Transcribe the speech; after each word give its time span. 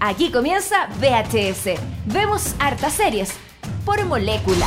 Aquí 0.00 0.30
comienza 0.30 0.88
VHS. 1.00 1.80
Vemos 2.04 2.54
hartas 2.58 2.92
series 2.92 3.30
por 3.84 4.04
molécula. 4.04 4.66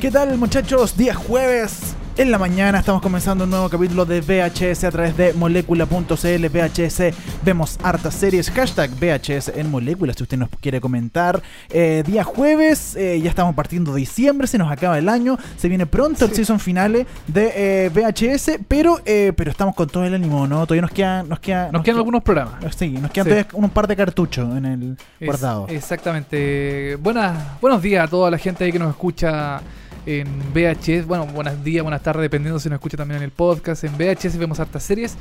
¿Qué 0.00 0.10
tal 0.10 0.36
muchachos? 0.36 0.96
Día 0.96 1.14
jueves 1.14 1.91
en 2.18 2.30
la 2.30 2.36
mañana 2.38 2.78
estamos 2.80 3.00
comenzando 3.00 3.44
un 3.44 3.50
nuevo 3.50 3.70
capítulo 3.70 4.04
de 4.04 4.20
VHS 4.20 4.84
a 4.84 4.90
través 4.90 5.16
de 5.16 5.32
molécula.cl 5.32 6.46
VHS 6.46 7.02
vemos 7.42 7.78
hartas 7.82 8.14
series 8.14 8.50
hashtag 8.50 8.90
VHS 8.90 9.48
en 9.56 9.70
molécula 9.70 10.12
si 10.12 10.22
usted 10.22 10.36
nos 10.36 10.50
quiere 10.60 10.78
comentar 10.80 11.42
Eh, 11.70 12.02
día 12.06 12.22
jueves 12.22 12.96
eh, 12.96 13.18
ya 13.20 13.30
estamos 13.30 13.54
partiendo 13.54 13.94
de 13.94 14.00
diciembre 14.00 14.46
se 14.46 14.58
nos 14.58 14.70
acaba 14.70 14.98
el 14.98 15.08
año 15.08 15.38
se 15.56 15.68
viene 15.68 15.86
pronto 15.86 16.26
el 16.26 16.34
season 16.34 16.60
finale 16.60 17.06
de 17.28 17.86
eh, 17.86 17.88
VHS 17.88 18.58
pero 18.68 19.00
eh, 19.06 19.32
pero 19.34 19.50
estamos 19.50 19.74
con 19.74 19.88
todo 19.88 20.04
el 20.04 20.14
ánimo 20.14 20.46
no 20.46 20.66
todavía 20.66 20.82
nos 20.82 20.90
quedan 20.90 21.28
nos 21.30 21.40
queda 21.40 21.72
Nos 21.72 21.82
quedan 21.82 21.96
algunos 21.96 22.22
programas. 22.22 22.54
sí 22.76 22.88
nos 22.90 23.10
quedan 23.10 23.24
Sí. 23.26 23.30
todavía 23.30 23.46
un 23.54 23.70
par 23.70 23.86
de 23.86 23.96
cartuchos 23.96 24.54
en 24.56 24.64
el 24.66 24.96
Es- 25.18 25.26
guardado 25.26 25.66
exactamente. 25.68 26.96
Buenas, 26.96 27.58
buenos 27.60 27.80
días 27.80 28.04
a 28.04 28.08
toda 28.08 28.30
la 28.30 28.36
gente 28.36 28.64
ahí 28.64 28.72
que 28.72 28.78
nos 28.78 28.90
escucha 28.90 29.60
en 30.06 30.26
VHS. 30.52 31.06
Bueno, 31.06 31.26
buenos 31.26 31.62
días, 31.62 31.82
buenas 31.82 32.02
tardes, 32.02 32.22
dependiendo 32.22 32.58
si 32.58 32.68
nos 32.68 32.76
escucha 32.76 32.96
también 32.96 33.18
en 33.18 33.24
el 33.24 33.30
podcast. 33.30 33.84
En 33.84 33.96
VHS 33.96 34.36
vemos 34.36 34.60
hartas 34.60 34.82
series. 34.82 35.16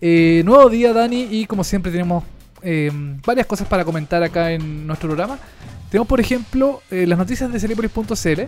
Eh, 0.00 0.42
nuevo 0.44 0.68
día, 0.70 0.92
Dani, 0.92 1.28
y 1.30 1.46
como 1.46 1.64
siempre 1.64 1.90
tenemos 1.90 2.24
eh, 2.62 2.90
varias 3.24 3.46
cosas 3.46 3.66
para 3.68 3.84
comentar 3.84 4.22
acá 4.22 4.52
en 4.52 4.86
nuestro 4.86 5.08
programa. 5.08 5.38
Tenemos, 5.90 6.06
por 6.06 6.20
ejemplo, 6.20 6.82
eh, 6.90 7.06
las 7.06 7.18
noticias 7.18 7.52
de 7.52 7.58
Cerepolis.cl. 7.58 8.42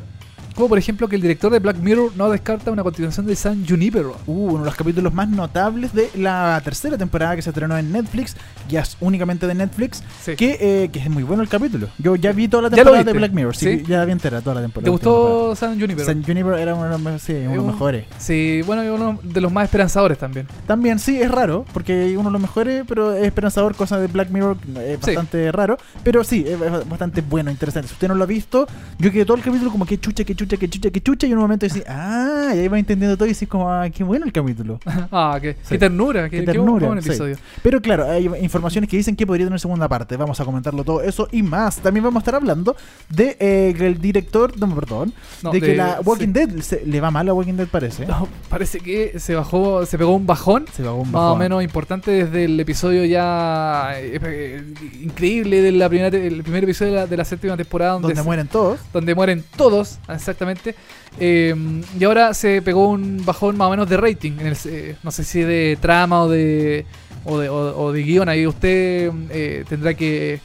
Por 0.69 0.79
ejemplo 0.79 1.09
que 1.09 1.17
el 1.17 1.23
director 1.23 1.51
de 1.53 1.59
Black 1.59 1.77
Mirror 1.79 2.13
no 2.17 2.31
descarta 2.31 2.71
una 2.71 2.83
continuación 2.83 3.27
de 3.27 3.35
San 3.37 3.67
Junipero. 3.67 4.17
Uh, 4.27 4.51
uno 4.51 4.59
de 4.61 4.65
los 4.67 4.75
capítulos 4.77 5.13
más 5.13 5.29
notables 5.29 5.93
de 5.95 6.11
la 6.17 6.61
tercera 6.65 6.97
temporada 6.99 7.37
que 7.37 7.43
se 7.43 7.51
estrenó 7.51 7.77
en 7.77 7.91
Netflix, 7.93 8.37
ya 8.69 8.81
es 8.81 8.97
únicamente 9.01 9.47
de 9.47 9.55
Netflix, 9.55 10.03
Sí. 10.23 10.37
que, 10.37 10.59
eh, 10.61 10.89
que 10.93 10.99
es 11.01 11.11
muy 11.11 11.23
bueno 11.23 11.43
el 11.43 11.49
capítulo. 11.49 11.89
Yo 11.99 12.17
ya 12.17 12.33
vi 12.33 12.49
toda 12.49 12.65
la 12.65 12.69
¿Ya 12.69 12.77
lo 12.79 12.91
temporada 12.93 13.05
de? 13.05 13.13
Black 13.19 13.33
Mirror, 13.33 13.57
sí, 13.57 13.79
¿Sí? 13.79 13.85
ya 13.89 13.99
la 13.99 14.05
vi 14.05 14.13
entera 14.13 14.41
toda 14.41 14.57
la 14.57 14.61
temporada. 14.63 14.85
¿Te 14.85 14.91
gustó 14.91 15.55
San 15.57 15.79
Junipero? 15.81 16.05
San 16.07 16.23
Junipero 16.23 16.57
era 16.57 16.75
uno 16.75 16.85
de 16.99 16.99
los, 17.13 17.23
sí, 17.23 17.33
uno 17.33 17.51
de 17.51 17.57
los 17.57 17.67
mejores. 17.67 18.05
Sí, 18.19 18.61
bueno, 18.67 18.85
y 18.85 18.89
uno 18.89 19.19
de 19.23 19.41
los 19.41 19.53
más 19.53 19.65
esperanzadores 19.65 20.19
también. 20.19 20.47
También 20.67 20.99
sí, 20.99 21.21
es 21.21 21.31
raro, 21.31 21.65
porque 21.73 22.15
uno 22.17 22.29
de 22.29 22.33
los 22.33 22.41
mejores, 22.43 22.85
pero 22.87 23.15
es 23.15 23.25
esperanzador, 23.25 23.75
cosa 23.75 23.99
de 23.99 24.07
Black 24.07 24.31
Mirror, 24.31 24.57
es 24.79 24.99
Sí. 25.01 25.07
bastante 25.07 25.51
raro. 25.53 25.79
Pero 26.05 26.23
sí, 26.25 26.45
es 26.47 26.61
es 26.61 26.89
bastante 26.89 27.23
bueno, 27.23 27.51
interesante. 27.51 27.89
Si 27.89 27.95
usted 27.95 28.09
no 28.09 28.15
lo 28.15 28.25
ha 28.25 28.27
visto, 28.27 28.67
yo 28.99 29.11
quedé 29.11 29.25
todo 29.25 29.37
el 29.37 29.43
capítulo 29.43 29.71
como 29.71 29.87
que 29.87 29.99
chucha, 29.99 30.25
que 30.25 30.35
chucha, 30.35 30.50
que 30.57 30.69
chucha, 30.69 30.91
que 30.91 31.01
chucha, 31.01 31.27
y 31.27 31.33
en 31.33 31.39
un 31.39 31.43
momento 31.43 31.67
decís, 31.67 31.85
ah, 31.89 32.30
y 32.55 32.59
ahí 32.61 32.69
va 32.69 32.79
entendiendo 32.79 33.17
todo 33.17 33.27
y 33.27 33.33
decís 33.33 33.49
como, 33.49 33.71
ah, 33.71 33.89
qué 33.91 34.05
bueno 34.05 34.27
el 34.27 34.33
capítulo. 34.33 34.79
Ah, 35.13 35.39
qué, 35.41 35.55
Sí. 35.55 35.71
qué 35.71 35.79
ternura, 35.79 36.25
qué, 36.29 36.39
Qué 36.41 36.45
qué 36.45 36.53
ternura, 36.53 36.91
sí. 37.03 37.09
episodio. 37.09 37.37
Pero 37.63 37.81
claro, 37.81 38.09
hay 38.11 38.31
informaciones 38.43 38.89
que 38.89 38.97
dicen 38.97 39.17
que 39.17 39.27
podría 39.27 39.47
tener 39.47 39.59
segunda 39.61 39.89
parte. 39.89 40.17
Vamos 40.17 40.41
a 40.41 40.45
comentarlo 40.45 40.85
todo 40.85 41.03
eso 41.03 41.29
y 41.33 41.43
más. 41.43 41.77
También 41.79 42.05
vamos 42.05 42.21
a 42.21 42.23
estar 42.23 42.35
hablando 42.35 42.77
de 43.09 43.37
eh, 43.41 43.75
que 43.77 43.87
el 43.87 44.01
director, 44.01 44.59
no, 44.59 44.75
perdón, 44.75 45.13
No, 45.43 45.51
de, 45.53 45.61
que 45.61 45.75
la 45.77 46.01
Walking 46.05 46.27
sí. 46.27 46.33
Dead 46.33 46.61
se- 46.61 46.83
le 46.87 47.01
va 47.01 47.11
mal 47.11 47.29
a 47.29 47.35
Walking 47.35 47.55
Dead 47.55 47.67
parece. 47.69 48.07
No, 48.07 48.29
parece 48.49 48.81
que 48.81 49.19
se 49.19 49.35
bajó, 49.35 49.85
se 49.87 49.99
pegó 49.99 50.15
un 50.15 50.27
bajón. 50.27 50.67
Se 50.75 50.83
va 50.83 50.93
un 50.95 51.11
Más 51.11 51.21
o 51.21 51.25
bajón. 51.25 51.39
menos 51.39 51.63
importante 51.63 52.11
desde 52.11 52.45
el 52.45 52.59
episodio 52.61 53.05
ya 53.05 53.93
eh, 53.97 54.19
eh, 54.23 54.65
increíble 55.03 55.63
de 55.63 55.73
la 55.73 55.89
primera 55.89 56.11
te- 56.11 56.27
el 56.27 56.43
primer 56.43 56.65
episodio 56.65 56.93
de 56.93 56.99
la, 56.99 57.07
de 57.07 57.17
la 57.17 57.25
séptima 57.25 57.57
temporada 57.57 57.93
donde, 57.93 58.09
donde 58.09 58.21
se- 58.21 58.25
mueren 58.27 58.47
todos. 58.49 58.79
donde 58.93 59.15
mueren 59.15 59.45
todos 59.57 59.99
exactamente 60.09 60.75
Eh, 61.19 61.55
y 61.99 62.05
ahora 62.05 62.33
se 62.41 62.63
pegó 62.63 62.89
un 62.89 63.25
bajón 63.25 63.57
más 63.57 63.69
o 63.69 63.71
menos 63.71 63.89
de 63.89 63.97
rating 63.97 64.33
en 64.41 64.47
el, 64.49 64.57
eh, 64.67 64.97
no 65.03 65.11
sé 65.11 65.25
si 65.25 65.41
de 65.41 65.77
trama 65.81 66.23
o 66.23 66.29
de 66.29 66.85
o 67.25 67.39
de, 67.39 67.49
o- 67.49 67.77
o 67.85 67.93
de 67.93 68.03
guion 68.03 68.29
ahí 68.29 68.47
usted 68.47 69.11
eh, 69.31 69.65
tendrá 69.69 69.95
que 69.95 70.41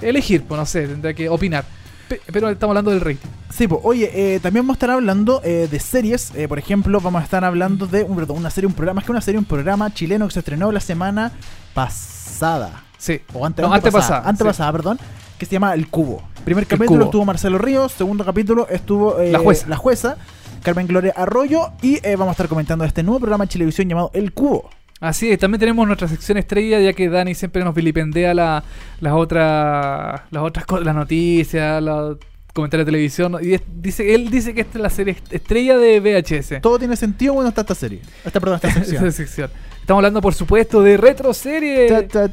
elegir 0.00 0.42
pues 0.44 0.58
no 0.58 0.64
sé 0.66 0.86
tendrá 0.88 1.12
que 1.12 1.28
opinar 1.28 1.64
Pe- 2.08 2.20
pero 2.32 2.48
estamos 2.48 2.72
hablando 2.72 2.90
del 2.90 3.00
rating 3.00 3.28
Sí, 3.52 3.66
pues, 3.66 3.80
oye, 3.84 4.10
eh, 4.14 4.40
también 4.40 4.64
vamos 4.64 4.74
a 4.74 4.78
estar 4.78 4.90
hablando 4.90 5.40
de 5.40 5.80
series. 5.80 6.32
Por 6.48 6.56
ejemplo, 6.60 7.00
vamos 7.00 7.20
a 7.20 7.24
estar 7.24 7.44
hablando 7.44 7.86
de 7.88 8.04
un, 8.04 8.14
perdón, 8.14 8.36
una 8.38 8.48
serie, 8.48 8.68
un 8.68 8.74
programa, 8.74 9.00
es 9.00 9.06
que 9.06 9.10
una 9.10 9.20
serie, 9.20 9.38
un 9.40 9.44
programa 9.44 9.92
chileno 9.92 10.28
que 10.28 10.32
se 10.34 10.38
estrenó 10.38 10.70
la 10.70 10.78
semana 10.78 11.32
pasada. 11.74 12.84
sí 12.96 13.20
O 13.34 13.44
ante, 13.44 13.62
No, 13.62 13.72
antepasada, 13.74 14.18
antepasada, 14.18 14.28
antepasada, 14.30 14.72
perdón. 14.72 14.98
Que 15.36 15.46
se 15.46 15.52
llama 15.52 15.74
El 15.74 15.88
Cubo. 15.88 16.22
Primer 16.44 16.64
capítulo 16.66 16.98
Cubo. 17.00 17.04
estuvo 17.06 17.24
Marcelo 17.24 17.58
Ríos. 17.58 17.90
Segundo 17.92 18.24
capítulo 18.24 18.68
estuvo 18.70 19.16
La 19.20 19.38
jueza. 19.40 19.66
la 19.68 19.76
jueza, 19.76 20.16
Carmen 20.62 20.86
Gloria 20.86 21.12
Arroyo. 21.16 21.72
Y 21.82 21.96
eh, 22.06 22.16
vamos 22.16 22.28
a 22.28 22.32
estar 22.32 22.48
comentando 22.48 22.84
este 22.84 23.02
nuevo 23.02 23.20
programa 23.20 23.44
de 23.44 23.50
televisión 23.52 23.88
llamado 23.88 24.10
El 24.14 24.32
Cubo. 24.32 24.70
Así 25.00 25.30
es, 25.30 25.38
también 25.38 25.60
tenemos 25.60 25.86
nuestra 25.86 26.08
sección 26.08 26.36
estrella, 26.36 26.78
ya 26.78 26.92
que 26.92 27.08
Dani 27.08 27.34
siempre 27.34 27.64
nos 27.64 27.74
vilipendea 27.74 28.34
la- 28.34 28.62
las 29.00 29.14
otras 29.14 30.20
las 30.30 30.42
otras 30.42 30.66
las 30.84 30.94
noticias, 30.94 31.82
los 31.82 32.18
comentarios 32.52 32.84
de 32.84 32.92
televisión. 32.92 33.36
Y 33.42 33.54
es- 33.54 33.62
dice, 33.80 34.14
él 34.14 34.30
dice 34.30 34.52
que 34.52 34.60
esta 34.60 34.76
es 34.76 34.82
la 34.82 34.90
serie 34.90 35.14
est- 35.14 35.32
estrella 35.32 35.78
de 35.78 36.00
VHS. 36.00 36.60
Todo 36.60 36.78
tiene 36.78 36.96
sentido 36.96 37.32
cuando 37.32 37.48
está 37.48 37.62
esta 37.62 37.74
serie. 37.74 38.00
Esta, 38.24 38.40
perdón, 38.40 38.60
esta 38.62 38.84
sección. 39.12 39.50
Estamos 39.80 40.00
hablando, 40.00 40.20
por 40.20 40.34
supuesto, 40.34 40.82
de 40.82 40.98
Retroserie. 40.98 42.02
Ta, 42.02 42.28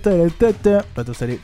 Retroserie. 0.94 1.40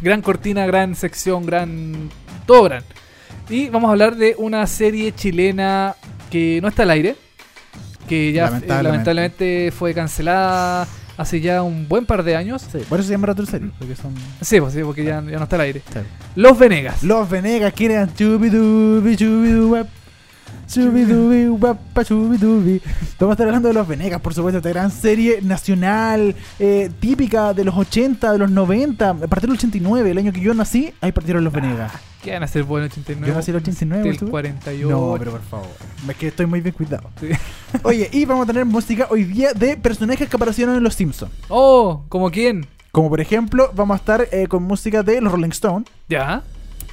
gran 0.00 0.22
cortina, 0.22 0.64
gran 0.66 0.94
sección, 0.94 1.44
gran. 1.44 2.08
todo 2.46 2.62
gran. 2.64 2.84
Y 3.50 3.68
vamos 3.68 3.88
a 3.88 3.92
hablar 3.92 4.16
de 4.16 4.34
una 4.38 4.66
serie 4.66 5.12
chilena 5.12 5.96
que 6.30 6.60
no 6.62 6.68
está 6.68 6.84
al 6.84 6.90
aire. 6.90 7.16
Que 8.08 8.32
ya 8.32 8.46
eh, 8.46 8.64
Lamentablemente. 8.66 9.72
fue 9.76 9.92
cancelada 9.94 10.86
hace 11.16 11.40
ya 11.40 11.62
un 11.62 11.86
buen 11.88 12.06
par 12.06 12.22
de 12.22 12.36
años. 12.36 12.62
Sí, 12.70 12.78
por 12.88 12.98
eso 13.00 13.08
se 13.08 13.14
llama 13.14 13.26
Retroserie. 13.28 13.70
Porque 13.78 13.96
son. 13.96 14.14
Sí, 14.40 14.60
pues 14.60 14.72
sí, 14.72 14.80
porque 14.82 15.04
ya, 15.04 15.22
ya 15.22 15.36
no 15.38 15.44
está 15.44 15.56
al 15.56 15.62
aire. 15.62 15.82
sí. 15.92 15.98
Los 16.36 16.58
Venegas. 16.58 17.02
Los 17.02 17.28
Venegas 17.28 17.72
quieren 17.72 18.08
chubidubi, 18.14 19.16
chubiduwap, 19.16 19.88
chubidubi, 20.72 21.48
wapa, 21.48 22.04
chubidubi. 22.04 22.80
Vamos 23.18 23.32
a 23.32 23.34
estar 23.34 23.46
hablando 23.46 23.68
de 23.68 23.74
Los 23.74 23.88
Venegas, 23.88 24.20
por 24.20 24.34
supuesto, 24.34 24.58
esta 24.58 24.68
gran 24.68 24.90
serie 24.90 25.40
nacional, 25.42 26.34
eh, 26.58 26.90
típica 27.00 27.52
de 27.52 27.64
los 27.64 27.76
80, 27.76 28.32
de 28.32 28.38
los 28.38 28.50
90, 28.50 29.10
a 29.10 29.14
partir 29.14 29.48
del 29.48 29.56
89, 29.56 30.10
el 30.10 30.18
año 30.18 30.32
que 30.32 30.40
yo 30.40 30.54
nací, 30.54 30.92
ahí 31.00 31.12
partieron 31.12 31.42
Los 31.42 31.52
Venegas. 31.52 31.92
¿Qué 32.22 32.32
van 32.32 32.42
a 32.42 32.44
hacer 32.44 32.64
bueno 32.64 32.86
89? 32.86 33.26
Yo 33.26 33.34
nací 33.34 33.50
en 33.50 33.56
el 33.56 33.62
89, 33.62 34.08
Del 34.08 34.18
¿tú? 34.18 34.28
48. 34.30 34.88
No, 34.90 35.16
pero 35.18 35.30
por 35.32 35.42
favor, 35.42 35.68
es 36.08 36.16
que 36.16 36.28
estoy 36.28 36.46
muy 36.46 36.60
bien 36.60 36.74
cuidado. 36.74 37.10
Sí. 37.18 37.28
Oye, 37.82 38.08
y 38.12 38.24
vamos 38.26 38.44
a 38.44 38.46
tener 38.46 38.64
música 38.64 39.06
hoy 39.10 39.24
día 39.24 39.52
de 39.54 39.76
personajes 39.76 40.28
que 40.28 40.36
aparecieron 40.36 40.76
en 40.76 40.82
Los 40.84 40.94
Simpsons. 40.94 41.32
Oh, 41.48 42.04
¿como 42.08 42.30
quién? 42.30 42.66
Como 42.92 43.08
por 43.08 43.20
ejemplo, 43.20 43.70
vamos 43.74 43.94
a 43.94 43.98
estar 43.98 44.28
eh, 44.32 44.46
con 44.48 44.64
música 44.64 45.02
de 45.02 45.20
los 45.20 45.32
Rolling 45.32 45.50
Stones, 45.50 45.88
¿Ya? 46.08 46.42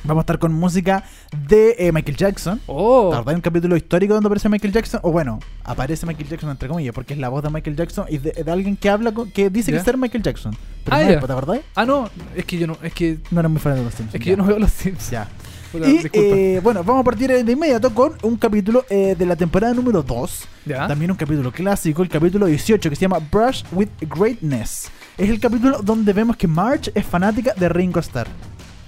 Vamos 0.07 0.21
a 0.21 0.23
estar 0.23 0.39
con 0.39 0.53
música 0.53 1.03
de 1.47 1.75
eh, 1.77 1.91
Michael 1.91 2.17
Jackson. 2.17 2.61
Oh. 2.67 3.09
¿Verdad? 3.09 3.29
Hay 3.29 3.35
un 3.35 3.41
capítulo 3.41 3.75
histórico 3.75 4.13
donde 4.13 4.27
aparece 4.27 4.49
Michael 4.49 4.73
Jackson. 4.73 4.99
O 5.03 5.11
bueno, 5.11 5.39
aparece 5.63 6.05
Michael 6.05 6.27
Jackson 6.29 6.49
entre 6.49 6.67
comillas, 6.67 6.93
porque 6.95 7.13
es 7.13 7.19
la 7.19 7.29
voz 7.29 7.43
de 7.43 7.49
Michael 7.49 7.75
Jackson 7.75 8.05
y 8.09 8.17
de, 8.17 8.31
de 8.43 8.51
alguien 8.51 8.75
que 8.77 8.89
habla 8.89 9.11
con- 9.13 9.29
que 9.31 9.49
dice 9.49 9.71
Ya. 9.71 9.77
que 9.79 9.83
ser 9.83 9.97
Michael 9.97 10.23
Jackson. 10.23 10.55
Pero 10.83 10.95
Ah, 10.97 11.01
no 11.03 11.09
es, 11.11 11.19
¿te 11.25 11.31
acordás? 11.31 11.59
Ah, 11.75 11.85
no, 11.85 12.09
es 12.35 12.45
que 12.45 12.57
yo 12.57 12.65
no, 12.67 12.77
es 12.81 12.93
que, 12.93 13.19
No 13.31 13.39
era 13.41 13.49
muy 13.49 13.59
fan 13.59 13.75
de 13.75 13.83
los 13.83 13.93
Simpsons. 13.93 14.15
es 14.15 14.21
que 14.23 14.29
yo 14.31 14.37
no 14.37 14.45
veo 14.45 14.57
los 14.57 14.71
Sims. 14.71 15.09
Ya. 15.11 15.27
Y 15.73 15.99
eh, 16.13 16.61
bueno, 16.63 16.81
vamos 16.81 17.01
a 17.01 17.03
partir 17.03 17.29
de 17.29 17.51
inmediato 17.51 17.93
con 17.93 18.13
un 18.23 18.37
capítulo 18.37 18.85
eh, 18.89 19.15
de 19.19 19.25
la 19.25 19.35
temporada 19.35 19.73
número 19.73 20.01
2. 20.01 20.47
¿Ya? 20.65 20.87
También 20.87 21.11
un 21.11 21.17
capítulo 21.17 21.51
clásico, 21.51 22.01
el 22.03 22.07
capítulo 22.09 22.45
18, 22.45 22.89
que 22.89 22.95
se 22.95 23.01
llama 23.01 23.19
Brush 23.19 23.63
with 23.73 23.89
Greatness. 23.99 24.89
Es 25.17 25.29
el 25.29 25.39
capítulo 25.41 25.81
donde 25.81 26.13
vemos 26.13 26.37
que 26.37 26.47
Marge 26.47 26.89
es 26.95 27.05
fanática 27.05 27.53
de 27.53 27.67
Ringo 27.67 27.99
Starr. 27.99 28.27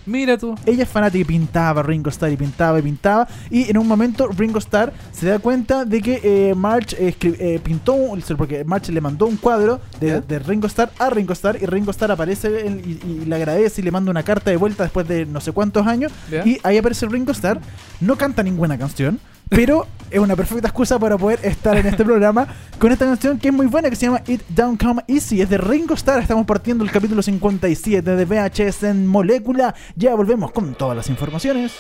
Mira 0.10 0.38
tú. 0.38 0.56
Ella 0.66 0.84
es 0.84 0.90
fanática 0.90 1.22
y 1.22 1.24
pintaba 1.26 1.84
Ringo 1.84 2.10
Starr 2.10 2.32
y 2.32 2.38
pintaba 2.38 2.80
y 2.80 2.82
pintaba. 2.82 3.28
Y 3.52 3.70
en 3.70 3.78
un 3.78 3.88
momento 3.88 4.28
Ringo 4.28 4.58
Starr 4.60 4.92
se 5.12 5.28
da 5.28 5.38
cuenta 5.40 5.86
de 5.86 6.02
que 6.02 6.20
eh, 6.24 6.56
March 6.56 6.96
eh, 6.98 7.60
pintó, 7.64 7.94
un- 7.94 8.22
porque 8.38 8.64
March 8.64 8.90
le 8.90 9.02
mandó 9.02 9.28
un 9.28 9.38
cuadro 9.38 9.80
de, 10.00 10.40
Ringo 10.40 10.68
Starr 10.68 10.90
a 10.98 11.10
Ringo 11.10 11.34
Starr 11.34 11.58
y 11.62 11.66
Ringo 11.66 11.92
Starr 11.92 12.12
aparece 12.12 12.66
en- 12.66 12.80
y, 12.80 13.08
y 13.08 13.26
le 13.26 13.36
agradece 13.36 13.82
y 13.82 13.84
le 13.84 13.92
manda 13.92 14.10
una 14.10 14.24
carta 14.24 14.50
de 14.50 14.58
vuelta 14.58 14.84
después 14.84 15.08
de 15.08 15.26
no 15.26 15.40
sé 15.42 15.52
cuántos 15.52 15.86
años. 15.86 16.12
¿Ya? 16.32 16.46
Y 16.46 16.58
ahí 16.64 16.78
aparece 16.78 17.06
Ringo 17.08 17.32
Starr, 17.32 17.60
no 18.02 18.16
canta 18.16 18.42
ninguna 18.42 18.78
canción. 18.78 19.20
Pero 19.50 19.88
es 20.12 20.20
una 20.20 20.36
perfecta 20.36 20.68
excusa 20.68 20.98
para 20.98 21.18
poder 21.18 21.40
estar 21.44 21.78
en 21.78 21.88
este 21.88 22.04
programa 22.04 22.48
con 22.80 22.92
esta 22.92 23.06
canción 23.06 23.38
que 23.38 23.50
es 23.50 23.54
muy 23.54 23.68
buena, 23.68 23.90
que 23.90 23.96
se 23.96 24.06
llama 24.06 24.22
It 24.28 24.42
Don't 24.50 24.82
Come 24.82 25.04
Easy. 25.08 25.42
Es 25.42 25.50
de 25.50 25.58
Ringo 25.58 25.96
Starr. 25.96 26.22
Estamos 26.22 26.46
partiendo 26.46 26.84
el 26.84 26.92
capítulo 26.92 27.22
57 27.22 28.16
de 28.16 28.26
VHS 28.26 28.84
en 28.84 29.08
Molécula. 29.08 29.76
Ya 29.96 30.16
volvemos 30.16 30.52
con 30.52 30.74
todas 30.76 30.96
las 30.96 31.10
informaciones. 31.10 31.74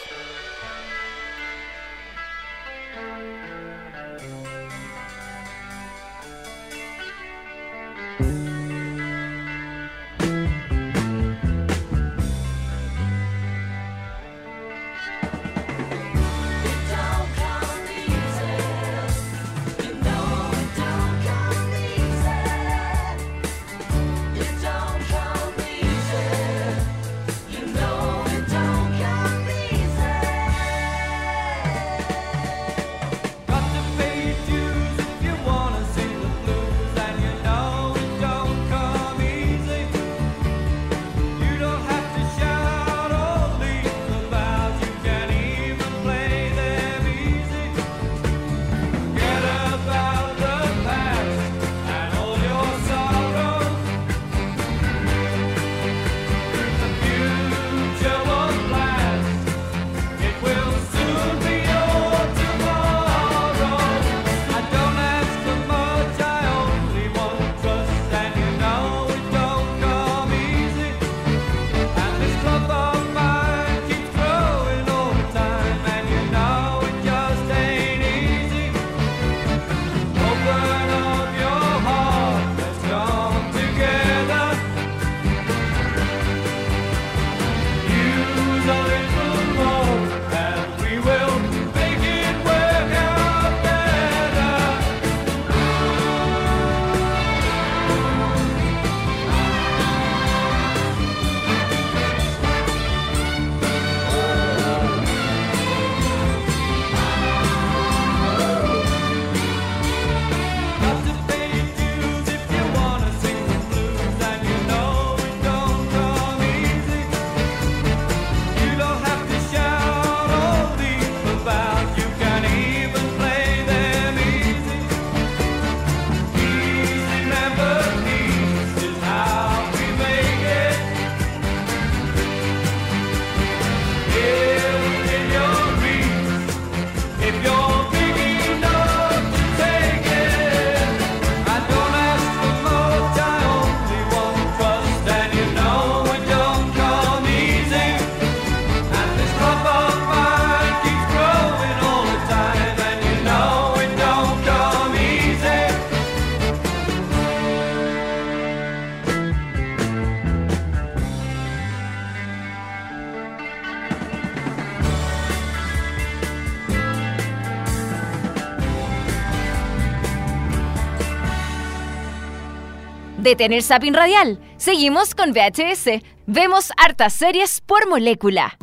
Detén 173.30 173.54
el 173.54 173.62
zapping 173.62 173.94
radial. 173.94 174.40
Seguimos 174.58 175.14
con 175.14 175.34
VHS. 175.34 176.02
Vemos 176.26 176.72
hartas 176.78 177.14
series 177.14 177.62
por 177.62 177.88
molécula. 177.88 178.58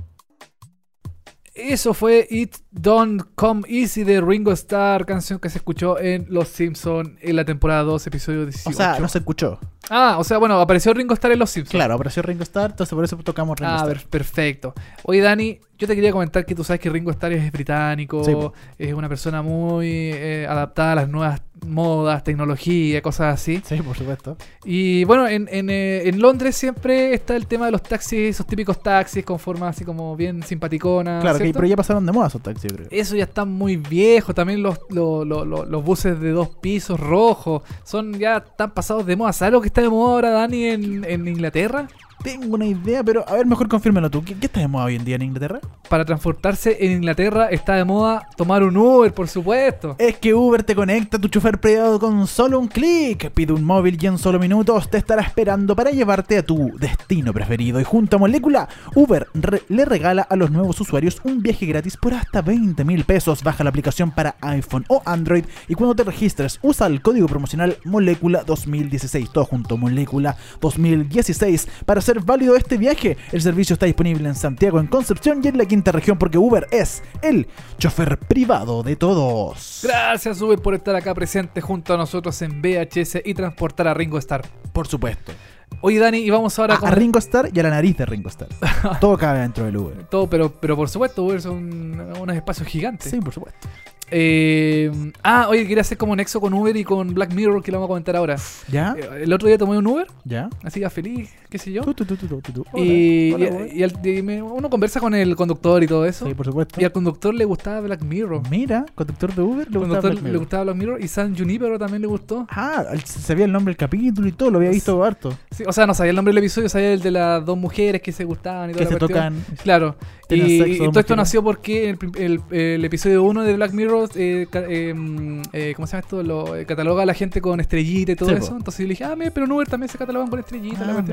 Eso 1.54 1.94
fue 1.94 2.26
It 2.28 2.56
Don't 2.80 3.22
Come 3.34 3.62
Easy 3.68 4.04
de 4.04 4.20
Ringo 4.20 4.52
Starr, 4.52 5.06
canción 5.06 5.38
que 5.38 5.48
se 5.48 5.58
escuchó 5.58 5.98
en 5.98 6.26
Los 6.28 6.48
Simpsons 6.48 7.10
en 7.22 7.36
la 7.36 7.44
temporada 7.44 7.82
2, 7.84 8.06
episodio 8.06 8.44
18. 8.44 8.68
O 8.68 8.72
sea, 8.72 8.98
no 9.00 9.08
se 9.08 9.18
escuchó. 9.18 9.58
Ah, 9.88 10.16
o 10.18 10.24
sea, 10.24 10.38
bueno, 10.38 10.60
apareció 10.60 10.92
Ringo 10.92 11.14
Starr 11.14 11.32
en 11.32 11.38
Los 11.38 11.50
Simpsons. 11.50 11.70
Claro, 11.72 11.94
apareció 11.94 12.22
Ringo 12.22 12.42
Starr, 12.42 12.72
entonces 12.72 12.92
por 12.94 13.04
eso 13.04 13.16
tocamos 13.18 13.58
Ringo 13.58 13.72
Ah, 13.72 13.76
Starr. 13.76 13.96
per- 13.98 14.06
perfecto. 14.08 14.74
Oye, 15.04 15.20
Dani, 15.20 15.58
yo 15.78 15.86
te 15.86 15.94
quería 15.94 16.10
comentar 16.12 16.44
que 16.44 16.54
tú 16.54 16.64
sabes 16.64 16.80
que 16.80 16.90
Ringo 16.90 17.10
Starr 17.12 17.32
es 17.32 17.50
británico, 17.52 18.22
Sí, 18.24 18.32
es 18.78 18.92
una 18.92 19.08
persona 19.08 19.42
muy 19.42 19.86
eh, 20.12 20.46
adaptada 20.48 20.92
a 20.92 20.94
las 20.96 21.08
nuevas 21.08 21.40
modas, 21.64 22.22
tecnología, 22.24 23.00
cosas 23.00 23.32
así. 23.34 23.62
Sí, 23.64 23.76
por 23.80 23.96
supuesto. 23.96 24.36
Y 24.64 25.04
bueno, 25.04 25.26
en, 25.28 25.48
en, 25.50 25.70
eh, 25.70 26.08
en 26.08 26.20
Londres 26.20 26.56
siempre 26.56 27.14
está 27.14 27.34
el 27.36 27.46
tema 27.46 27.66
de 27.66 27.72
los 27.72 27.82
taxis, 27.82 28.18
esos 28.30 28.46
típicos 28.46 28.82
taxis 28.82 29.24
con 29.24 29.38
forma 29.38 29.68
así 29.68 29.84
como 29.84 30.16
bien 30.16 30.42
simpaticona. 30.42 31.20
Claro, 31.20 31.38
pero 31.38 31.66
ya 31.66 31.76
pasaron 31.76 32.04
de 32.04 32.12
moda 32.12 32.26
esos 32.26 32.42
taxis, 32.42 32.65
Eso 32.90 33.16
ya 33.16 33.24
está 33.24 33.44
muy 33.44 33.76
viejo. 33.76 34.34
También 34.34 34.62
los, 34.62 34.78
los, 34.90 35.26
los- 35.26 35.46
los- 35.46 35.68
los 35.68 35.84
buses 35.84 36.20
de 36.20 36.30
dos 36.30 36.48
pisos 36.50 36.98
rojos 37.00 37.62
son 37.84 38.14
ya 38.18 38.40
tan 38.40 38.72
pasados 38.74 39.06
de 39.06 39.16
moda. 39.16 39.32
¿Sabes 39.32 39.52
lo 39.52 39.60
que 39.60 39.68
está 39.68 39.80
de 39.82 39.88
moda 39.90 40.12
ahora, 40.14 40.30
Dani, 40.30 40.64
en, 40.64 41.04
en 41.04 41.28
Inglaterra? 41.28 41.88
Tengo 42.26 42.54
una 42.56 42.66
idea, 42.66 43.04
pero 43.04 43.24
a 43.28 43.34
ver, 43.34 43.46
mejor 43.46 43.68
confírmelo 43.68 44.10
tú. 44.10 44.24
¿Qué, 44.24 44.34
qué 44.34 44.46
está 44.46 44.60
de 44.60 44.66
moda 44.68 44.86
hoy 44.86 44.96
en 44.96 45.04
día 45.04 45.14
en 45.16 45.22
Inglaterra? 45.22 45.60
Para 45.88 46.04
transportarse 46.04 46.76
en 46.84 46.90
Inglaterra 46.92 47.46
está 47.50 47.74
de 47.76 47.84
moda 47.84 48.26
tomar 48.36 48.64
un 48.64 48.76
Uber, 48.76 49.14
por 49.14 49.28
supuesto. 49.28 49.94
Es 49.98 50.18
que 50.18 50.34
Uber 50.34 50.64
te 50.64 50.74
conecta 50.74 51.18
a 51.18 51.20
tu 51.20 51.28
chofer 51.28 51.60
privado 51.60 52.00
con 52.00 52.26
solo 52.26 52.58
un 52.58 52.66
clic. 52.66 53.30
Pide 53.30 53.52
un 53.52 53.62
móvil 53.64 53.96
y 54.02 54.06
en 54.06 54.18
solo 54.18 54.40
minutos 54.40 54.90
te 54.90 54.98
estará 54.98 55.22
esperando 55.22 55.76
para 55.76 55.90
llevarte 55.92 56.38
a 56.38 56.42
tu 56.44 56.72
destino 56.78 57.32
preferido. 57.32 57.80
Y 57.80 57.84
junto 57.84 58.16
a 58.16 58.18
Molécula, 58.18 58.68
Uber 58.96 59.28
re- 59.34 59.62
le 59.68 59.84
regala 59.84 60.22
a 60.22 60.34
los 60.34 60.50
nuevos 60.50 60.80
usuarios 60.80 61.20
un 61.22 61.40
viaje 61.42 61.66
gratis 61.66 61.96
por 61.96 62.14
hasta 62.14 62.42
20 62.42 62.84
mil 62.84 63.04
pesos. 63.04 63.44
Baja 63.44 63.62
la 63.62 63.70
aplicación 63.70 64.10
para 64.10 64.34
iPhone 64.40 64.84
o 64.88 65.00
Android 65.06 65.44
y 65.68 65.74
cuando 65.74 65.94
te 65.94 66.02
registres 66.02 66.58
usa 66.62 66.88
el 66.88 67.00
código 67.02 67.28
promocional 67.28 67.76
Molécula 67.84 68.42
2016. 68.44 69.30
Todo 69.30 69.44
junto, 69.44 69.76
Molécula 69.76 70.36
2016. 70.60 71.68
Para 71.86 72.00
válido 72.24 72.56
este 72.56 72.76
viaje, 72.76 73.16
el 73.32 73.42
servicio 73.42 73.74
está 73.74 73.86
disponible 73.86 74.28
en 74.28 74.34
Santiago, 74.34 74.80
en 74.80 74.86
Concepción 74.86 75.40
y 75.42 75.48
en 75.48 75.58
la 75.58 75.64
quinta 75.66 75.92
región 75.92 76.18
porque 76.18 76.38
Uber 76.38 76.66
es 76.70 77.02
el 77.22 77.46
chofer 77.78 78.18
privado 78.18 78.82
de 78.82 78.96
todos. 78.96 79.80
Gracias, 79.82 80.40
Uber, 80.40 80.58
por 80.58 80.74
estar 80.74 80.94
acá 80.96 81.14
presente 81.14 81.60
junto 81.60 81.94
a 81.94 81.96
nosotros 81.96 82.40
en 82.42 82.60
VHS 82.62 83.18
y 83.24 83.34
transportar 83.34 83.88
a 83.88 83.94
Ringo 83.94 84.18
Starr. 84.18 84.44
Por 84.72 84.86
supuesto. 84.86 85.32
Oye, 85.80 85.98
Dani, 85.98 86.18
y 86.18 86.30
vamos 86.30 86.58
ahora 86.58 86.74
A, 86.74 86.78
con 86.78 86.88
a 86.88 86.92
Ringo 86.92 87.18
Starr 87.18 87.50
y 87.52 87.60
a 87.60 87.62
la 87.62 87.70
nariz 87.70 87.96
de 87.96 88.06
Ringo 88.06 88.28
Starr. 88.28 88.48
Todo 89.00 89.16
cabe 89.18 89.40
dentro 89.40 89.64
del 89.64 89.76
Uber. 89.76 90.04
todo, 90.06 90.28
pero, 90.28 90.52
pero 90.52 90.76
por 90.76 90.88
supuesto, 90.88 91.22
Uber 91.24 91.42
son 91.42 92.00
unos 92.18 92.36
espacios 92.36 92.66
gigantes. 92.68 93.10
Sí, 93.10 93.20
por 93.20 93.34
supuesto. 93.34 93.68
Eh, 94.10 95.12
ah, 95.22 95.46
oye, 95.48 95.66
quería 95.66 95.80
hacer 95.80 95.98
como 95.98 96.14
nexo 96.14 96.40
con 96.40 96.54
Uber 96.54 96.76
y 96.76 96.84
con 96.84 97.12
Black 97.12 97.32
Mirror, 97.34 97.62
que 97.62 97.72
lo 97.72 97.78
vamos 97.78 97.86
a 97.86 97.90
comentar 97.90 98.16
ahora. 98.16 98.36
¿Ya? 98.70 98.94
Eh, 98.98 99.22
El 99.24 99.32
otro 99.32 99.48
día 99.48 99.58
tomé 99.58 99.76
un 99.78 99.86
Uber, 99.86 100.06
¿Ya? 100.24 100.48
así 100.62 100.80
ya 100.80 100.90
feliz, 100.90 101.30
qué 101.48 101.58
sé 101.58 101.72
yo. 101.72 101.82
Tú, 101.82 101.92
tú, 101.94 102.04
tú, 102.04 102.16
tú, 102.16 102.40
tú, 102.40 102.52
tú. 102.52 102.64
Y, 102.78 103.32
Hola, 103.32 103.44
y- 103.44 103.48
hola, 103.48 103.66
y 103.72 103.82
al- 103.82 104.06
y 104.06 104.22
me- 104.22 104.42
uno 104.42 104.70
conversa 104.70 105.00
con 105.00 105.14
el 105.14 105.34
conductor 105.34 105.82
y 105.82 105.86
todo 105.86 106.04
eso. 106.06 106.26
Sí, 106.26 106.34
por 106.34 106.46
supuesto. 106.46 106.80
Y 106.80 106.84
al 106.84 106.92
conductor 106.92 107.34
le 107.34 107.44
gustaba 107.44 107.80
Black 107.80 108.02
Mirror. 108.02 108.42
Mira, 108.50 108.86
conductor 108.94 109.34
de 109.34 109.42
Uber, 109.42 109.66
le 109.70 109.78
conductor 109.78 110.12
Black 110.12 110.24
le 110.24 110.38
gustaba 110.38 110.64
Black 110.64 110.76
Mirror 110.76 111.02
y 111.02 111.08
San 111.08 111.36
Junipero 111.36 111.78
también 111.78 112.02
le 112.02 112.08
gustó. 112.08 112.46
Ah, 112.50 112.84
sabía 113.04 113.44
el 113.44 113.52
nombre 113.52 113.72
del 113.72 113.76
capítulo 113.78 114.28
y 114.28 114.32
todo, 114.32 114.50
lo 114.50 114.58
había 114.58 114.70
visto 114.70 115.02
harto. 115.02 115.36
Sí, 115.50 115.64
o 115.66 115.72
sea, 115.72 115.86
no 115.86 115.94
sabía 115.94 116.10
el 116.10 116.16
nombre 116.16 116.32
del 116.32 116.38
episodio, 116.44 116.68
sabía 116.68 116.92
el 116.92 117.00
de 117.00 117.10
las 117.10 117.44
dos 117.44 117.58
mujeres 117.58 118.00
que 118.02 118.12
se 118.12 118.24
gustaban 118.24 118.70
y 118.70 118.74
Que 118.74 118.84
toda 118.84 118.90
se 118.92 118.98
tocan. 118.98 119.44
Claro. 119.62 119.96
Y, 120.28 120.58
sexo 120.58 120.90
todo 120.90 121.00
esto 121.00 121.14
nació 121.14 121.42
porque 121.42 121.88
el, 121.90 121.98
el- 122.18 122.40
el 122.50 122.84
episodio 122.84 123.22
1 123.22 123.44
de 123.44 123.54
Black 123.54 123.72
Mirror, 123.72 124.10
eh, 124.16 124.46
eh, 124.52 125.42
eh, 125.52 125.72
¿cómo 125.76 125.86
se 125.86 125.92
llama 125.92 126.00
esto? 126.00 126.22
Lo, 126.24 126.56
eh, 126.56 126.66
cataloga 126.66 127.04
a 127.04 127.06
la 127.06 127.14
gente 127.14 127.40
con 127.40 127.60
estrellita 127.60 128.12
y 128.12 128.16
todo 128.16 128.30
Sí, 128.30 128.34
eso. 128.36 128.50
po. 128.50 128.56
Entonces 128.56 128.78
yo 128.80 128.84
le 128.86 128.90
dije, 128.90 129.04
ah, 129.04 129.14
mira, 129.14 129.30
pero 129.30 129.46
Uber 129.54 129.68
también 129.68 129.88
se 129.88 129.96
catalogan 129.98 130.28
con 130.28 130.40
estrellita. 130.40 130.80
Ah, 130.82 131.04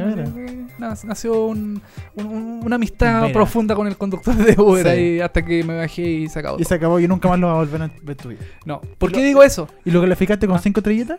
la 0.80 0.94
Eh, 0.94 0.96
nació 1.06 1.46
un- 1.46 1.80
un- 2.16 2.26
un- 2.26 2.62
una 2.66 2.76
amistad 2.78 3.22
Mira. 3.22 3.34
profunda 3.34 3.76
con 3.76 3.86
el 3.88 3.98
conductor 3.98 4.36
de 4.36 4.60
Uber 4.60 4.84
Sí. 4.84 4.90
ahí 4.90 5.20
hasta 5.20 5.46
que 5.46 5.64
me 5.64 5.78
bajé 5.78 6.02
y 6.02 6.30
se 6.30 6.40
acabó. 6.40 6.60
Y 6.60 6.64
se 6.64 6.74
acabó 6.74 7.00
y 7.00 7.08
nunca 7.08 7.30
más 7.30 7.40
lo 7.40 7.48
va 7.48 7.54
a 7.54 7.58
volver 7.58 7.82
a 7.84 7.92
ver 8.02 8.16
tu 8.16 8.30
vida. 8.30 8.40
No. 8.66 8.82
¿Por 8.98 9.12
qué 9.12 9.24
digo 9.24 9.44
eso? 9.44 9.68
¿Y 9.86 9.92
lo 9.92 10.02
calificaste 10.02 10.48
con 10.48 10.56
Ah. 10.56 10.60
cinco 10.60 10.80
estrellitas? 10.80 11.18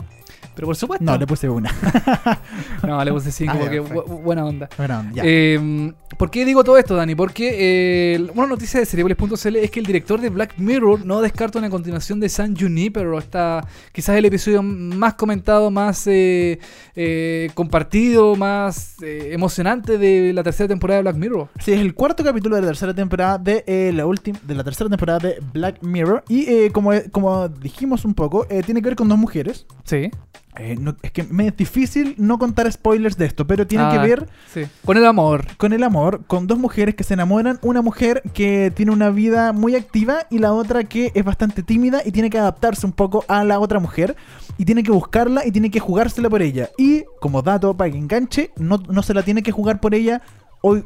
Pero 0.54 0.66
por 0.68 0.76
supuesto. 0.76 1.04
No, 1.04 1.16
le 1.18 1.26
puse 1.26 1.48
una. 1.48 1.70
No, 2.86 3.02
le 3.04 3.12
puse 3.12 3.32
5 3.32 3.52
Ah, 3.56 3.58
porque 3.60 3.82
bu- 3.82 4.22
buena 4.22 4.44
onda. 4.44 4.68
Bueno, 4.76 5.04
ya. 5.14 5.22
Eh, 5.24 5.92
¿Por 6.18 6.30
qué 6.30 6.44
digo 6.44 6.62
todo 6.62 6.78
esto, 6.78 6.94
Dani? 6.94 7.14
Porque 7.14 7.48
eh, 7.86 8.30
una 8.34 8.46
noticia 8.46 8.80
de 8.80 8.86
Cerebles.cl 8.86 9.56
es 9.56 9.70
que 9.70 9.80
el 9.80 9.86
director 9.86 10.20
de 10.20 10.30
Black 10.30 10.54
Mirror 10.58 11.04
no 11.04 11.20
descarta 11.20 11.58
una 11.58 11.70
continuación 11.70 12.20
de 12.20 12.28
San 12.28 12.56
Junipero. 12.56 13.18
Está 13.18 13.66
quizás 13.92 14.16
el 14.16 14.24
episodio 14.24 14.62
más 14.62 15.14
comentado, 15.14 15.70
más 15.70 16.06
eh, 16.06 16.58
eh, 16.94 17.50
compartido, 17.54 18.36
más 18.36 19.00
eh, 19.02 19.30
emocionante 19.32 19.98
de 19.98 20.32
la 20.32 20.42
tercera 20.42 20.68
temporada 20.68 20.98
de 20.98 21.02
Black 21.02 21.16
Mirror. 21.16 21.48
Sí, 21.60 21.72
es 21.72 21.80
el 21.80 21.94
cuarto 21.94 22.24
capítulo 22.24 22.56
de 22.56 22.62
la 22.62 22.68
tercera 22.68 22.94
temporada 22.94 23.38
de 23.38 23.92
la 23.94 24.06
última 24.06 24.38
de 24.42 24.54
la 24.54 24.64
tercera 24.64 24.88
temporada 24.88 25.18
de 25.18 25.38
Black 25.52 25.82
Mirror 25.82 26.24
y 26.28 26.70
como, 26.70 26.92
como 27.10 27.48
dijimos 27.48 28.04
un 28.04 28.14
poco 28.14 28.46
tiene 28.64 28.80
que 28.80 28.88
ver 28.88 28.96
con 28.96 29.08
dos 29.08 29.18
mujeres. 29.18 29.66
Sí. 29.84 30.10
Eh, 30.56 30.76
no- 30.78 30.94
es 31.02 31.11
que 31.11 31.25
me 31.25 31.49
es 31.49 31.56
difícil 31.56 32.14
no 32.16 32.38
contar 32.38 32.70
spoilers 32.70 33.16
de 33.16 33.26
esto, 33.26 33.46
pero 33.46 33.66
tiene 33.66 33.84
Ah, 33.84 33.90
que 33.92 33.99
ver 33.99 34.28
Sí. 34.52 34.62
Con 34.84 34.96
el 34.96 35.04
amor. 35.04 35.46
con 35.56 35.73
el 35.73 35.82
amor, 35.82 36.23
con 36.26 36.46
dos 36.46 36.58
mujeres 36.58 36.94
que 36.94 37.02
se 37.02 37.14
enamoran, 37.14 37.58
una 37.62 37.82
mujer 37.82 38.23
que 38.34 38.73
tiene 38.75 38.92
una 38.92 39.11
vida 39.11 39.52
muy 39.52 39.75
activa 39.75 40.26
y 40.30 40.38
la 40.38 40.52
otra 40.52 40.84
que 40.84 41.11
es 41.14 41.25
bastante 41.25 41.62
tímida 41.62 42.02
y 42.04 42.12
tiene 42.12 42.30
que 42.30 42.38
adaptarse 42.38 42.87
un 42.87 42.92
poco 42.92 43.25
a 43.26 43.42
la 43.44 43.58
otra 43.58 43.80
mujer 43.80 44.14
y 44.56 44.64
tiene 44.64 44.82
que 44.84 44.92
buscarla 44.92 45.44
y 45.44 45.50
tiene 45.50 45.70
que 45.70 45.80
jugársela 45.80 46.30
por 46.30 46.40
ella. 46.42 46.70
Y 46.78 47.04
como 47.20 47.42
dato 47.42 47.76
para 47.76 47.90
que 47.90 47.99
enganche, 47.99 48.50
no, 48.56 48.78
no 48.88 49.02
se 49.02 49.12
la 49.14 49.23
tiene 49.23 49.42
que 49.42 49.50
jugar 49.50 49.80
por 49.80 49.94
ella 49.94 50.23
hoy, 50.61 50.84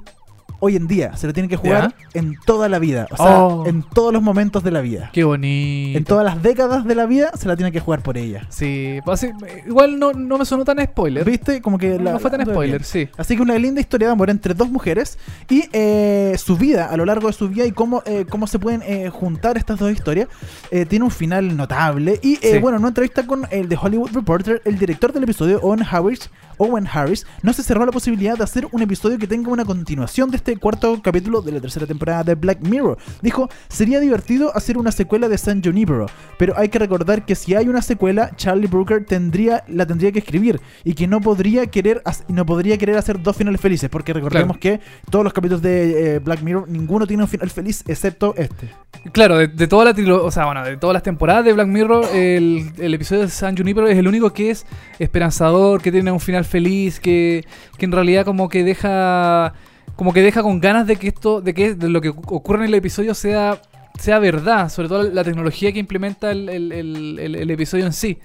hoy 0.61 0.77
en 0.77 0.87
día, 0.89 1.17
se 1.17 1.27
la 1.27 1.33
tiene 1.33 1.49
que 1.49 1.57
jugar 1.57 1.95
en 2.15 2.35
toda 2.45 2.69
la 2.69 2.79
vida, 2.79 3.07
o 3.11 3.17
sea, 3.17 3.39
Oh. 3.45 3.67
en 3.67 3.83
todos 3.83 4.13
los 4.13 4.23
momentos 4.23 4.63
de 4.65 4.71
la 4.71 4.81
vida. 4.81 5.11
Qué 5.13 5.25
bonito. 5.25 5.99
En 5.99 6.05
todas 6.05 6.25
las 6.25 6.43
décadas 6.43 6.85
de 6.85 6.95
la 6.95 7.07
vida 7.07 7.31
se 7.35 7.47
la 7.49 7.57
tiene 7.57 7.71
que 7.73 7.81
jugar 7.81 8.03
por 8.03 8.17
ella. 8.19 8.47
Sí. 8.49 8.99
pues, 9.05 9.27
igual 9.67 9.99
no, 9.99 10.13
no 10.13 10.39
me 10.39 10.45
sonó 10.45 10.65
tan 10.65 10.83
spoiler. 10.85 11.25
¿Viste? 11.25 11.61
Como 11.63 11.79
que 11.79 11.99
la- 11.99 12.13
no 12.13 12.19
fue 12.19 12.31
tan 12.31 12.43
spoiler, 12.45 12.81
bien. 12.81 12.85
sí. 12.85 13.09
Así 13.17 13.37
que 13.37 13.43
una 13.43 13.57
linda 13.59 13.81
historia 13.81 14.09
de 14.09 14.13
amor 14.13 14.31
entre 14.31 14.55
dos 14.55 14.69
mujeres 14.71 15.19
y 15.49 15.65
eh, 15.73 16.35
su 16.39 16.57
vida, 16.57 16.87
a 16.87 16.97
lo 16.97 17.05
largo 17.05 17.27
de 17.29 17.33
su 17.33 17.49
vida 17.49 17.65
y 17.65 17.73
cómo, 17.73 18.03
eh, 18.07 18.25
cómo 18.29 18.47
se 18.47 18.59
pueden 18.59 18.83
eh, 18.83 19.11
juntar 19.11 19.57
estas 19.57 19.79
dos 19.79 19.91
historias, 19.93 20.29
eh, 20.71 20.87
tiene 20.87 21.05
un 21.05 21.11
final 21.11 21.57
notable. 21.57 22.19
Y 22.23 22.35
eh, 22.43 22.53
Sí. 22.55 22.59
bueno, 22.59 22.77
en 22.77 22.83
una 22.83 22.89
entrevista 22.89 23.27
con 23.27 23.47
el 23.51 23.69
de 23.69 23.77
Hollywood 23.81 24.11
Reporter, 24.13 24.63
el 24.65 24.79
director 24.79 25.13
del 25.13 25.23
episodio, 25.25 25.61
Owen 25.63 25.83
Harris, 25.89 26.31
Owen 26.59 26.87
Harris, 26.93 27.27
no 27.43 27.53
se 27.53 27.63
cerró 27.63 27.85
la 27.87 27.93
posibilidad 27.93 28.37
de 28.37 28.45
hacer 28.45 28.69
un 28.73 28.83
episodio 28.83 29.19
que 29.19 29.27
tenga 29.27 29.51
una 29.51 29.65
continuación 29.65 30.31
de 30.31 30.37
este 30.37 30.57
cuarto 30.57 31.01
capítulo 31.03 31.41
de 31.43 31.53
la 31.53 31.61
tercera 31.61 31.87
temporada 31.87 32.25
de 32.25 32.35
Black 32.35 32.61
Mirror. 32.61 32.99
Dijo, 33.23 33.49
sería 33.69 34.01
divertido 34.01 34.55
hacer 34.57 34.79
una 34.79 34.93
secuela 34.93 35.29
de 35.29 35.39
San 35.39 35.63
Junipero, 35.63 36.07
pero 36.39 36.55
hay 36.57 36.69
que 36.69 36.79
recordar 36.79 37.25
que 37.25 37.35
si 37.35 37.55
hay 37.55 37.69
una 37.69 37.83
secuela, 37.83 38.31
Charlie 38.37 38.67
Brooker 38.67 39.05
tendría, 39.05 39.65
la 39.69 39.87
tendría 39.87 40.13
que 40.13 40.19
escribir 40.19 40.61
y 40.85 40.95
que 40.95 41.07
no 41.07 41.21
podría 41.21 41.67
querer 41.67 42.03
no 42.29 42.47
podría 42.47 42.79
querer 42.79 42.97
hacer 42.97 43.23
dos 43.23 43.37
finales 43.37 43.61
felices, 43.61 43.89
porque 43.91 44.13
recordemos 44.13 44.59
que 44.59 44.81
todos 45.11 45.25
los 45.25 45.33
capítulos 45.33 45.63
de 45.63 46.17
eh, 46.17 46.19
Black 46.19 46.43
Mirror, 46.43 46.69
ninguno 46.69 47.07
tiene 47.07 47.23
un 47.23 47.29
final 47.29 47.51
feliz 47.51 47.85
excepto 47.87 48.35
este. 48.37 48.69
Claro, 49.13 49.37
de, 49.39 49.49
de 49.49 49.67
toda 49.67 49.85
la 49.85 50.15
o 50.15 50.31
sea, 50.31 50.47
bueno, 50.47 50.65
de 50.65 50.77
todas 50.77 50.95
las 50.95 51.03
temporadas 51.03 51.45
de 51.45 51.53
Black 51.53 51.69
Mirror, 51.69 52.07
el, 52.15 52.73
el 52.79 52.95
episodio 52.95 53.23
de 53.23 53.29
San 53.29 53.57
Junipero 53.57 53.89
es 53.89 53.99
el 53.99 54.09
único 54.09 54.33
que 54.33 54.51
es 54.51 54.67
esperanzador, 54.99 55.81
que 55.81 55.93
tiene 55.93 56.11
un 56.11 56.21
final 56.21 56.45
feliz, 56.49 56.99
que, 57.01 57.45
que 57.79 57.85
en 57.87 57.93
realidad 57.93 58.25
como 58.25 58.49
que 58.49 58.65
deja 58.65 59.55
como 59.97 60.13
que 60.13 60.23
deja 60.23 60.43
con 60.43 60.61
ganas 60.61 60.87
de 60.87 60.97
que 60.97 61.09
esto, 61.09 61.41
de 61.41 61.55
que 61.55 61.75
de 61.75 61.89
lo 61.89 62.01
que 62.01 62.11
ocu- 62.11 62.25
ocurre 62.37 62.61
en 62.61 62.69
el 62.69 62.75
episodio 62.75 63.15
sea 63.15 63.61
sea 63.99 64.21
verdad, 64.21 64.69
sobre 64.71 64.89
todo 64.89 65.03
la 65.03 65.25
tecnología 65.25 65.73
que 65.73 65.81
implementa 65.81 66.31
el- 66.31 66.49
el- 66.49 66.73
el- 66.73 67.35
el 67.35 67.51
episodio 67.51 67.85
en 67.85 67.93
sí. 67.93 68.19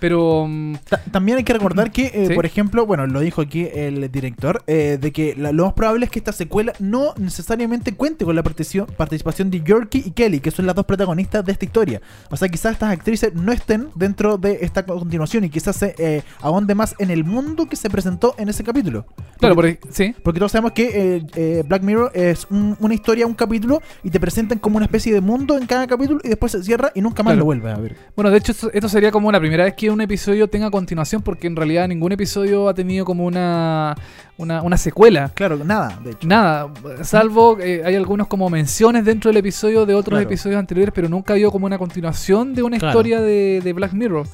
Pero 0.00 0.46
mm, 0.48 0.74
Ta- 0.88 1.02
También 1.10 1.38
hay 1.38 1.44
que 1.44 1.52
recordar 1.52 1.92
que, 1.92 2.06
eh, 2.06 2.24
Sí. 2.28 2.34
por 2.34 2.46
ejemplo, 2.46 2.86
bueno, 2.86 3.06
lo 3.06 3.20
dijo 3.20 3.40
aquí 3.42 3.68
el 3.72 4.10
director, 4.10 4.62
eh, 4.66 4.98
de 5.00 5.12
que 5.12 5.34
la- 5.36 5.52
lo 5.52 5.64
más 5.66 5.74
probable 5.74 6.06
es 6.06 6.10
que 6.10 6.18
esta 6.18 6.32
secuela 6.32 6.72
no 6.80 7.14
necesariamente 7.18 7.94
cuente 7.94 8.24
con 8.24 8.34
la 8.36 8.42
partici- 8.42 8.84
participación 8.86 9.50
de 9.50 9.60
Yorkie 9.62 10.02
y 10.06 10.10
Kelly, 10.12 10.40
que 10.40 10.50
son 10.50 10.66
las 10.66 10.74
dos 10.74 10.84
protagonistas 10.86 11.44
de 11.44 11.52
esta 11.52 11.64
historia. 11.64 12.00
O 12.30 12.36
sea, 12.36 12.48
quizás 12.48 12.72
estas 12.72 12.90
actrices 12.92 13.34
no 13.34 13.52
estén 13.52 13.88
dentro 13.94 14.38
de 14.38 14.58
esta 14.62 14.84
continuación 14.84 15.44
y 15.44 15.50
quizás 15.50 15.76
se 15.76 15.94
eh, 15.98 16.22
ahonde 16.40 16.74
más 16.74 16.94
en 16.98 17.10
el 17.10 17.24
mundo 17.24 17.66
que 17.66 17.76
se 17.76 17.90
presentó 17.90 18.34
en 18.38 18.48
ese 18.48 18.64
capítulo. 18.64 19.06
claro, 19.38 19.54
Porque- 19.54 19.78
sí. 19.90 20.14
porque 20.22 20.38
todos 20.38 20.52
sabemos 20.52 20.72
que 20.72 21.22
eh, 21.34 21.64
Black 21.66 21.82
Mirror 21.82 22.10
es 22.14 22.46
un- 22.50 22.76
una 22.80 22.94
historia, 22.94 23.26
un 23.26 23.34
capítulo, 23.34 23.80
y 24.02 24.10
te 24.10 24.20
presentan 24.20 24.58
como 24.58 24.76
una 24.76 24.86
especie 24.86 25.12
de 25.14 25.20
mundo 25.20 25.56
en 25.58 25.66
cada 25.66 25.86
capítulo 25.86 26.20
y 26.22 26.28
después 26.28 26.52
se 26.52 26.62
cierra 26.62 26.92
y 26.94 27.00
nunca 27.00 27.22
más 27.22 27.32
Claro. 27.32 27.38
lo 27.40 27.44
vuelves 27.46 27.74
a 27.76 27.80
ver. 27.80 27.96
Bueno, 28.16 28.30
de 28.30 28.38
hecho, 28.38 28.52
esto 28.72 28.88
sería 28.88 29.10
como 29.10 29.30
la 29.32 29.40
primera 29.40 29.64
vez 29.64 29.74
que 29.74 29.89
un 29.92 30.00
episodio 30.00 30.48
tenga 30.48 30.70
continuación, 30.70 31.22
porque 31.22 31.46
en 31.46 31.56
realidad 31.56 31.86
ningún 31.88 32.12
episodio 32.12 32.68
ha 32.68 32.74
tenido 32.74 33.04
como 33.04 33.24
una, 33.24 33.94
una, 34.38 34.62
una 34.62 34.76
secuela. 34.76 35.30
Claro, 35.34 35.58
nada, 35.64 35.98
de 36.02 36.10
hecho. 36.12 36.26
Nada, 36.26 36.72
salvo 37.02 37.58
eh, 37.60 37.82
hay 37.84 37.94
algunos 37.96 38.26
como 38.26 38.48
menciones 38.50 39.04
dentro 39.04 39.28
del 39.30 39.36
episodio 39.38 39.86
de 39.86 39.94
otros 39.94 40.18
Claro. 40.18 40.28
episodios 40.28 40.58
anteriores, 40.58 40.92
pero 40.94 41.08
nunca 41.08 41.32
ha 41.32 41.34
habido 41.34 41.50
como 41.50 41.66
una 41.66 41.78
continuación 41.78 42.54
de 42.54 42.62
una 42.62 42.78
Claro. 42.78 42.92
historia 42.92 43.20
de, 43.20 43.60
de 43.62 43.72
Black 43.72 43.92
Mirror. 43.92 44.26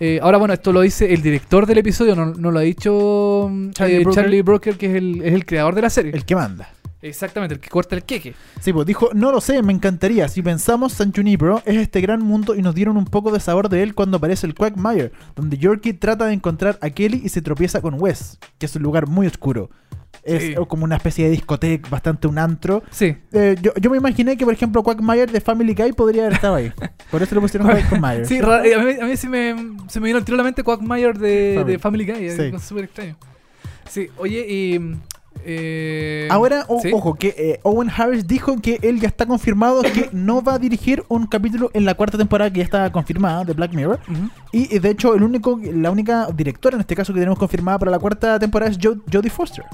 Eh, 0.00 0.20
ahora, 0.22 0.38
bueno, 0.38 0.54
esto 0.54 0.72
lo 0.72 0.80
dice 0.82 1.12
el 1.12 1.22
director 1.22 1.66
del 1.66 1.78
episodio, 1.78 2.14
no, 2.14 2.26
no 2.26 2.52
lo 2.52 2.60
ha 2.60 2.62
dicho 2.62 3.50
Charlie 3.72 3.96
eh, 3.96 4.00
Brooker. 4.04 4.22
Charlie 4.22 4.42
Brooker, 4.42 4.76
que 4.78 4.86
es 4.86 4.94
el, 4.94 5.22
es 5.24 5.34
el 5.34 5.44
creador 5.44 5.74
de 5.74 5.82
la 5.82 5.90
serie. 5.90 6.12
El 6.14 6.24
que 6.24 6.36
manda. 6.36 6.68
Exactamente, 7.00 7.54
el 7.54 7.60
que 7.60 7.68
corta 7.68 7.94
el 7.94 8.02
queque. 8.02 8.34
Sí, 8.60 8.72
pues 8.72 8.86
dijo, 8.86 9.10
no 9.14 9.30
lo 9.30 9.40
sé, 9.40 9.62
me 9.62 9.72
encantaría. 9.72 10.26
Si 10.28 10.42
pensamos 10.42 10.92
San 10.94 11.12
Junipero 11.12 11.62
es 11.64 11.76
este 11.76 12.00
gran 12.00 12.20
mundo 12.22 12.54
y 12.56 12.62
nos 12.62 12.74
dieron 12.74 12.96
un 12.96 13.04
poco 13.04 13.30
de 13.30 13.38
sabor 13.40 13.68
de 13.68 13.82
él 13.84 13.94
cuando 13.94 14.16
aparece 14.16 14.46
el 14.48 14.54
Quagmire, 14.54 15.12
donde 15.36 15.58
Yorkie 15.58 15.92
trata 15.92 16.26
de 16.26 16.32
encontrar 16.32 16.76
a 16.82 16.90
Kelly 16.90 17.20
y 17.24 17.28
se 17.28 17.40
tropieza 17.40 17.80
con 17.80 17.94
Wes, 18.00 18.38
que 18.58 18.66
es 18.66 18.74
un 18.74 18.82
lugar 18.82 19.06
muy 19.06 19.26
oscuro. 19.28 19.70
Es 20.24 20.42
Sí. 20.42 20.52
eh, 20.52 20.56
como 20.66 20.84
una 20.84 20.96
especie 20.96 21.26
de 21.26 21.30
discoteca, 21.30 21.88
bastante 21.88 22.26
un 22.26 22.36
antro. 22.38 22.82
Sí. 22.90 23.16
Eh, 23.32 23.54
yo, 23.62 23.72
yo 23.80 23.90
me 23.90 23.98
imaginé 23.98 24.36
que, 24.36 24.44
por 24.44 24.52
ejemplo, 24.52 24.82
Quagmire 24.82 25.26
de 25.26 25.40
Family 25.40 25.74
Guy 25.74 25.92
podría 25.92 26.22
haber 26.22 26.34
estado 26.34 26.56
ahí. 26.56 26.72
Por 27.10 27.22
eso 27.22 27.34
le 27.36 27.40
pusieron 27.40 27.68
Quagmire. 27.90 28.24
Sí, 28.24 28.38
eh, 28.38 28.74
a 28.74 28.82
mí, 28.82 28.92
a 29.00 29.04
mí 29.06 29.16
sí 29.16 29.28
me, 29.28 29.54
se 29.88 30.00
me 30.00 30.06
vino 30.06 30.18
el 30.18 30.24
tiro 30.24 30.34
a 30.34 30.38
la 30.38 30.44
mente 30.44 30.64
Quagmire 30.64 31.12
de 31.12 31.54
Family. 31.54 31.72
de 31.72 31.78
Family, 31.78 32.06
Guy. 32.06 32.30
Sí. 32.30 32.42
Es 32.56 32.62
súper 32.62 32.84
extraño. 32.84 33.16
Sí, 33.88 34.08
oye, 34.16 34.44
y. 34.48 34.96
eh, 35.44 36.28
Ahora, 36.30 36.64
o- 36.68 36.80
¿sí? 36.80 36.90
ojo, 36.92 37.14
que 37.14 37.28
eh, 37.36 37.60
Owen 37.62 37.90
Harris 37.94 38.26
dijo 38.26 38.56
que 38.60 38.78
él 38.82 39.00
ya 39.00 39.08
está 39.08 39.26
confirmado 39.26 39.82
que 39.82 40.08
no 40.12 40.42
va 40.42 40.54
a 40.54 40.58
dirigir 40.58 41.04
un 41.08 41.26
capítulo 41.26 41.70
en 41.74 41.84
la 41.84 41.94
cuarta 41.94 42.18
temporada 42.18 42.50
que 42.50 42.58
ya 42.58 42.64
está 42.64 42.90
confirmada 42.92 43.44
de 43.44 43.52
Black 43.54 43.72
Mirror. 43.72 43.98
Y 44.52 44.74
eh, 44.74 44.80
de 44.80 44.90
hecho, 44.90 45.14
el 45.14 45.22
único, 45.22 45.58
la 45.62 45.90
única 45.90 46.28
directora 46.34 46.76
en 46.76 46.80
este 46.80 46.94
caso 46.94 47.12
que 47.12 47.20
tenemos 47.20 47.38
confirmada 47.38 47.78
para 47.78 47.90
la 47.90 47.98
cuarta 47.98 48.38
temporada 48.38 48.70
es 48.70 48.78
Jo- 48.82 48.96
Jodie 49.12 49.30
Foster, 49.30 49.64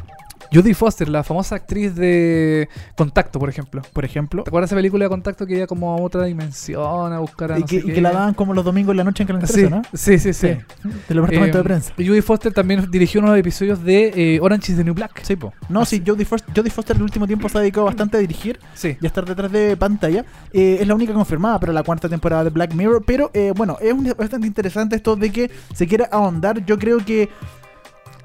Judy 0.52 0.74
Foster, 0.74 1.08
la 1.08 1.22
famosa 1.24 1.54
actriz 1.56 1.94
de 1.94 2.68
Contacto, 2.96 3.38
por 3.38 3.48
ejemplo. 3.48 3.82
por 3.92 4.04
ejemplo. 4.04 4.42
¿Te 4.44 4.50
acuerdas 4.50 4.70
de 4.70 4.74
esa 4.74 4.78
película 4.78 5.04
de 5.04 5.08
Contacto 5.08 5.46
que 5.46 5.56
iba 5.56 5.66
como 5.66 5.92
a 5.92 5.96
otra 6.00 6.24
dimensión 6.24 7.12
a 7.12 7.18
buscar 7.18 7.52
a 7.52 7.58
Y 7.58 7.60
no 7.62 7.66
que, 7.66 7.80
sé 7.80 7.84
y 7.84 7.88
qué? 7.88 7.94
que 7.94 8.00
la 8.00 8.12
daban 8.12 8.34
como 8.34 8.54
los 8.54 8.64
domingos 8.64 8.92
en 8.92 8.96
la 8.98 9.04
noche 9.04 9.22
en 9.22 9.26
Canal 9.26 9.46
Sí, 9.46 9.52
13, 9.54 9.70
¿no? 9.70 9.82
sí, 9.92 10.18
sí, 10.18 10.32
sí. 10.32 10.46
Del 10.48 10.62
departamento 11.08 11.58
Eh, 11.58 11.60
de 11.60 11.64
prensa. 11.64 11.92
Y 11.96 12.06
Judy 12.06 12.20
Foster 12.22 12.52
también 12.52 12.90
dirigió 12.90 13.20
uno 13.20 13.30
de 13.32 13.38
los 13.38 13.40
episodios 13.40 13.82
de 13.82 14.34
eh, 14.36 14.40
Orange 14.40 14.72
is 14.72 14.78
the 14.78 14.84
New 14.84 14.94
Black. 14.94 15.22
Sí, 15.22 15.36
po. 15.36 15.52
No, 15.68 15.84
sí, 15.84 16.02
Jodie 16.06 16.24
Foster, 16.24 16.54
Jodie 16.54 16.70
Foster 16.70 16.96
el 16.96 17.02
último 17.02 17.26
tiempo 17.26 17.48
se 17.48 17.58
ha 17.58 17.60
dedicado 17.60 17.86
bastante 17.86 18.16
a 18.16 18.20
dirigir 18.20 18.58
Sí. 18.74 18.96
y 19.00 19.04
a 19.04 19.08
estar 19.08 19.24
detrás 19.24 19.50
de 19.50 19.76
pantalla. 19.76 20.24
Eh, 20.52 20.78
es 20.80 20.86
la 20.86 20.94
única 20.94 21.12
confirmada 21.14 21.58
para 21.58 21.72
la 21.72 21.82
cuarta 21.82 22.08
temporada 22.08 22.44
de 22.44 22.50
Black 22.50 22.74
Mirror. 22.74 23.02
Pero 23.06 23.30
eh, 23.34 23.52
bueno, 23.56 23.76
es 23.80 23.92
un- 23.92 24.14
bastante 24.16 24.46
interesante 24.46 24.96
esto 24.96 25.16
de 25.16 25.30
que 25.30 25.50
se 25.74 25.86
quiera 25.86 26.08
ahondar. 26.10 26.64
Yo 26.64 26.78
creo 26.78 26.98
que 26.98 27.28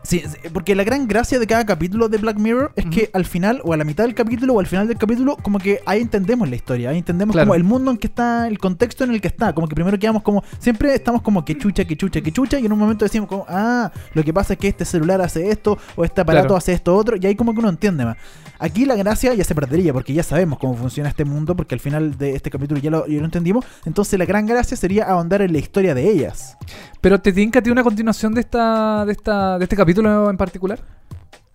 Sí, 0.02 0.24
porque 0.54 0.76
la 0.76 0.84
gran 0.86 1.08
gracia 1.08 1.38
de 1.40 1.46
cada 1.46 1.66
capítulo 1.66 2.08
de 2.08 2.18
Black 2.18 2.38
Mirror 2.38 2.72
es 2.76 2.86
que 2.86 3.10
al 3.14 3.26
final, 3.26 3.60
o 3.66 3.74
a 3.74 3.78
la 3.78 3.84
mitad 3.84 4.06
del 4.06 4.16
capítulo, 4.16 4.54
o 4.54 4.60
al 4.60 4.66
final 4.66 4.88
del 4.88 4.98
capítulo, 4.98 5.36
como 5.42 5.60
que 5.60 5.82
ahí 5.86 6.02
entendemos 6.02 6.50
la 6.50 6.56
historia, 6.56 6.90
ahí 6.90 6.98
entendemos 6.98 7.34
Claro. 7.34 7.48
como 7.48 7.56
el 7.56 7.64
mundo 7.66 7.92
en 7.92 7.98
que 7.98 8.08
está, 8.08 8.48
el 8.48 8.58
contexto 8.60 9.04
en 9.04 9.12
el 9.12 9.20
que 9.22 9.28
está, 9.28 9.54
como 9.54 9.68
que 9.68 9.76
primero 9.76 10.00
quedamos 10.00 10.24
como, 10.24 10.42
siempre 10.58 10.96
estamos 10.96 11.22
como 11.22 11.44
que 11.44 11.58
chucha, 11.58 11.84
que 11.86 11.98
chucha, 11.98 12.22
que 12.22 12.32
chucha, 12.32 12.60
y 12.60 12.66
en 12.66 12.72
un 12.72 12.80
momento 12.80 13.04
decimos 13.06 13.28
como, 13.28 13.46
ah, 13.50 13.92
lo 14.14 14.24
que 14.24 14.34
pasa 14.34 14.54
es 14.54 14.60
que 14.60 14.70
este 14.70 14.86
celular 14.86 15.22
hace 15.22 15.50
esto, 15.52 15.78
o 15.98 16.06
este 16.06 16.22
aparato 16.22 16.48
Claro. 16.48 16.58
hace 16.58 16.74
esto 16.74 16.96
otro, 16.96 17.18
y 17.20 17.26
ahí 17.28 17.36
como 17.36 17.54
que 17.54 17.60
uno 17.60 17.70
entiende 17.70 18.06
más. 18.06 18.16
Aquí 18.58 18.86
la 18.86 18.96
gracia 18.96 19.34
ya 19.34 19.44
se 19.44 19.54
perdería, 19.54 19.94
porque 19.94 20.14
ya 20.14 20.24
sabemos 20.24 20.60
cómo 20.60 20.76
funciona 20.76 21.10
este 21.10 21.26
mundo, 21.26 21.56
porque 21.56 21.76
al 21.76 21.82
final 21.82 22.18
de 22.18 22.36
este 22.36 22.50
capítulo 22.50 22.80
ya 22.80 22.90
lo, 22.90 23.06
ya 23.06 23.20
lo 23.20 23.26
entendimos, 23.26 23.66
entonces 23.86 24.18
la 24.18 24.26
gran 24.26 24.46
gracia 24.46 24.76
sería 24.78 25.04
ahondar 25.06 25.42
en 25.42 25.52
la 25.52 25.60
historia 25.60 25.94
de 25.94 26.10
ellas. 26.10 26.58
Pero 27.02 27.20
te 27.22 27.32
tinca 27.32 27.60
a 27.60 27.62
ti 27.62 27.70
una 27.70 27.84
continuación 27.84 28.34
de 28.34 28.42
esta, 28.42 29.06
de 29.06 29.12
esta, 29.14 29.58
de 29.58 29.64
este 29.64 29.76
capítulo 29.76 29.89
en 29.98 30.38
particular. 30.38 30.80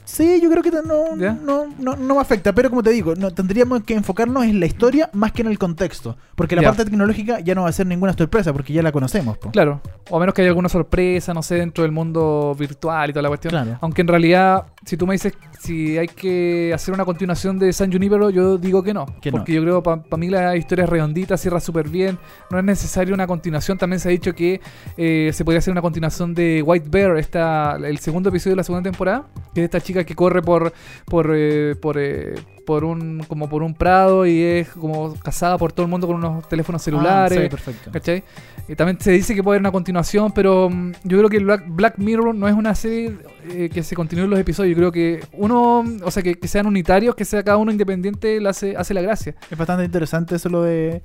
Sí, 0.07 0.39
yo 0.43 0.51
creo 0.51 0.63
que 0.63 0.71
no, 0.71 1.17
¿Ya? 1.17 1.33
no, 1.33 1.65
no, 1.79 1.97
no 1.97 2.15
me 2.15 2.21
afecta, 2.21 2.53
pero 2.53 2.69
como 2.69 2.83
te 2.83 2.91
digo, 2.91 3.15
no, 3.17 3.31
tendríamos 3.31 3.85
que 3.85 3.95
enfocarnos 3.95 4.45
en 4.45 4.61
la 4.61 4.67
historia 4.67 5.09
más 5.15 5.33
que 5.33 5.41
en 5.41 5.49
el 5.49 5.59
contexto, 5.59 6.19
porque 6.35 6.55
la 6.55 6.61
Ya. 6.63 6.69
parte 6.69 6.85
tecnológica 6.85 7.41
ya 7.41 7.55
no 7.55 7.63
va 7.63 7.71
a 7.71 7.73
ser 7.73 7.87
ninguna 7.87 8.13
sorpresa, 8.13 8.53
porque 8.53 8.75
ya 8.75 8.83
la 8.83 8.93
conocemos. 8.93 9.39
po. 9.39 9.51
Claro. 9.51 9.81
O 10.11 10.19
a 10.19 10.21
menos 10.21 10.35
que 10.35 10.43
haya 10.43 10.51
alguna 10.51 10.69
sorpresa, 10.69 11.33
no 11.33 11.43
sé, 11.43 11.55
dentro 11.55 11.83
del 11.83 11.91
mundo 11.93 12.55
virtual 12.59 13.09
y 13.11 13.13
toda 13.15 13.23
la 13.23 13.29
cuestión. 13.29 13.53
Claro. 13.53 13.79
Aunque 13.81 14.03
en 14.03 14.09
realidad, 14.09 14.65
si 14.85 14.99
tú 14.99 15.07
me 15.07 15.15
dices 15.15 15.33
si 15.65 15.97
hay 15.97 16.09
que 16.09 16.73
hacer 16.75 16.93
una 16.93 17.07
continuación 17.07 17.59
de 17.59 17.73
San 17.73 17.91
Junipero, 17.91 18.29
yo 18.29 18.59
digo 18.59 18.83
que 18.83 18.93
no. 18.93 19.07
Que 19.23 19.31
no. 19.31 19.39
porque 19.39 19.55
yo 19.55 19.63
creo 19.63 19.83
para 19.83 20.03
mí 20.19 20.29
la 20.29 20.57
historia 20.57 20.85
es 20.85 20.91
redondita, 20.91 21.39
cierra 21.39 21.59
súper 21.59 21.89
bien. 21.89 22.19
No 22.51 22.59
es 22.59 22.65
necesario 22.65 23.15
una 23.15 23.27
continuación. 23.27 23.79
También 23.79 23.99
se 23.99 24.09
ha 24.09 24.13
dicho 24.13 24.35
que 24.35 24.61
eh, 24.99 25.31
se 25.33 25.43
podría 25.43 25.61
hacer 25.61 25.73
una 25.73 25.81
continuación 25.81 26.35
de 26.35 26.63
White 26.63 26.89
Bear, 26.91 27.17
esta, 27.17 27.77
el 27.77 27.99
segundo 27.99 28.29
episodio 28.29 28.53
de 28.53 28.57
la 28.59 28.65
segunda 28.65 28.91
temporada, 28.91 29.25
que 29.55 29.63
es 29.63 29.65
esta 29.65 29.81
chica 29.81 30.05
que 30.05 30.15
corre 30.15 30.43
por 30.43 30.75
por 31.07 31.33
eh, 31.35 31.75
por, 31.81 31.97
eh, 31.99 32.35
por 32.67 32.85
un 32.85 33.25
como 33.27 33.49
por 33.49 33.63
un 33.63 33.75
prado 33.75 34.27
y 34.27 34.43
es 34.43 34.69
como 34.69 35.15
casada 35.15 35.57
por 35.57 35.73
todo 35.73 35.87
el 35.87 35.91
mundo 35.91 36.07
con 36.07 36.17
unos 36.17 36.47
teléfonos 36.47 36.83
celulares. 36.83 37.39
Ah, 37.39 37.43
sí, 37.43 37.49
perfecto. 37.49 37.91
¿Cachai? 37.91 38.23
Y 38.69 38.77
también 38.77 38.99
se 39.01 39.13
dice 39.13 39.35
que 39.35 39.43
puede 39.43 39.57
haber 39.57 39.63
una 39.63 39.73
continuación, 39.73 40.33
pero 40.33 40.71
mm, 40.71 40.93
yo 41.05 41.19
creo 41.19 41.29
que 41.29 41.39
Black, 41.39 41.65
Black 41.69 41.99
Mirror 41.99 42.35
no 42.35 42.49
es 42.49 42.55
una 42.55 42.75
serie 42.75 43.15
eh, 43.51 43.69
que 43.73 43.83
se 43.83 43.95
continúen 43.95 44.31
los 44.31 44.39
episodios. 44.39 44.75
Yo 44.75 44.77
creo 44.79 44.93
que 44.93 45.21
uno, 45.35 45.54
o 45.61 46.11
sea, 46.11 46.23
que, 46.23 46.35
que 46.35 46.49
sean 46.49 46.67
unitarios, 46.67 47.15
que 47.15 47.25
sea 47.25 47.43
cada 47.43 47.57
uno 47.57 47.71
independiente, 47.73 48.41
le 48.41 48.49
hace, 48.49 48.77
hace 48.77 48.95
la 48.95 49.03
gracia. 49.03 49.35
Es 49.51 49.57
bastante 49.59 49.85
interesante 49.85 50.37
eso 50.37 50.49
lo 50.49 50.63
de 50.63 51.03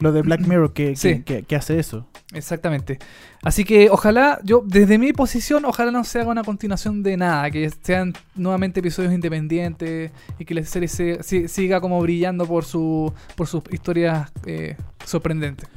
lo 0.00 0.12
de 0.12 0.22
Black 0.22 0.42
Mirror 0.46 0.72
que, 0.72 0.90
que- 0.90 0.96
Sí. 0.96 1.22
que- 1.24 1.42
que 1.42 1.56
hace 1.56 1.76
eso. 1.80 2.06
Exactamente. 2.32 3.00
Así 3.42 3.64
que 3.64 3.90
ojalá, 3.90 4.38
yo 4.44 4.62
desde 4.64 4.96
mi 4.96 5.12
posición, 5.12 5.64
ojalá 5.64 5.90
no 5.90 6.04
se 6.04 6.20
haga 6.20 6.30
una 6.30 6.44
continuación 6.44 7.02
de 7.02 7.16
nada, 7.16 7.50
que 7.50 7.68
sean 7.82 8.12
nuevamente 8.36 8.78
episodios 8.78 9.12
independientes 9.12 10.12
y 10.38 10.44
que 10.44 10.54
la 10.54 10.62
serie 10.64 10.86
se- 10.88 11.20
si- 11.24 11.48
siga 11.48 11.80
como 11.80 12.00
brillando 12.00 12.46
por 12.46 12.64
su 12.64 13.12
por 13.34 13.48
sus 13.48 13.62
historias 13.72 14.30
eh, 14.46 14.76
sorprendentes. 15.04 15.68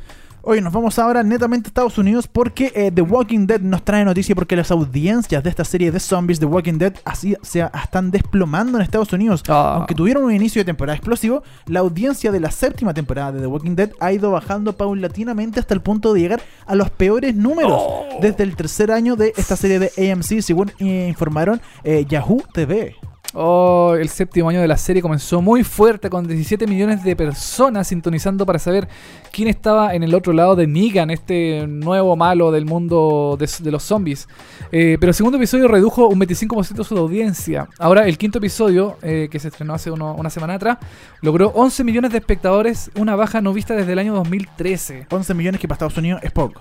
Oye, 0.43 0.59
nos 0.59 0.73
vamos 0.73 0.97
ahora 0.97 1.21
netamente 1.21 1.67
a 1.67 1.69
Estados 1.69 1.99
Unidos 1.99 2.27
porque 2.27 2.71
eh, 2.73 2.91
The 2.91 3.03
Walking 3.03 3.45
Dead 3.45 3.61
nos 3.61 3.85
trae 3.85 4.03
noticia 4.03 4.33
porque 4.33 4.55
las 4.55 4.71
audiencias 4.71 5.43
de 5.43 5.49
esta 5.51 5.63
serie 5.63 5.91
de 5.91 5.99
zombies 5.99 6.39
The 6.39 6.47
Walking 6.47 6.79
Dead 6.79 6.95
así 7.05 7.35
se 7.43 7.59
están 7.59 8.09
desplomando 8.09 8.79
en 8.79 8.83
Estados 8.83 9.13
Unidos. 9.13 9.43
Ah. 9.49 9.75
Aunque 9.75 9.93
tuvieron 9.93 10.23
un 10.23 10.33
inicio 10.33 10.61
de 10.61 10.65
temporada 10.65 10.95
explosivo, 10.95 11.43
la 11.67 11.81
audiencia 11.81 12.31
de 12.31 12.39
la 12.39 12.49
séptima 12.49 12.91
temporada 12.91 13.33
de 13.33 13.41
The 13.41 13.47
Walking 13.47 13.75
Dead 13.75 13.91
ha 13.99 14.11
ido 14.13 14.31
bajando 14.31 14.75
paulatinamente 14.75 15.59
hasta 15.59 15.75
el 15.75 15.81
punto 15.81 16.11
de 16.11 16.21
llegar 16.21 16.41
a 16.65 16.73
los 16.73 16.89
peores 16.89 17.35
números 17.35 17.79
desde 18.19 18.43
el 18.43 18.55
tercer 18.55 18.91
año 18.91 19.15
de 19.15 19.33
esta 19.37 19.55
serie 19.55 19.77
de 19.77 20.11
AMC, 20.11 20.41
según 20.41 20.71
eh, 20.79 21.05
informaron 21.07 21.61
eh, 21.83 22.03
Yahoo 22.09 22.41
TV. 22.51 22.95
Oh, 23.33 23.95
el 23.97 24.09
séptimo 24.09 24.49
año 24.49 24.59
de 24.59 24.67
la 24.67 24.75
serie 24.75 25.01
comenzó 25.01 25.41
muy 25.41 25.63
fuerte 25.63 26.09
con 26.09 26.27
17 26.27 26.67
millones 26.67 27.01
de 27.03 27.15
personas 27.15 27.87
sintonizando 27.87 28.45
para 28.45 28.59
saber 28.59 28.89
quién 29.31 29.47
estaba 29.47 29.95
en 29.95 30.03
el 30.03 30.13
otro 30.13 30.33
lado 30.33 30.57
de 30.57 30.67
Negan, 30.67 31.09
este 31.11 31.65
nuevo 31.65 32.17
malo 32.17 32.51
del 32.51 32.65
mundo 32.65 33.37
de, 33.39 33.49
de 33.63 33.71
los 33.71 33.83
zombies. 33.83 34.27
Eh, 34.73 34.97
pero 34.99 35.11
el 35.11 35.13
segundo 35.13 35.37
episodio 35.37 35.69
redujo 35.69 36.09
un 36.09 36.19
25% 36.19 36.83
su 36.83 36.97
audiencia. 36.97 37.69
Ahora 37.79 38.05
el 38.05 38.17
quinto 38.17 38.39
episodio, 38.39 38.97
eh, 39.01 39.29
que 39.31 39.39
se 39.39 39.47
estrenó 39.47 39.73
hace 39.75 39.91
uno- 39.91 40.13
una 40.15 40.29
semana 40.29 40.55
atrás, 40.55 40.77
logró 41.21 41.53
11 41.55 41.85
millones 41.85 42.11
de 42.11 42.17
espectadores, 42.17 42.91
una 42.95 43.15
baja 43.15 43.39
no 43.39 43.53
vista 43.53 43.75
desde 43.75 43.93
el 43.93 43.99
año 43.99 44.13
2013. 44.13 45.07
11 45.09 45.33
millones 45.35 45.61
que 45.61 45.69
para 45.69 45.75
Estados 45.75 45.97
Unidos 45.97 46.19
es 46.21 46.31
poco. 46.33 46.59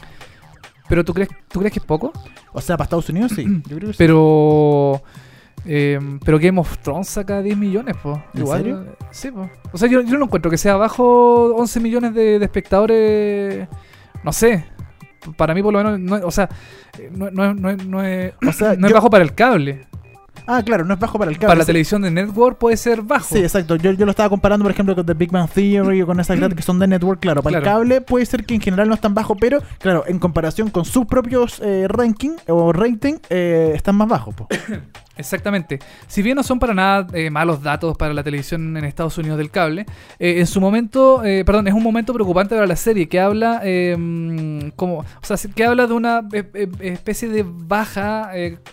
¿Pero 0.88 1.04
tú 1.04 1.14
crees, 1.14 1.30
tú 1.50 1.58
crees 1.58 1.72
que 1.72 1.80
es 1.80 1.84
poco? 1.84 2.12
O 2.52 2.60
sea, 2.60 2.76
para 2.76 2.84
Estados 2.84 3.08
Unidos 3.08 3.32
sí. 3.34 3.44
Yo 3.68 3.76
creo 3.76 3.88
que 3.88 3.94
sí. 3.94 3.98
Pero. 3.98 5.02
Eh, 5.66 5.98
pero 6.24 6.38
Game 6.38 6.60
of 6.60 6.78
Thrones 6.78 7.08
saca 7.08 7.42
10 7.42 7.56
millones, 7.56 7.96
po. 8.02 8.22
¿En 8.34 8.40
Igual. 8.40 8.58
serio? 8.58 8.84
Sí, 9.10 9.30
po. 9.30 9.48
O 9.72 9.78
sea, 9.78 9.88
yo, 9.88 10.00
yo 10.02 10.18
no 10.18 10.24
encuentro 10.24 10.50
que 10.50 10.58
sea 10.58 10.76
bajo 10.76 11.54
11 11.54 11.80
millones 11.80 12.14
de, 12.14 12.38
de 12.38 12.44
espectadores. 12.44 13.68
No 14.22 14.32
sé. 14.32 14.64
Para 15.36 15.54
mí, 15.54 15.62
por 15.62 15.72
lo 15.72 15.78
menos. 15.84 15.98
No, 16.00 16.16
es- 16.16 16.24
o 16.24 16.30
sea, 16.30 16.48
no, 17.12 17.30
no, 17.30 17.50
es- 17.50 17.56
no, 17.56 17.70
es- 17.70 17.86
no 17.86 18.02
es, 18.02 18.32
O 18.46 18.52
sea, 18.52 18.74
no 18.76 18.86
es 18.86 18.90
yo- 18.90 18.94
bajo 18.96 19.10
para 19.10 19.22
el 19.24 19.34
cable. 19.34 19.86
Ah, 20.46 20.62
claro, 20.64 20.84
no 20.84 20.94
es 20.94 20.98
bajo 21.00 21.18
para 21.18 21.30
el 21.30 21.36
cable. 21.36 21.48
Para 21.48 21.58
la 21.58 21.64
sí. 21.64 21.68
televisión 21.68 22.02
de 22.02 22.10
Network 22.10 22.56
puede 22.58 22.76
ser 22.76 23.02
bajo. 23.02 23.26
Sí, 23.34 23.38
exacto. 23.38 23.76
Yo, 23.76 23.92
yo 23.92 24.04
lo 24.06 24.10
estaba 24.10 24.28
comparando, 24.30 24.64
por 24.64 24.72
ejemplo, 24.72 24.94
con 24.96 25.04
The 25.04 25.14
Big 25.14 25.30
Bang 25.30 25.48
Theory 25.48 26.02
o 26.02 26.06
con 26.06 26.18
esas 26.18 26.38
que 26.54 26.62
son 26.62 26.78
de 26.78 26.86
network. 26.88 27.20
Claro, 27.20 27.42
para 27.42 27.58
el 27.58 27.62
cable 27.64 28.00
puede 28.00 28.24
ser 28.26 28.44
que 28.44 28.54
en 28.54 28.60
general 28.60 28.88
no 28.88 28.94
están 28.94 29.14
bajo, 29.14 29.36
pero 29.36 29.60
claro, 29.78 30.04
en 30.06 30.18
comparación 30.18 30.70
con 30.70 30.84
sus 30.86 31.04
propios 31.06 31.60
eh, 31.62 31.86
ranking 31.88 32.30
o 32.48 32.72
rating, 32.72 33.16
eh, 33.28 33.72
están 33.76 33.96
más 33.96 34.08
bajos. 34.08 34.34
Exactamente. 35.20 35.78
Si 36.08 36.22
bien 36.22 36.34
no 36.36 36.42
son 36.42 36.58
para 36.58 36.74
nada 36.74 37.06
eh, 37.12 37.30
malos 37.30 37.62
datos 37.62 37.96
para 37.96 38.12
la 38.12 38.22
televisión 38.22 38.76
en 38.76 38.84
Estados 38.84 39.16
Unidos 39.18 39.38
del 39.38 39.50
cable, 39.50 39.86
eh, 40.18 40.40
en 40.40 40.46
su 40.46 40.60
momento, 40.60 41.24
eh, 41.24 41.44
perdón, 41.44 41.68
es 41.68 41.74
un 41.74 41.82
momento 41.82 42.12
preocupante 42.12 42.54
para 42.54 42.66
la 42.66 42.76
serie 42.76 43.08
que 43.08 43.20
habla, 43.20 43.60
eh, 43.62 43.94
mm, 43.98 44.70
como, 44.76 44.98
o 44.98 45.04
sea, 45.22 45.36
que 45.54 45.64
habla 45.64 45.86
de 45.86 45.92
una 45.94 46.22
especie 46.80 47.28
de 47.28 47.44
baja 47.46 48.30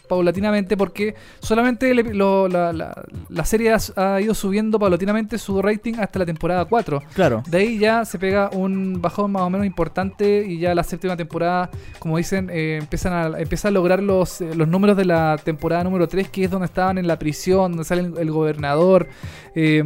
paulatinamente 0.07 0.77
porque 0.77 1.15
solamente 1.39 1.93
epi- 1.93 2.13
lo- 2.13 2.47
la, 2.47 2.73
la- 2.73 3.03
la 3.29 3.45
serie 3.45 3.73
ha, 3.73 3.77
ha 4.15 4.21
ido 4.21 4.33
subiendo 4.33 4.79
paulatinamente 4.79 5.37
su 5.37 5.61
rating 5.61 5.93
hasta 5.99 6.19
la 6.19 6.25
temporada 6.25 6.65
4. 6.65 7.01
Claro. 7.13 7.43
De 7.47 7.57
ahí 7.59 7.77
ya 7.77 8.05
se 8.05 8.17
pega 8.19 8.49
un 8.53 9.01
bajón 9.01 9.31
más 9.31 9.43
o 9.43 9.49
menos 9.49 9.65
importante 9.67 10.45
y 10.47 10.59
ya 10.59 10.73
la 10.75 10.83
séptima 10.83 11.15
temporada, 11.17 11.69
como 11.99 12.17
dicen, 12.17 12.49
eh, 12.51 12.77
empiezan 12.81 13.13
a, 13.13 13.39
empieza 13.39 13.67
a 13.67 13.71
lograr 13.71 14.01
los, 14.01 14.41
los 14.41 14.67
números 14.67 14.97
de 14.97 15.05
la 15.05 15.37
temporada 15.43 15.83
número 15.83 16.07
3, 16.07 16.29
que 16.41 16.45
es 16.45 16.51
donde 16.51 16.65
estaban 16.67 16.97
en 16.97 17.07
la 17.07 17.17
prisión, 17.19 17.71
donde 17.71 17.83
sale 17.83 18.01
el, 18.17 18.31
gobernador. 18.31 19.07
eh, 19.55 19.83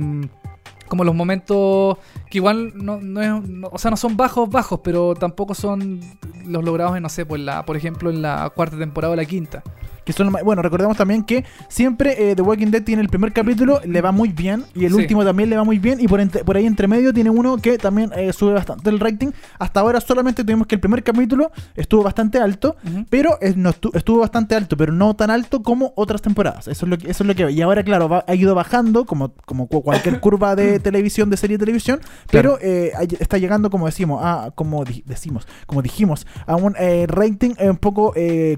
como 0.87 1.05
los 1.05 1.15
momentos 1.15 1.97
que 2.29 2.39
igual 2.39 2.73
no, 2.75 2.99
no 2.99 3.21
es- 3.21 3.47
no- 3.49 3.69
o 3.71 3.77
sea, 3.77 3.91
no 3.91 3.95
son 3.95 4.17
bajos, 4.17 4.49
bajos, 4.49 4.81
pero 4.83 5.13
tampoco 5.15 5.55
son 5.55 6.01
los 6.45 6.65
logrados 6.65 6.97
en, 6.97 7.03
no 7.03 7.07
sé, 7.07 7.25
pues 7.25 7.39
la, 7.41 7.63
por 7.65 7.77
ejemplo, 7.77 8.09
en 8.09 8.21
la 8.21 8.51
cuarta 8.53 8.77
temporada 8.77 9.13
o 9.13 9.15
la 9.15 9.23
quinta. 9.23 9.63
Que 10.11 10.17
son 10.17 10.31
bueno, 10.43 10.61
recordemos 10.61 10.97
también 10.97 11.23
que 11.23 11.45
siempre 11.69 12.31
eh, 12.31 12.35
The 12.35 12.41
Walking 12.41 12.67
Dead 12.67 12.83
tiene 12.83 13.01
el 13.01 13.07
primer 13.09 13.31
capítulo, 13.31 13.79
le 13.85 14.01
va 14.01 14.11
muy 14.11 14.29
bien, 14.29 14.65
y 14.75 14.85
el 14.85 14.91
Sí. 14.91 14.97
último 14.97 15.23
también 15.23 15.49
le 15.49 15.55
va 15.55 15.63
muy 15.63 15.79
bien, 15.79 15.99
y 16.01 16.07
por, 16.07 16.19
entre- 16.19 16.43
por 16.43 16.57
ahí 16.57 16.65
entre 16.65 16.87
medio 16.87 17.13
tiene 17.13 17.29
uno 17.29 17.57
que 17.57 17.77
también 17.77 18.11
eh, 18.15 18.33
sube 18.33 18.53
bastante 18.53 18.89
el 18.89 18.99
rating. 18.99 19.29
Hasta 19.57 19.79
ahora 19.79 20.01
solamente 20.01 20.43
tuvimos 20.43 20.67
que 20.67 20.75
el 20.75 20.81
primer 20.81 21.01
capítulo 21.03 21.51
estuvo 21.75 22.03
bastante 22.03 22.39
alto, 22.39 22.75
pero 23.09 23.37
eh, 23.41 23.53
no 23.55 23.69
estu- 23.71 23.91
estuvo 23.95 24.19
bastante 24.19 24.55
alto, 24.55 24.75
pero 24.75 24.91
no 24.91 25.15
tan 25.15 25.29
alto 25.31 25.63
como 25.63 25.93
otras 25.95 26.21
temporadas. 26.21 26.67
Eso 26.67 26.85
es 26.85 26.89
lo 26.89 26.97
que, 26.97 27.09
eso 27.09 27.23
es 27.23 27.27
lo 27.27 27.35
que 27.35 27.49
Y 27.51 27.61
ahora, 27.61 27.83
claro, 27.83 28.09
va- 28.09 28.25
ha 28.27 28.35
ido 28.35 28.53
bajando, 28.53 29.05
como, 29.05 29.33
como 29.45 29.67
cu- 29.67 29.81
cualquier 29.81 30.19
curva 30.19 30.55
de 30.55 30.79
televisión, 30.79 31.29
de 31.29 31.37
serie 31.37 31.57
de 31.57 31.65
televisión, 31.65 31.99
pero 32.29 32.57
eh, 32.61 32.91
está 33.19 33.37
llegando, 33.37 33.69
como 33.69 33.85
decimos, 33.85 34.19
a, 34.23 34.51
como 34.55 34.83
di- 34.83 35.03
decimos, 35.05 35.47
como 35.67 35.81
dijimos, 35.81 36.27
a 36.45 36.55
un 36.57 36.75
rating 37.07 37.51
un 37.61 37.77
poco 37.77 38.13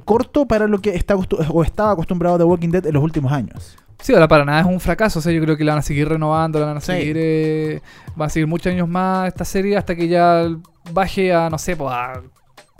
corto 0.05 0.47
para 0.47 0.67
lo 0.67 0.79
que 0.79 0.95
está 0.95 1.15
o 1.51 1.63
estaba 1.63 1.91
acostumbrado 1.91 2.37
The 2.37 2.43
Walking 2.43 2.69
Dead 2.69 2.85
en 2.85 2.93
los 2.93 3.03
últimos 3.03 3.31
años. 3.31 3.75
Sí, 4.01 4.13
ahora 4.13 4.27
para 4.27 4.43
nada 4.43 4.59
es 4.61 4.65
un 4.67 4.79
fracaso. 4.79 5.19
O 5.19 5.21
sea, 5.21 5.31
yo 5.31 5.41
creo 5.41 5.55
que 5.55 5.63
la 5.63 5.73
van 5.73 5.79
a 5.79 5.83
seguir 5.83 6.09
renovando, 6.09 6.59
la 6.59 6.65
van 6.67 6.77
a 6.77 6.81
Sí. 6.81 6.87
seguir. 6.87 7.15
eh, 7.19 7.81
van 8.15 8.27
a 8.27 8.29
seguir 8.29 8.47
muchos 8.47 8.71
años 8.73 8.87
más 8.89 9.27
esta 9.29 9.45
serie 9.45 9.77
hasta 9.77 9.95
que 9.95 10.07
ya 10.07 10.45
baje 10.91 11.33
a, 11.33 11.49
no 11.49 11.57
sé, 11.57 11.75
pues 11.77 11.89
a 11.93 12.21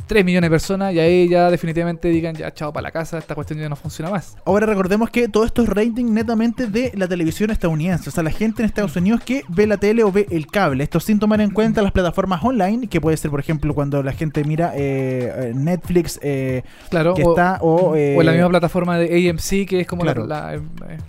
3 0.08 0.26
millones 0.26 0.50
de 0.50 0.52
personas 0.54 0.94
y 0.94 1.00
ahí 1.00 1.30
ya 1.30 1.50
definitivamente 1.50 2.10
digan, 2.10 2.36
ya, 2.36 2.54
chao 2.54 2.72
para 2.74 2.84
la 2.84 2.92
casa, 2.92 3.18
esta 3.18 3.36
cuestión 3.36 3.60
ya 3.60 3.70
no 3.70 3.76
funciona 3.76 4.12
más. 4.12 4.36
Ahora 4.46 4.66
recordemos 4.66 5.10
que 5.10 5.28
todo 5.28 5.46
esto 5.46 5.64
es 5.64 5.70
rating 5.70 6.14
netamente 6.14 6.68
de 6.68 6.92
la 6.96 7.08
televisión 7.08 7.52
estadounidense, 7.52 8.10
o 8.10 8.12
sea, 8.12 8.24
la 8.24 8.32
gente 8.32 8.62
en 8.62 8.66
Estados 8.68 8.96
Unidos 8.96 9.22
que 9.26 9.44
ve 9.48 9.66
la 9.68 9.78
tele 9.78 10.04
o 10.04 10.12
ve 10.12 10.28
el 10.30 10.48
cable. 10.48 10.84
Esto 10.84 11.00
sin 11.00 11.20
tomar 11.20 11.42
en 11.42 11.52
cuenta 11.52 11.82
las 11.82 11.92
plataformas 11.92 12.44
online, 12.44 12.88
que 12.88 13.00
puede 13.02 13.18
ser, 13.18 13.32
por 13.32 13.40
ejemplo, 13.40 13.74
cuando 13.74 14.04
la 14.04 14.12
gente 14.12 14.44
mira 14.44 14.74
eh, 14.76 15.32
eh, 15.36 15.52
Netflix, 15.56 16.20
eh, 16.22 16.64
Claro. 16.90 17.14
que 17.14 17.24
o, 17.24 17.32
está, 17.32 17.58
o, 17.62 17.96
eh, 17.96 18.16
o 18.18 18.24
la 18.24 18.32
misma 18.34 18.50
plataforma 18.50 18.98
de 18.98 19.30
AMC, 19.30 19.66
que 19.68 19.80
es 19.82 19.88
como 19.88 20.04
Claro. 20.04 20.26
la, 20.28 20.54
la, 20.54 20.62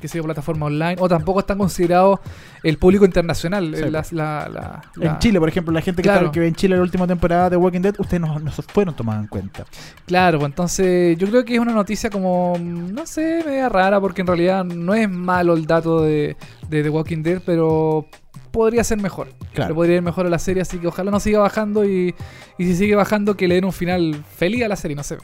sé 0.09 0.19
yo, 0.19 0.25
plataforma 0.25 0.67
online. 0.67 0.97
O 0.99 1.09
tampoco 1.09 1.41
están 1.41 1.59
considerados 1.59 2.21
el 2.65 2.79
público 2.79 3.05
internacional. 3.05 3.75
Sí. 3.77 3.91
las- 3.91 4.13
la- 4.13 4.49
la- 4.53 4.83
la- 4.97 5.07
En 5.13 5.19
Chile, 5.21 5.39
por 5.39 5.49
ejemplo, 5.49 5.73
la 5.73 5.81
gente 5.83 6.03
que, 6.03 6.09
Claro. 6.09 6.23
está- 6.27 6.33
que 6.33 6.41
ve 6.41 6.49
en 6.49 6.55
Chile 6.55 6.75
la 6.77 6.83
última 6.83 7.07
temporada 7.07 7.51
de 7.51 7.57
Walking 7.57 7.81
Dead, 7.83 7.95
ustedes 7.99 8.21
no, 8.21 8.39
no 8.39 8.51
fueron 8.51 8.69
fueron 8.73 8.97
tomadas 8.97 9.23
en 9.23 9.29
cuenta. 9.29 9.65
Claro, 10.07 10.39
pues 10.39 10.51
entonces 10.51 11.17
yo 11.19 11.29
creo 11.29 11.45
que 11.45 11.55
es 11.55 11.61
una 11.61 11.73
noticia 11.73 12.11
como, 12.11 12.57
no 12.59 13.07
sé, 13.07 13.43
media 13.47 13.69
rara, 13.69 14.01
porque 14.01 14.23
en 14.23 14.27
realidad 14.27 14.65
no 14.65 14.95
es 14.95 15.09
malo 15.09 15.55
el 15.55 15.67
dato 15.67 16.03
de, 16.03 16.37
de 16.69 16.83
The 16.83 16.89
Walking 16.91 17.23
Dead, 17.23 17.41
pero 17.45 18.07
podría 18.51 18.83
ser 18.85 18.99
mejor. 18.99 19.29
Claro. 19.53 19.69
Le 19.71 19.75
podría 19.75 19.97
ir 19.97 20.03
mejor 20.03 20.27
a 20.27 20.31
la 20.31 20.39
serie, 20.39 20.63
así 20.63 20.79
que 20.79 20.87
ojalá 20.87 21.11
no 21.11 21.21
siga 21.21 21.41
bajando 21.41 21.85
y, 21.85 22.15
y 22.59 22.65
si 22.65 22.75
sigue 22.77 22.95
bajando 22.97 23.37
que 23.37 23.47
le 23.49 23.57
den 23.57 23.65
un 23.65 23.73
final 23.73 24.25
feliz 24.37 24.65
a 24.65 24.69
la 24.69 24.77
serie, 24.77 24.97
no 24.97 25.03
sé. 25.03 25.19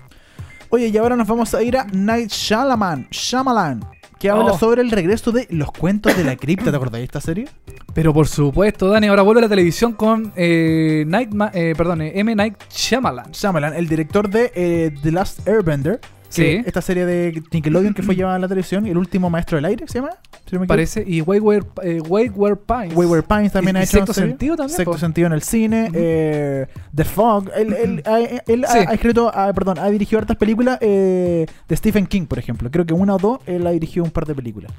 Oye, 0.69 0.89
y 0.89 0.97
ahora 0.99 1.17
nos 1.17 1.27
vamos 1.27 1.53
a 1.55 1.63
ir 1.63 1.77
a 1.77 1.85
Night 1.93 2.31
Shyamalan, 2.31 3.09
Shyamalan 3.11 3.81
que 4.21 4.29
habla 4.31 4.53
Oh. 4.53 4.59
sobre 4.59 4.83
el 4.83 4.91
regreso 4.91 5.33
de 5.33 5.47
Los 5.51 5.73
Cuentos 5.73 6.17
de 6.17 6.23
la 6.23 6.37
Cripta. 6.37 6.71
¿Te 6.71 6.77
acordás 6.77 7.01
de 7.01 7.05
esta 7.05 7.21
serie? 7.21 7.49
Pero 7.95 8.13
por 8.15 8.29
supuesto, 8.29 8.89
Dani, 8.89 9.09
ahora 9.09 9.23
vuelve 9.23 9.41
a 9.41 9.43
la 9.45 9.49
televisión 9.49 9.95
con 9.95 10.33
eh, 10.37 11.05
Night 11.07 11.31
eh, 11.55 11.75
perdón, 11.77 12.03
M. 12.03 12.35
Night 12.37 12.55
Shyamalan. 12.71 13.33
Shyamalan, 13.33 13.75
el 13.75 13.89
director 13.89 14.29
de 14.29 14.53
eh, 14.55 14.95
The 15.03 15.11
Last 15.11 15.49
Airbender. 15.49 16.01
Sí. 16.31 16.63
Esta 16.65 16.81
serie 16.81 17.05
de 17.07 17.43
Nickelodeon 17.53 17.93
que 17.93 18.03
fue 18.03 18.15
llevada 18.15 18.37
a 18.37 18.39
la 18.39 18.47
televisión. 18.49 18.87
El 18.87 18.97
último 18.97 19.29
maestro 19.29 19.57
del 19.57 19.65
aire, 19.65 19.87
¿se 19.89 19.99
llama? 19.99 20.11
Si 20.49 20.57
no. 20.57 20.65
Parece, 20.67 21.05
y 21.07 21.21
Wayward, 21.23 21.67
eh, 21.83 22.01
Wayward 22.01 22.59
Pines. 22.61 22.95
Wayward 22.97 23.25
Pines 23.25 23.53
también 23.53 23.77
Y- 23.77 23.81
ha 23.81 23.83
y 23.83 23.85
hecho 23.85 23.97
Sexto. 23.99 24.15
Sentido 24.15 24.57
también, 24.57 24.77
Sexto 24.77 24.93
po. 24.93 24.99
Sentido 24.99 25.27
en 25.27 25.33
el 25.33 25.43
cine. 25.43 25.91
Eh, 25.93 26.67
The 26.95 27.05
Fog. 27.05 27.51
Él, 27.57 27.73
él- 27.73 28.03
ha- 28.07 28.21
él 28.47 28.65
ha- 28.65 28.69
Sí. 28.73 28.79
ha, 28.87 28.93
escrito, 28.95 29.31
ah, 29.35 29.53
perdón, 29.53 29.79
ha 29.81 29.91
dirigido 29.91 30.21
hartas 30.21 30.37
películas 30.37 30.79
eh, 30.81 31.47
de 31.69 31.77
Stephen 31.77 32.07
King, 32.07 32.27
por 32.27 32.39
ejemplo. 32.39 32.71
Creo 32.71 32.87
que 32.87 32.95
una 32.95 33.17
o 33.17 33.19
dos 33.19 33.41
él 33.47 33.67
ha 33.67 33.71
dirigido 33.73 34.05
un 34.05 34.11
par 34.13 34.25
de 34.25 34.35
películas. 34.35 34.73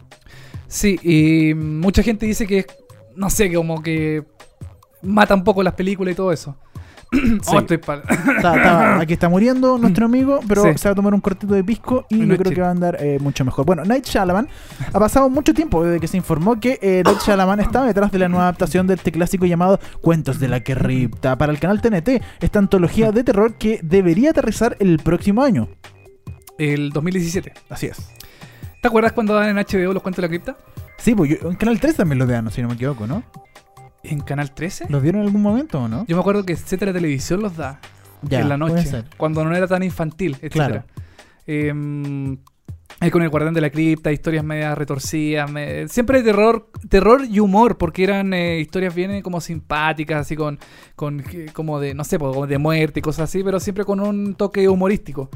Sí, 0.68 0.98
y 1.04 1.54
mucha 1.54 2.02
gente 2.02 2.26
dice 2.26 2.48
que, 2.48 2.66
no 3.18 3.30
sé, 3.30 3.54
como 3.54 3.84
que 3.84 4.24
mata 5.02 5.36
un 5.36 5.44
poco 5.44 5.64
las 5.64 5.74
películas 5.74 6.14
y 6.14 6.16
todo 6.16 6.32
eso. 6.32 6.56
Oh, 7.48 7.60
estoy 7.60 7.78
pal- 7.78 8.04
Está- 8.10 8.56
está- 8.56 9.00
aquí 9.00 9.14
está 9.14 9.28
muriendo 9.28 9.78
nuestro 9.78 10.06
amigo, 10.06 10.40
pero 10.48 10.64
se 10.78 10.88
va 10.88 10.94
a 10.94 10.96
tomar 10.96 11.14
un 11.14 11.20
cortito 11.22 11.54
de 11.54 11.64
pisco 11.64 12.06
y 12.10 12.16
No 12.16 12.26
yo 12.36 12.38
creo 12.38 12.54
que 12.54 12.62
va 12.62 12.68
a 12.68 12.72
andar 12.72 12.98
eh, 13.02 13.18
mucho 13.20 13.44
mejor. 13.44 13.66
Bueno, 13.66 13.84
Night 13.84 14.06
Shyamalan 14.06 14.48
ha 14.94 15.00
pasado 15.00 15.30
mucho 15.30 15.54
tiempo 15.54 15.84
desde 15.84 16.00
que 16.00 16.08
se 16.08 16.16
informó 16.18 16.60
que 16.60 16.80
eh, 16.82 17.02
Night 17.04 17.20
Shyamalan 17.20 17.60
estaba 17.60 17.86
detrás 17.88 18.12
de 18.12 18.20
la 18.20 18.30
nueva 18.30 18.44
adaptación 18.46 18.88
de 18.88 18.94
este 18.94 19.12
clásico 19.12 19.46
llamado 19.46 19.80
Cuentos 20.00 20.40
de 20.40 20.48
la 20.48 20.64
Cripta 20.64 21.38
para 21.38 21.52
el 21.52 21.60
canal 21.60 21.82
TNT, 21.82 22.22
esta 22.40 22.60
antología 22.60 23.12
de 23.12 23.24
terror 23.26 23.56
que 23.56 23.80
debería 23.84 24.30
aterrizar 24.30 24.78
el 24.80 24.98
próximo 25.00 25.44
año. 25.44 25.68
el 26.58 26.92
2017. 26.92 27.54
Así 27.70 27.88
es. 27.88 27.98
¿Te 28.82 28.88
acuerdas 28.88 29.12
cuando 29.12 29.34
dan 29.36 29.50
en 29.50 29.58
HBO 29.58 29.94
los 29.94 30.02
cuentos 30.02 30.18
de 30.18 30.22
la 30.24 30.28
cripta? 30.30 30.58
Sí, 30.98 31.14
pues 31.16 31.32
yo- 31.42 31.50
en 31.50 31.56
Canal 31.56 31.80
3 31.80 31.96
también 31.98 32.20
lo 32.20 32.26
dan, 32.26 32.50
si 32.52 32.62
no 32.62 32.68
me 32.70 32.76
equivoco, 32.76 33.06
¿no? 33.08 33.24
¿En 34.04 34.20
Canal 34.22 34.52
13? 34.54 34.86
¿Los 34.90 35.02
dieron 35.04 35.22
en 35.22 35.28
algún 35.28 35.42
momento 35.42 35.80
o 35.84 35.88
no? 35.88 36.06
Yo 36.08 36.16
me 36.16 36.22
acuerdo 36.22 36.44
que 36.46 36.54
etcétera 36.54 36.92
televisión 36.94 37.42
los 37.42 37.56
da 37.56 37.80
Ya, 38.24 38.42
en 38.42 38.50
la 38.50 38.58
noche, 38.58 39.04
cuando 39.18 39.44
no 39.46 39.56
era 39.56 39.68
tan 39.68 39.84
infantil, 39.84 40.38
etcétera. 40.42 40.86
Em, 41.48 42.38
ahí 43.00 43.10
con 43.12 43.22
el 43.24 43.30
guardián 43.30 43.54
de 43.54 43.62
la 43.62 43.70
cripta, 43.70 44.12
historias 44.12 44.44
medias 44.44 44.78
retorcidas, 44.78 45.50
me- 45.52 45.88
siempre 45.88 46.22
terror, 46.24 46.70
terror 46.90 47.22
y 47.30 47.40
humor, 47.40 47.78
porque 47.78 48.04
eran 48.04 48.34
eh, 48.34 48.60
historias 48.60 48.94
bien 48.96 49.12
eh, 49.12 49.22
como 49.24 49.42
simpáticas, 49.42 50.22
así 50.22 50.36
con, 50.36 50.60
con 50.96 51.20
eh, 51.32 51.48
como 51.54 51.80
de, 51.80 51.94
no 51.94 52.04
sé, 52.04 52.18
como 52.20 52.46
de 52.48 52.58
muerte 52.58 53.00
y 53.00 53.02
cosas 53.02 53.30
así, 53.30 53.44
pero 53.44 53.60
siempre 53.60 53.86
con 53.86 54.00
un 54.00 54.36
toque 54.36 54.68
humorístico. 54.68 55.30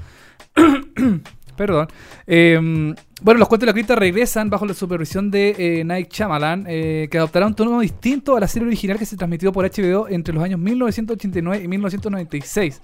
Perdón. 1.56 1.88
Em, 2.28 2.94
bueno, 3.22 3.40
los 3.40 3.48
cuentos 3.48 3.66
de 3.66 3.68
la 3.68 3.74
cripta 3.74 3.96
regresan 3.96 4.50
bajo 4.50 4.66
la 4.66 4.74
supervisión 4.74 5.32
de 5.32 5.56
eh, 5.58 5.84
Night 5.86 6.12
Shyamalan, 6.12 6.66
eh, 6.68 7.08
que 7.10 7.18
adoptará 7.18 7.48
un 7.48 7.56
tono 7.56 7.80
distinto 7.80 8.36
a 8.36 8.40
la 8.40 8.48
serie 8.48 8.68
original 8.68 9.00
que 9.00 9.06
se 9.06 9.16
transmitió 9.16 9.52
por 9.54 9.66
HBO 9.66 10.08
entre 10.10 10.34
los 10.34 10.44
años 10.44 10.60
1989 10.60 11.64
y 11.64 11.68
1996. 11.68 12.82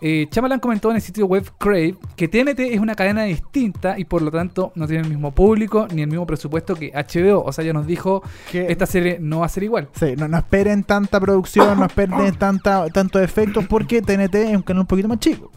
Eh, 0.00 0.28
Shyamalan 0.30 0.60
comentó 0.60 0.90
en 0.90 0.96
el 0.96 1.02
sitio 1.02 1.26
web 1.26 1.44
Crave 1.58 1.96
que 2.14 2.28
TNT 2.28 2.60
es 2.72 2.78
una 2.78 2.94
cadena 2.94 3.24
distinta 3.24 3.98
y 3.98 4.04
por 4.04 4.22
lo 4.22 4.30
tanto 4.30 4.70
no 4.76 4.86
tiene 4.86 5.02
el 5.02 5.08
mismo 5.08 5.32
público 5.32 5.88
ni 5.92 6.02
el 6.02 6.08
mismo 6.08 6.24
presupuesto 6.26 6.74
que 6.76 6.92
HBO. 6.92 7.42
O 7.44 7.52
sea, 7.52 7.64
ya 7.64 7.72
nos 7.72 7.86
dijo 7.86 8.22
Que- 8.50 8.70
esta 8.70 8.86
serie 8.86 9.18
no 9.20 9.40
va 9.40 9.46
a 9.46 9.48
ser 9.48 9.64
igual. 9.64 9.88
Sí, 9.94 10.14
no, 10.16 10.28
no 10.28 10.38
esperen 10.38 10.84
tanta 10.84 11.18
producción, 11.20 11.78
no 11.80 11.86
esperen 11.86 12.34
tanta, 12.38 12.86
tantos 12.90 13.22
efectos 13.22 13.64
porque 13.68 14.02
TNT 14.02 14.34
es 14.36 14.56
un 14.56 14.62
canal 14.62 14.82
un 14.82 14.86
poquito 14.86 15.08
más 15.08 15.18
chico. 15.18 15.50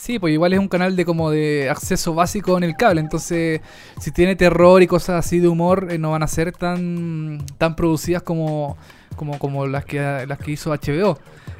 Sí, 0.00 0.18
pues 0.18 0.32
igual 0.32 0.54
es 0.54 0.58
un 0.58 0.68
canal 0.68 0.96
de 0.96 1.04
como 1.04 1.30
de 1.30 1.68
acceso 1.68 2.14
básico 2.14 2.56
en 2.56 2.64
el 2.64 2.74
cable, 2.74 3.02
entonces 3.02 3.60
si 4.00 4.10
tiene 4.10 4.34
terror 4.34 4.82
y 4.82 4.86
cosas 4.86 5.26
así 5.26 5.40
de 5.40 5.48
humor 5.48 5.88
eh, 5.90 5.98
no 5.98 6.12
van 6.12 6.22
a 6.22 6.26
ser 6.26 6.52
tan 6.52 7.44
tan 7.58 7.76
producidas 7.76 8.22
como 8.22 8.78
como, 9.16 9.38
como 9.38 9.66
las 9.66 9.84
que 9.84 10.24
las 10.26 10.38
que 10.38 10.52
hizo 10.52 10.70
HBO. 10.70 11.18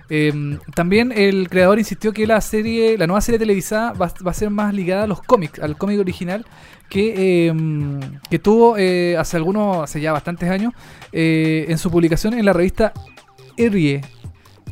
Eh, 0.08 0.32
también 0.74 1.12
el 1.12 1.50
creador 1.50 1.78
insistió 1.78 2.14
que 2.14 2.26
la 2.26 2.40
serie, 2.40 2.96
la 2.96 3.06
nueva 3.06 3.20
serie 3.20 3.38
televisada 3.38 3.92
va, 3.92 4.10
va 4.26 4.30
a 4.30 4.34
ser 4.34 4.48
más 4.48 4.72
ligada 4.72 5.02
a 5.04 5.06
los 5.06 5.20
cómics, 5.20 5.60
al 5.60 5.76
cómic 5.76 6.00
original 6.00 6.46
que, 6.88 7.48
eh, 7.48 7.54
que 8.30 8.38
tuvo 8.38 8.78
eh, 8.78 9.18
hace 9.18 9.36
algunos, 9.36 9.84
hace 9.84 10.00
ya 10.00 10.12
bastantes 10.12 10.48
años, 10.48 10.72
eh, 11.12 11.66
en 11.68 11.76
su 11.76 11.90
publicación 11.90 12.32
en 12.32 12.46
la 12.46 12.54
revista 12.54 12.94
Erie. 13.58 14.00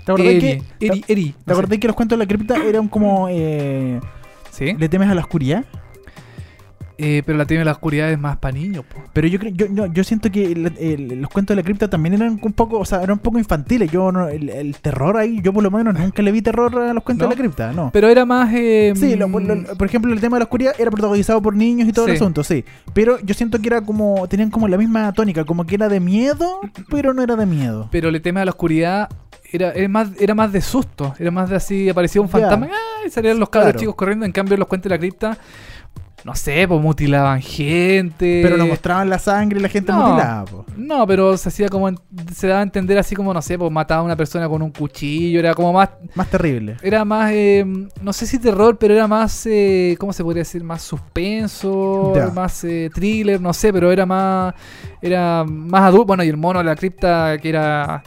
¿Te 0.09 0.13
acordás 0.13 0.35
Erie, 0.37 0.63
que, 0.79 0.87
Erie, 0.87 1.03
te, 1.03 1.13
Erie, 1.13 1.33
te 1.33 1.39
no 1.45 1.53
acordás 1.53 1.79
que 1.79 1.87
los 1.87 1.95
cuentos 1.95 2.19
de 2.19 2.25
la 2.25 2.27
cripta 2.27 2.57
eran 2.65 2.89
como... 2.89 3.29
Eh, 3.29 4.01
¿Sí? 4.51 4.75
¿Le 4.79 4.89
temes 4.89 5.11
a 5.11 5.15
la 5.15 5.21
oscuridad? 5.21 5.67
Eh, 7.01 7.23
pero 7.25 7.39
la 7.39 7.45
tiene 7.47 7.65
la 7.65 7.71
oscuridad 7.71 8.11
es 8.11 8.19
más 8.19 8.39
para 8.39 8.53
niños, 8.59 8.85
po. 8.85 9.01
Pero 9.13 9.29
yo 9.29 9.39
creo, 9.39 9.53
yo, 9.55 9.67
yo, 9.73 9.87
yo 9.87 10.03
siento 10.03 10.33
que 10.33 10.51
el- 10.51 10.73
el- 10.81 11.21
los 11.21 11.31
cuentos 11.31 11.55
de 11.55 11.63
la 11.63 11.65
cripta 11.65 11.89
también 11.89 12.15
eran 12.15 12.41
un 12.43 12.53
poco, 12.53 12.77
o 12.81 12.85
sea, 12.85 12.99
eran 12.99 13.13
un 13.13 13.19
poco 13.21 13.39
infantiles. 13.39 13.89
Yo 13.93 14.11
no- 14.11 14.27
el, 14.29 14.49
el 14.49 14.75
terror 14.77 15.17
ahí, 15.17 15.41
yo 15.41 15.53
por 15.53 15.63
lo 15.63 15.71
menos 15.71 15.95
nunca 15.97 16.23
le 16.23 16.33
vi 16.33 16.43
terror 16.43 16.77
a 16.77 16.93
los 16.93 17.05
cuentos 17.05 17.27
¿No? 17.27 17.31
de 17.31 17.37
la 17.37 17.41
cripta, 17.41 17.73
no. 17.73 17.91
Pero 17.93 18.09
era 18.09 18.25
más. 18.25 18.53
eh, 18.53 18.93
Sí, 18.97 19.15
lo- 19.15 19.29
lo- 19.29 19.77
por 19.77 19.87
ejemplo, 19.87 20.13
el 20.13 20.21
tema 20.21 20.39
de 20.39 20.41
la 20.41 20.45
oscuridad 20.47 20.75
era 20.77 20.91
protagonizado 20.91 21.41
por 21.41 21.55
niños 21.55 21.89
y 21.89 21.93
todo 21.93 22.07
el 22.09 22.15
asunto, 22.17 22.43
sí. 22.43 22.65
Pero 22.95 23.21
yo 23.21 23.33
siento 23.33 23.61
que 23.61 23.69
era 23.69 23.81
como, 23.83 24.27
tenían 24.27 24.51
como 24.51 24.67
la 24.67 24.77
misma 24.77 25.13
tónica, 25.13 25.45
como 25.45 25.65
que 25.67 25.77
era 25.77 25.89
de 25.89 26.01
miedo, 26.01 26.61
pero 26.91 27.15
no 27.15 27.23
era 27.23 27.37
de 27.37 27.47
miedo. 27.47 27.89
pero 27.93 28.11
le 28.11 28.19
temes 28.19 28.43
a 28.43 28.45
la 28.47 28.51
oscuridad. 28.51 29.09
Era, 29.51 29.71
era 29.73 29.89
más, 29.89 30.11
era 30.21 30.35
más 30.35 30.53
de 30.53 30.61
susto. 30.61 31.15
Era 31.19 31.31
más 31.31 31.49
de 31.49 31.57
así. 31.57 31.89
Aparecía 31.89 32.21
un 32.21 32.29
fantasma. 32.29 32.67
¡ah! 32.71 33.07
Y 33.07 33.11
salían 33.11 33.39
los 33.39 33.49
cabros 33.49 33.69
Claro. 33.71 33.79
chicos 33.81 33.95
corriendo. 33.95 34.27
En 34.27 34.33
cambio, 34.33 34.59
los 34.59 34.69
cuentos 34.69 34.91
de 34.91 34.95
la 34.95 34.99
cripta. 34.99 35.39
No 36.25 36.35
sé, 36.35 36.67
pues 36.67 36.81
mutilaban 36.81 37.41
gente. 37.41 38.41
Pero 38.43 38.57
no 38.57 38.67
mostraban 38.67 39.09
la 39.09 39.19
sangre 39.19 39.59
y 39.59 39.63
la 39.63 39.69
gente 39.69 39.93
no. 39.93 40.09
mutilada, 40.09 40.45
po. 40.45 40.65
No, 40.77 41.07
pero 41.07 41.37
se 41.37 41.49
hacía 41.49 41.69
como. 41.69 41.91
se 42.35 42.49
daba 42.49 42.61
a 42.61 42.63
entender 42.63 42.99
así 42.99 43.15
como, 43.15 43.33
no 43.33 43.41
sé, 43.41 43.57
pues 43.57 43.71
mataba 43.71 44.01
a 44.01 44.05
una 44.05 44.17
persona 44.17 44.49
con 44.49 44.61
un 44.61 44.71
cuchillo. 44.71 45.39
Era 45.39 45.55
como 45.55 45.73
más. 45.73 45.91
Más 46.15 46.29
terrible. 46.29 46.77
Era 46.83 47.05
más. 47.05 47.31
eh, 47.33 47.65
no 48.03 48.13
sé 48.13 48.27
si 48.27 48.39
terror, 48.39 48.77
pero 48.79 48.95
era 48.95 49.07
más. 49.07 49.47
eh, 49.47 49.97
¿Cómo 49.99 50.13
se 50.13 50.25
podría 50.25 50.41
decir? 50.41 50.63
Más 50.65 50.83
suspenso. 50.83 52.13
Más 52.35 52.65
eh, 52.65 52.91
thriller, 52.93 53.41
no 53.41 53.53
sé, 53.53 53.73
pero 53.73 53.93
era 53.93 54.05
más. 54.05 54.55
Era 55.01 55.45
más 55.45 55.83
adulto. 55.83 56.07
Bueno, 56.07 56.25
y 56.25 56.29
el 56.29 56.37
mono 56.37 56.59
de 56.59 56.65
la 56.65 56.77
cripta 56.77 57.39
que 57.39 57.49
era. 57.49 58.03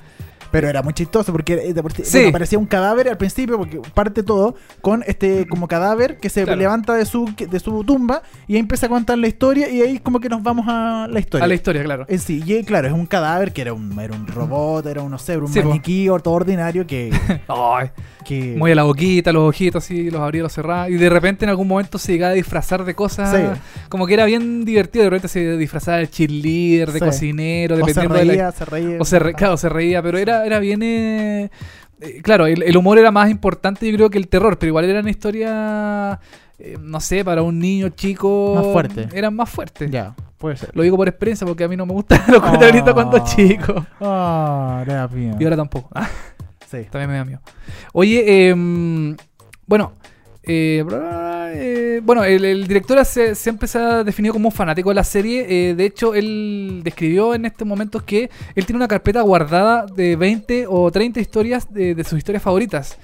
Pero 0.52 0.68
era 0.70 0.82
muy 0.82 0.94
chistoso 0.94 1.32
porque 1.32 1.54
eh, 1.54 1.74
sí- 2.04 2.18
bueno, 2.18 2.30
aparecía 2.30 2.60
un 2.60 2.66
cadáver 2.66 3.08
al 3.10 3.18
principio, 3.18 3.58
porque 3.58 3.80
parte 3.94 4.22
todo 4.24 4.56
con 4.82 5.04
este 5.08 5.48
como 5.48 5.68
cadáver 5.68 6.18
que 6.18 6.30
se 6.30 6.44
Claro. 6.44 6.60
levanta 6.60 6.94
de 6.94 7.06
su, 7.06 7.34
de 7.38 7.60
su 7.60 7.84
tumba 7.84 8.22
y 8.48 8.54
ahí 8.56 8.60
empieza 8.60 8.88
a 8.88 8.90
contar 8.90 9.18
la 9.18 9.28
historia 9.28 9.70
y 9.70 9.82
ahí 9.82 10.00
como 10.00 10.20
que 10.20 10.28
nos 10.30 10.44
vamos 10.44 10.66
a 10.68 11.08
la 11.10 11.20
historia. 11.20 11.46
A 11.46 11.48
la 11.48 11.54
historia, 11.54 11.84
claro. 11.84 12.06
En 12.10 12.20
sí, 12.20 12.44
y 12.46 12.54
eh, 12.54 12.66
claro, 12.66 12.88
es 12.88 12.94
un 12.94 13.06
cadáver 13.06 13.54
que 13.54 13.62
era 13.62 13.74
un, 13.74 13.98
era 14.00 14.14
un 14.14 14.28
robot, 14.28 14.86
era 14.86 15.02
un, 15.02 15.12
no 15.12 15.18
sé, 15.18 15.34
era 15.34 15.42
un 15.42 15.48
Sí, 15.48 15.62
maniquí 15.64 16.08
todo 16.24 16.34
ordinario 16.34 16.86
que... 16.86 17.12
Que 18.24 18.56
Muy 18.58 18.72
a 18.72 18.76
la 18.76 18.84
boquita, 18.84 19.32
los 19.32 19.50
ojitos 19.50 19.84
así, 19.84 20.10
los 20.12 20.22
abría, 20.22 20.44
los 20.44 20.54
cerraba. 20.54 20.90
Y 20.90 20.94
de 20.94 21.10
repente 21.10 21.46
en 21.46 21.50
algún 21.50 21.68
momento 21.68 21.98
se 21.98 22.12
llegaba 22.14 22.32
a 22.32 22.36
disfrazar 22.36 22.84
de 22.86 22.94
cosas. 22.96 23.32
Sí. 23.36 23.62
Como 23.90 24.06
que 24.08 24.14
era 24.14 24.26
bien 24.26 24.64
divertido. 24.66 25.04
De 25.04 25.10
repente 25.10 25.28
se 25.28 25.58
disfrazaba 25.58 25.98
de 25.98 26.10
cheerleader, 26.10 26.92
de 26.92 27.00
Sí. 27.00 27.06
cocinero, 27.06 27.76
o 27.76 27.78
se 27.80 27.86
dependiendo 27.86 28.16
de 28.16 28.38
la- 28.38 28.52
se 28.52 28.66
reía. 28.66 28.98
O 29.00 29.06
se, 29.06 29.20
re- 29.20 29.34
claro, 29.34 29.58
se 29.58 29.70
reía, 29.70 30.02
pero 30.02 30.18
era, 30.18 30.46
era 30.46 30.60
bien... 30.60 30.82
eh, 30.84 31.50
eh, 32.02 32.22
claro, 32.24 32.48
el, 32.48 32.64
el 32.64 32.78
humor 32.78 32.98
era 32.98 33.12
más 33.12 33.30
importante 33.30 33.88
yo 33.90 33.96
creo 33.96 34.10
que 34.10 34.18
el 34.18 34.28
terror, 34.28 34.58
pero 34.58 34.70
igual 34.70 34.86
eran 34.86 35.08
historias, 35.08 36.18
eh, 36.58 36.78
no 36.82 37.00
sé, 37.00 37.24
para 37.24 37.44
un 37.44 37.60
niño 37.60 37.90
chico... 37.90 38.54
Más 38.56 38.66
fuerte. 38.74 39.08
Eran 39.14 39.36
más 39.36 39.50
fuertes. 39.50 39.90
Ya, 39.92 40.16
puede 40.38 40.58
ser. 40.58 40.72
Lo 40.74 40.82
digo 40.84 40.98
por 40.98 41.08
experiencia 41.08 41.46
porque 41.46 41.64
a 41.64 41.68
mí 41.68 41.78
no 41.78 41.86
me 41.86 41.94
gustan 41.94 42.22
los 42.28 42.40
cuentos 42.42 42.62
de 42.62 42.68
gritos 42.72 42.94
cuando 42.96 43.18
Ah. 43.18 43.24
chico. 43.24 43.86
Ah, 44.00 44.82
era 44.84 45.06
bien. 45.08 45.36
Y 45.40 45.44
ahora 45.44 45.58
tampoco. 45.58 45.90
Sí. 46.72 46.88
también 46.90 47.12
me 47.12 47.18
da 47.18 47.26
miedo. 47.26 47.42
Oye, 47.94 48.50
em, 48.50 49.16
bueno... 49.68 49.94
eh, 50.44 50.84
eh, 51.54 52.02
bueno, 52.04 52.24
el, 52.24 52.44
el 52.46 52.68
director 52.68 53.04
se, 53.06 53.36
siempre 53.36 53.68
se 53.68 53.78
ha 53.78 54.04
definido 54.04 54.34
como 54.34 54.48
un 54.50 54.52
fanático 54.56 54.90
de 54.90 54.96
la 54.96 55.04
serie. 55.04 55.46
eh, 55.70 55.76
de 55.76 55.86
hecho, 55.86 56.16
él 56.16 56.82
describió 56.84 57.36
en 57.36 57.46
estos 57.46 57.68
momentos 57.68 58.04
que 58.04 58.30
él 58.56 58.66
tiene 58.66 58.78
una 58.78 58.88
carpeta 58.88 59.22
guardada 59.22 59.86
de 59.86 60.16
20 60.16 60.66
o 60.68 60.90
30 60.92 61.20
historias 61.20 61.72
de, 61.72 61.94
de 61.94 62.04
sus 62.04 62.18
historias 62.18 62.42
favoritas. 62.44 62.98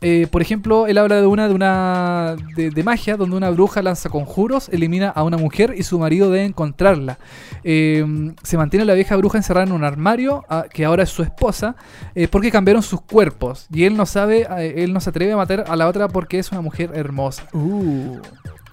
Eh, 0.00 0.28
por 0.30 0.42
ejemplo, 0.42 0.86
él 0.86 0.98
habla 0.98 1.20
de 1.20 1.26
una 1.26 1.48
de 1.48 1.54
una 1.54 2.36
de, 2.54 2.82
magia 2.84 3.16
donde 3.16 3.36
una 3.36 3.50
bruja 3.50 3.82
lanza 3.82 4.08
conjuros, 4.08 4.68
elimina 4.68 5.08
a 5.08 5.24
una 5.24 5.36
mujer 5.36 5.74
y 5.76 5.82
su 5.82 5.98
marido 5.98 6.30
debe 6.30 6.44
encontrarla. 6.44 7.18
Eh, 7.64 8.32
se 8.42 8.56
mantiene 8.56 8.84
la 8.84 8.94
vieja 8.94 9.16
bruja 9.16 9.38
encerrada 9.38 9.66
en 9.66 9.72
un 9.72 9.84
armario 9.84 10.44
ah, 10.48 10.66
que 10.72 10.84
ahora 10.84 11.02
es 11.02 11.10
su 11.10 11.22
esposa 11.22 11.74
eh, 12.14 12.28
porque 12.28 12.50
cambiaron 12.50 12.82
sus 12.82 13.00
cuerpos 13.00 13.66
y 13.72 13.84
él 13.84 13.96
no 13.96 14.06
sabe, 14.06 14.46
él 14.82 14.92
no 14.92 15.00
se 15.00 15.10
atreve 15.10 15.32
a 15.32 15.36
matar 15.36 15.64
a 15.66 15.76
la 15.76 15.88
otra 15.88 16.08
porque 16.08 16.38
es 16.38 16.52
una 16.52 16.60
mujer 16.60 16.92
hermosa. 16.94 17.44
Uh. 17.52 18.18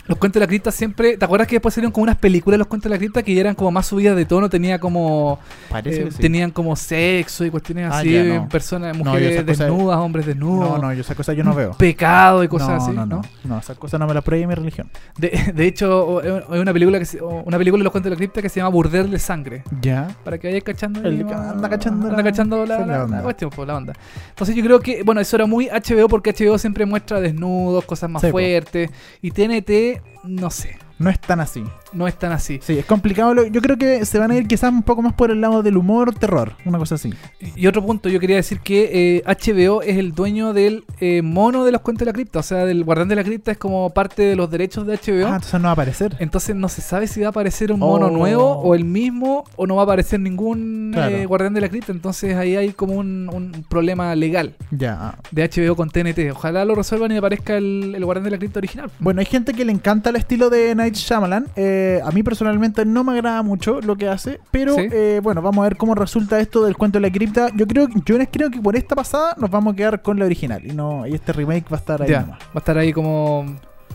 Los 0.08 0.18
cuentos 0.20 0.40
de 0.40 0.46
la 0.46 0.48
cripta 0.48 0.72
siempre. 0.72 1.18
¿Te 1.18 1.26
acuerdas 1.26 1.48
que 1.48 1.56
después 1.56 1.74
salieron 1.74 1.92
como 1.92 2.04
unas 2.04 2.18
películas 2.18 2.58
los 2.60 2.68
cuentos 2.68 2.90
de 2.90 2.96
la 2.96 3.00
cripta 3.00 3.24
que 3.24 3.40
eran 3.40 3.56
como 3.56 3.72
más 3.72 3.88
subidas 3.88 4.16
de 4.16 4.26
tono? 4.26 4.50
Tenía 4.50 4.80
como. 4.80 5.40
Parece 5.70 6.02
eh, 6.02 6.06
que 6.06 6.12
sí. 6.12 6.18
Tenían 6.20 6.52
como 6.52 6.76
sexo 6.76 7.44
y 7.44 7.50
cuestiones 7.50 7.90
Ah, 7.92 8.00
así. 8.00 8.12
ya, 8.14 8.24
no. 8.24 8.48
Personas, 8.50 8.96
mujeres 8.96 9.46
desnudas, 9.46 9.98
hombres 9.98 10.26
desnudos. 10.28 10.70
No, 10.70 10.78
no, 10.78 10.94
yo 10.94 11.02
esas 11.02 11.16
cosas 11.18 11.36
yo 11.36 11.44
no 11.44 11.56
veo. 11.56 11.72
Pecado 11.74 12.44
y 12.44 12.48
cosas 12.48 12.70
no, 12.70 12.76
así. 12.76 12.92
no, 12.92 13.06
¿no? 13.06 13.16
no, 13.18 13.22
no, 13.46 13.60
esas 13.60 13.78
cosas 13.78 14.00
no 14.00 14.06
me 14.08 14.14
las 14.14 14.24
prohíbe 14.24 14.46
mi 14.48 14.54
religión. 14.56 14.90
De, 15.18 15.52
de 15.56 15.66
hecho, 15.66 16.22
hay 16.52 16.60
una 16.60 16.72
película 16.74 17.00
que 17.00 17.06
se- 17.06 17.22
una 17.22 17.58
película 17.58 17.80
de 17.80 17.86
los 17.86 17.92
cuentos 17.92 18.10
de 18.10 18.16
la 18.16 18.18
cripta 18.18 18.42
que 18.42 18.50
se 18.50 18.60
llama 18.60 18.70
Burdel 18.70 19.10
de 19.10 19.18
Sangre. 19.20 19.64
Ya. 19.82 20.08
Para 20.24 20.38
que 20.38 20.48
vayas 20.50 20.64
cachando. 20.64 21.00
El 21.00 21.22
anda 21.22 21.68
cachando 21.70 22.06
anda 22.08 22.18
la- 22.18 22.24
cachando 22.24 22.66
la, 22.66 22.78
la 22.80 22.86
la- 22.86 23.04
onda. 23.06 23.18
la 23.18 23.24
cuestión, 23.24 23.50
pues, 23.50 23.68
la 23.68 23.76
onda. 23.76 23.94
Entonces 24.30 24.56
yo 24.56 24.64
creo 24.64 24.80
que, 24.80 25.02
bueno, 25.04 25.20
eso 25.20 25.36
era 25.36 25.46
muy 25.48 25.68
HBO 25.68 26.08
porque 26.08 26.32
HBO 26.32 26.58
siempre 26.60 26.86
muestra 26.86 27.20
desnudos, 27.20 27.86
cosas 27.86 28.10
más 28.10 28.22
Sí, 28.22 28.30
fuertes. 28.32 28.92
Y 29.22 29.32
TNT, 29.32 29.95
no 30.24 30.50
sé, 30.50 30.78
No 30.98 31.10
es 31.10 31.20
tan 31.20 31.40
así. 31.42 31.64
no 31.94 32.08
es 32.08 32.18
tan 32.20 32.32
así. 32.32 32.60
Sí, 32.62 32.78
es 32.78 32.86
complicado. 32.86 33.46
Yo 33.48 33.62
creo 33.62 33.78
que 33.78 34.06
se 34.06 34.20
van 34.20 34.32
a 34.32 34.38
ir 34.38 34.48
quizás 34.48 34.72
un 34.72 34.84
poco 34.84 35.02
más 35.02 35.14
por 35.14 35.32
el 35.32 35.40
lado 35.42 35.62
del 35.64 35.78
humor, 35.78 36.14
terror. 36.14 36.54
Una 36.66 36.78
cosa 36.78 36.96
así. 36.96 37.14
Y 37.56 37.68
otro 37.68 37.86
punto, 37.86 38.10
yo 38.10 38.20
quería 38.20 38.36
decir 38.38 38.60
que 38.60 39.18
eh, 39.18 39.24
HBO 39.26 39.82
es 39.82 39.98
el 39.98 40.14
dueño 40.14 40.54
del 40.54 40.84
eh, 41.00 41.22
mono 41.22 41.64
de 41.66 41.72
los 41.72 41.82
cuentos 41.82 42.00
de 42.02 42.06
la 42.08 42.14
cripta. 42.14 42.40
O 42.40 42.44
sea, 42.44 42.66
del 42.66 42.84
guardián 42.84 43.08
de 43.10 43.16
la 43.16 43.24
cripta 43.24 43.52
es 43.52 43.58
como 43.58 43.90
parte 43.92 44.24
de 44.24 44.36
los 44.36 44.50
derechos 44.52 44.86
de 44.88 44.94
HBO. 44.96 45.28
Ah, 45.28 45.36
entonces 45.36 45.54
no 45.54 45.64
va 45.64 45.70
a 45.70 45.74
aparecer. 45.74 46.16
Entonces 46.20 46.56
no 46.56 46.68
se 46.70 46.82
sabe 46.82 47.08
si 47.08 47.22
va 47.22 47.28
a 47.28 47.30
aparecer 47.30 47.72
un 47.72 47.80
mono 47.80 48.08
Oh. 48.08 48.12
nuevo 48.12 48.44
o 48.60 48.76
el 48.76 48.84
mismo 48.86 49.46
o 49.56 49.66
no 49.68 49.76
va 49.76 49.84
a 49.84 49.86
aparecer 49.86 50.20
ningún 50.20 50.92
Claro. 50.94 51.16
eh, 51.16 51.26
guardián 51.26 51.54
de 51.54 51.62
la 51.62 51.70
cripta. 51.70 51.92
Entonces 51.92 52.36
ahí 52.36 52.56
hay 52.56 52.72
como 52.72 52.94
un, 52.96 53.30
un 53.34 53.66
problema 53.70 54.14
legal 54.16 54.56
Ya. 54.72 55.16
de 55.32 55.44
HBO 55.50 55.76
con 55.76 55.90
TNT. 55.90 56.32
Ojalá 56.32 56.66
lo 56.66 56.76
resuelvan 56.76 57.12
y 57.12 57.18
aparezca 57.18 57.58
el, 57.58 57.94
el 57.96 58.04
guardián 58.06 58.26
de 58.26 58.32
la 58.32 58.38
cripta 58.38 58.60
original. 58.60 58.90
Bueno, 59.00 59.20
hay 59.22 59.26
gente 59.26 59.54
que 59.54 59.64
le 59.66 59.72
encanta 59.72 60.10
el 60.10 60.18
estilo 60.18 60.50
de 60.50 60.76
Night 60.86 60.96
Shyamalan. 60.96 61.48
Eh, 61.56 62.00
a 62.04 62.12
mí 62.12 62.22
personalmente 62.24 62.86
no 62.86 63.04
me 63.04 63.14
agrada 63.14 63.42
mucho 63.44 63.82
lo 63.82 63.96
que 63.96 64.08
hace. 64.08 64.40
Pero 64.52 64.76
Sí. 64.76 64.88
eh, 64.92 65.20
bueno, 65.24 65.42
vamos 65.42 65.64
a 65.66 65.70
ver 65.70 65.78
cómo 65.78 65.96
resulta 65.96 66.40
esto 66.40 66.64
del 66.66 66.78
cuento 66.78 67.00
de 67.00 67.08
la 67.08 67.12
cripta. 67.12 67.50
Yo 67.56 67.66
creo, 67.68 67.88
yo 68.06 68.18
creo 68.32 68.50
que 68.52 68.60
por 68.62 68.76
esta 68.76 68.96
pasada 68.96 69.36
nos 69.40 69.50
vamos 69.50 69.74
a 69.74 69.76
quedar 69.76 70.02
con 70.02 70.20
la 70.20 70.26
original. 70.26 70.66
Y 70.66 70.74
no 70.74 71.06
y 71.08 71.14
este 71.16 71.34
remake 71.34 71.66
va 71.72 71.78
a 71.78 71.80
estar 71.80 72.02
ahí 72.02 72.10
Ya, 72.10 72.22
nomás. 72.22 72.40
va 72.40 72.52
a 72.56 72.60
estar 72.60 72.78
ahí 72.78 72.94
como... 72.94 73.46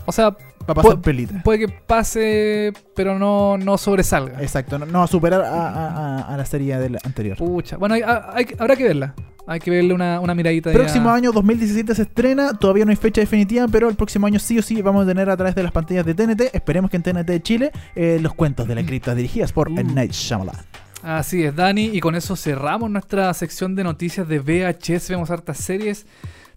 O 0.05 0.11
sea, 0.11 0.29
Va 0.31 0.73
a 0.73 0.73
pasar 0.75 0.91
Pu- 0.97 1.01
pelita. 1.01 1.41
puede 1.43 1.59
que 1.59 1.67
pase, 1.69 2.71
pero 2.95 3.17
no, 3.17 3.57
no 3.57 3.77
sobresalga. 3.77 4.41
Exacto, 4.41 4.77
no, 4.77 4.85
no 4.85 4.99
va 4.99 5.05
a 5.05 5.07
superar 5.07 5.41
a, 5.41 5.47
a- 5.47 5.87
a- 6.19 6.33
a 6.33 6.37
la 6.37 6.45
serie 6.45 6.77
del 6.77 6.97
anterior. 7.03 7.37
Pucha. 7.37 7.77
Bueno, 7.77 7.95
hay- 7.95 8.03
hay- 8.03 8.47
habrá 8.59 8.75
que 8.75 8.83
verla. 8.83 9.13
Hay 9.51 9.59
que 9.59 9.69
verle 9.69 9.93
una, 9.93 10.19
una 10.21 10.33
miradita. 10.33 10.71
Próximo 10.71 11.09
año 11.09 11.33
2017 11.33 11.93
se 11.93 12.03
estrena, 12.03 12.53
todavía 12.53 12.85
no 12.85 12.91
hay 12.91 12.95
fecha 12.95 13.19
definitiva, 13.19 13.67
pero 13.67 13.89
el 13.89 13.95
próximo 13.95 14.25
año 14.25 14.39
sí 14.39 14.57
o 14.57 14.61
sí 14.61 14.81
vamos 14.81 15.03
a 15.03 15.07
tener 15.07 15.29
a 15.29 15.35
través 15.35 15.55
de 15.55 15.63
las 15.63 15.73
pantallas 15.73 16.05
de 16.05 16.13
TNT, 16.13 16.53
esperemos 16.53 16.89
que 16.89 16.97
en 16.97 17.03
TNT 17.03 17.25
de 17.27 17.41
Chile, 17.41 17.71
eh, 17.95 18.17
los 18.21 18.33
cuentos 18.33 18.65
de 18.67 18.75
la 18.75 18.85
cripta 18.85 19.13
dirigidas 19.13 19.51
por 19.51 19.69
Uh. 19.69 19.79
M. 19.79 19.93
Night 19.93 20.13
Shyamalan. 20.13 20.55
Así 21.03 21.43
es, 21.43 21.55
Dani. 21.55 21.89
Y 21.93 21.99
con 21.99 22.15
eso 22.15 22.35
cerramos 22.35 22.89
nuestra 22.89 23.33
sección 23.33 23.75
de 23.75 23.83
noticias 23.83 24.27
de 24.27 24.39
VHS. 24.39 25.09
Vemos 25.09 25.31
hartas 25.31 25.57
series. 25.57 26.05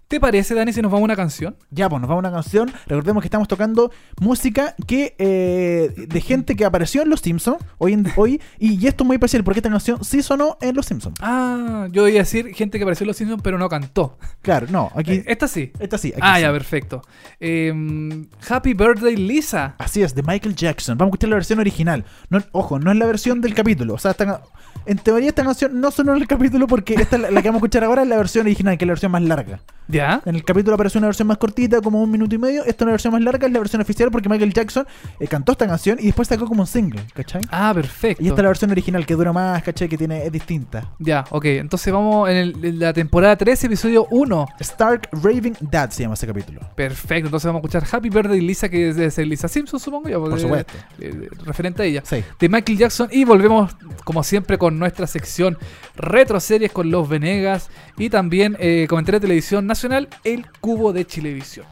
¿Te 0.07 0.19
parece, 0.19 0.53
Dani, 0.53 0.71
si 0.71 0.83
nos 0.83 0.91
vamos 0.91 1.01
a 1.01 1.05
una 1.05 1.15
canción? 1.15 1.55
Ya, 1.71 1.89
pues 1.89 1.99
nos 1.99 2.07
vamos 2.07 2.23
a 2.23 2.27
una 2.27 2.35
canción. 2.35 2.71
Recordemos 2.85 3.23
que 3.23 3.27
estamos 3.27 3.47
tocando 3.47 3.91
música 4.21 4.75
que 4.85 5.15
eh, 5.17 5.91
de 5.97 6.21
gente 6.21 6.55
que 6.55 6.63
apareció 6.63 7.01
en 7.01 7.09
Los 7.09 7.21
Simpsons 7.21 7.57
hoy, 7.79 7.93
en, 7.93 8.05
hoy 8.15 8.39
y, 8.59 8.85
esto 8.85 9.03
es 9.03 9.07
muy 9.07 9.15
especial 9.15 9.43
porque 9.43 9.59
esta 9.61 9.69
canción 9.71 10.03
sí 10.03 10.21
sonó 10.21 10.57
en 10.61 10.75
Los 10.75 10.85
Simpsons. 10.85 11.15
Ah, 11.21 11.87
yo 11.91 12.07
iba 12.07 12.19
a 12.19 12.23
decir 12.23 12.53
gente 12.53 12.77
que 12.77 12.83
apareció 12.83 13.03
en 13.03 13.07
Los 13.07 13.17
Simpsons, 13.17 13.41
pero 13.43 13.57
no 13.57 13.67
cantó. 13.67 14.19
Claro, 14.43 14.67
no, 14.69 14.91
aquí. 14.93 15.13
Eh, 15.13 15.23
esta 15.25 15.47
sí. 15.47 15.71
esta 15.79 15.97
sí. 15.97 16.09
aquí 16.09 16.19
Ah, 16.21 16.35
sí. 16.35 16.41
ya, 16.43 16.51
perfecto. 16.51 17.01
Em, 17.39 18.27
Happy 18.47 18.75
Birthday, 18.75 19.15
Lisa. 19.15 19.73
Así 19.79 20.03
es, 20.03 20.13
de 20.13 20.21
Michael 20.21 20.55
Jackson. 20.55 20.99
Vamos 20.99 21.07
a 21.07 21.15
escuchar 21.15 21.29
la 21.31 21.35
versión 21.37 21.57
original. 21.59 22.05
No, 22.29 22.39
ojo, 22.51 22.77
no 22.77 22.91
es 22.91 22.97
la 22.97 23.07
versión 23.07 23.41
del 23.41 23.55
capítulo. 23.55 23.95
O 23.95 23.97
sea, 23.97 24.11
esta- 24.11 24.43
en 24.85 24.99
teoría 24.99 25.29
esta 25.29 25.43
canción 25.43 25.81
no 25.81 25.89
sonó 25.89 26.13
en 26.15 26.21
el 26.21 26.27
capítulo 26.27 26.67
porque 26.67 26.93
esta 26.93 27.17
la, 27.17 27.31
la 27.31 27.41
que 27.41 27.47
vamos 27.49 27.57
a 27.59 27.65
escuchar 27.65 27.83
ahora 27.83 28.03
es 28.03 28.07
la 28.07 28.17
versión 28.17 28.45
original, 28.45 28.77
que 28.77 28.85
es 28.85 28.87
la 28.87 28.91
versión 28.91 29.11
más 29.11 29.23
larga. 29.23 29.61
¿Ya? 29.95 30.21
En 30.25 30.35
el 30.35 30.43
capítulo 30.43 30.75
apareció 30.75 30.97
una 30.99 31.07
versión 31.07 31.27
más 31.27 31.37
cortita, 31.37 31.81
como 31.81 32.01
un 32.01 32.11
minuto 32.11 32.35
y 32.35 32.37
medio. 32.37 32.61
Esta 32.61 32.71
es 32.71 32.81
una 32.81 32.91
versión 32.91 33.13
más 33.13 33.21
larga, 33.21 33.47
es 33.47 33.53
la 33.53 33.59
versión 33.59 33.81
oficial 33.81 34.11
porque 34.11 34.27
Michael 34.29 34.53
Jackson 34.53 34.85
eh, 35.19 35.27
cantó 35.27 35.53
esta 35.53 35.67
canción 35.67 35.97
y 35.99 36.07
después 36.07 36.27
sacó 36.27 36.45
como 36.47 36.61
un 36.63 36.67
single, 36.67 37.01
¿cachai? 37.13 37.41
Ah, 37.49 37.71
perfecto. 37.73 38.21
Y 38.23 38.27
esta 38.27 38.41
es 38.41 38.43
la 38.43 38.49
versión 38.49 38.71
original 38.71 39.05
que 39.05 39.13
dura 39.15 39.31
más, 39.31 39.63
¿cachai? 39.63 39.87
Que 39.87 39.97
tiene, 39.97 40.25
es 40.25 40.31
distinta. 40.31 40.91
Ya, 40.99 41.23
ok. 41.29 41.45
Entonces 41.45 41.93
vamos 41.93 42.29
en, 42.29 42.35
el- 42.37 42.65
en 42.65 42.79
la 42.79 42.93
temporada 42.93 43.35
13, 43.35 43.67
episodio 43.67 44.07
1. 44.11 44.47
Stark 44.59 45.09
Raving 45.11 45.55
Dad 45.61 45.91
se 45.91 46.03
llama 46.03 46.15
ese 46.15 46.27
capítulo. 46.27 46.59
Perfecto. 46.75 47.27
Entonces 47.27 47.45
vamos 47.47 47.61
a 47.63 47.65
escuchar 47.67 47.87
Happy 47.89 48.09
Birthday, 48.09 48.41
Lisa, 48.41 48.67
que 48.69 48.93
debe 48.93 49.09
ser 49.11 49.27
Lisa 49.27 49.47
Simpson, 49.47 49.79
supongo 49.79 50.09
yo. 50.09 50.19
Por 50.23 50.39
supuesto. 50.39 50.73
eh, 50.99 51.29
referente 51.45 51.83
a 51.83 51.85
ella. 51.85 52.01
Sí. 52.03 52.23
de 52.39 52.49
Michael 52.49 52.77
Jackson 52.77 53.07
y 53.11 53.23
volvemos 53.23 53.75
como 54.03 54.23
siempre 54.23 54.57
con 54.57 54.77
nuestra 54.77 55.07
sección 55.07 55.57
retro 55.95 56.39
series 56.39 56.71
con 56.71 56.91
los 56.91 57.07
Venegas 57.07 57.69
y 57.97 58.09
también 58.09 58.57
eh, 58.59 58.85
comentario 58.89 59.19
de 59.19 59.27
televisión 59.27 59.65
nacional 59.65 59.84
El 60.23 60.49
Cubo 60.61 60.93
de 60.93 61.05
Chilevisión. 61.05 61.67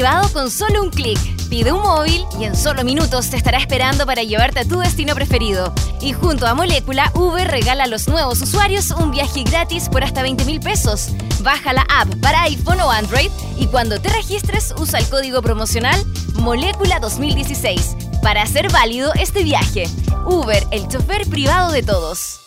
Privado 0.00 0.32
con 0.32 0.50
solo 0.50 0.82
un 0.82 0.88
clic. 0.88 1.18
Pide 1.50 1.72
un 1.72 1.82
móvil 1.82 2.24
y 2.40 2.44
en 2.44 2.56
solo 2.56 2.84
minutos 2.84 3.28
te 3.28 3.36
estará 3.36 3.58
esperando 3.58 4.06
para 4.06 4.22
llevarte 4.22 4.60
a 4.60 4.64
tu 4.64 4.78
destino 4.78 5.14
preferido. 5.14 5.74
Y 6.00 6.14
junto 6.14 6.46
a 6.46 6.54
Molécula, 6.54 7.12
Uber 7.14 7.46
regala 7.46 7.84
a 7.84 7.86
los 7.86 8.08
nuevos 8.08 8.40
usuarios 8.40 8.92
un 8.92 9.10
viaje 9.10 9.42
gratis 9.42 9.90
por 9.90 10.02
hasta 10.02 10.22
20 10.22 10.46
mil 10.46 10.58
pesos. 10.58 11.10
Baja 11.42 11.74
la 11.74 11.84
app 11.90 12.08
para 12.22 12.44
iPhone 12.44 12.80
o 12.80 12.90
Android 12.90 13.30
y 13.58 13.66
cuando 13.66 14.00
te 14.00 14.08
registres 14.08 14.72
usa 14.78 15.00
el 15.00 15.08
código 15.10 15.42
promocional 15.42 16.02
Molécula 16.32 16.98
2016 16.98 17.96
para 18.22 18.40
hacer 18.40 18.72
válido 18.72 19.12
este 19.20 19.44
viaje. 19.44 19.86
Uber, 20.24 20.66
el 20.70 20.88
chofer 20.88 21.28
privado 21.28 21.72
de 21.72 21.82
todos. 21.82 22.40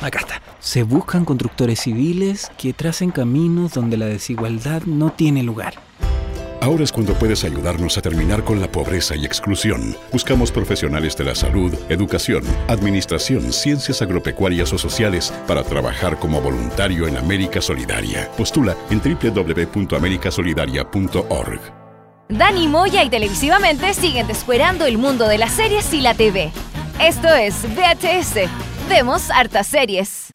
Acá 0.00 0.18
está. 0.18 0.42
Se 0.62 0.82
buscan 0.84 1.24
constructores 1.24 1.80
civiles 1.80 2.52
que 2.56 2.72
tracen 2.72 3.10
caminos 3.10 3.72
donde 3.72 3.96
la 3.96 4.06
desigualdad 4.06 4.82
no 4.84 5.10
tiene 5.10 5.42
lugar. 5.42 5.74
Ahora 6.60 6.84
es 6.84 6.92
cuando 6.92 7.14
puedes 7.14 7.42
ayudarnos 7.42 7.98
a 7.98 8.02
terminar 8.02 8.44
con 8.44 8.60
la 8.60 8.70
pobreza 8.70 9.16
y 9.16 9.24
exclusión. 9.24 9.96
Buscamos 10.12 10.52
profesionales 10.52 11.16
de 11.16 11.24
la 11.24 11.34
salud, 11.34 11.74
educación, 11.88 12.44
administración, 12.68 13.52
ciencias 13.52 14.02
agropecuarias 14.02 14.72
o 14.72 14.78
sociales 14.78 15.34
para 15.48 15.64
trabajar 15.64 16.20
como 16.20 16.40
voluntario 16.40 17.08
en 17.08 17.16
América 17.16 17.60
Solidaria. 17.60 18.30
Postula 18.36 18.76
en 18.90 19.00
www.americasolidaria.org. 19.00 21.60
Dani 22.28 22.68
Moya 22.68 23.02
y 23.02 23.10
televisivamente 23.10 23.94
siguen 23.94 24.28
descuerando 24.28 24.86
el 24.86 24.96
mundo 24.96 25.26
de 25.26 25.38
las 25.38 25.50
series 25.50 25.92
y 25.92 26.00
la 26.00 26.14
TV. 26.14 26.52
Esto 27.00 27.34
es 27.34 27.56
VHS. 27.74 28.48
Vemos 28.88 29.28
hartas 29.30 29.66
series. 29.66 30.32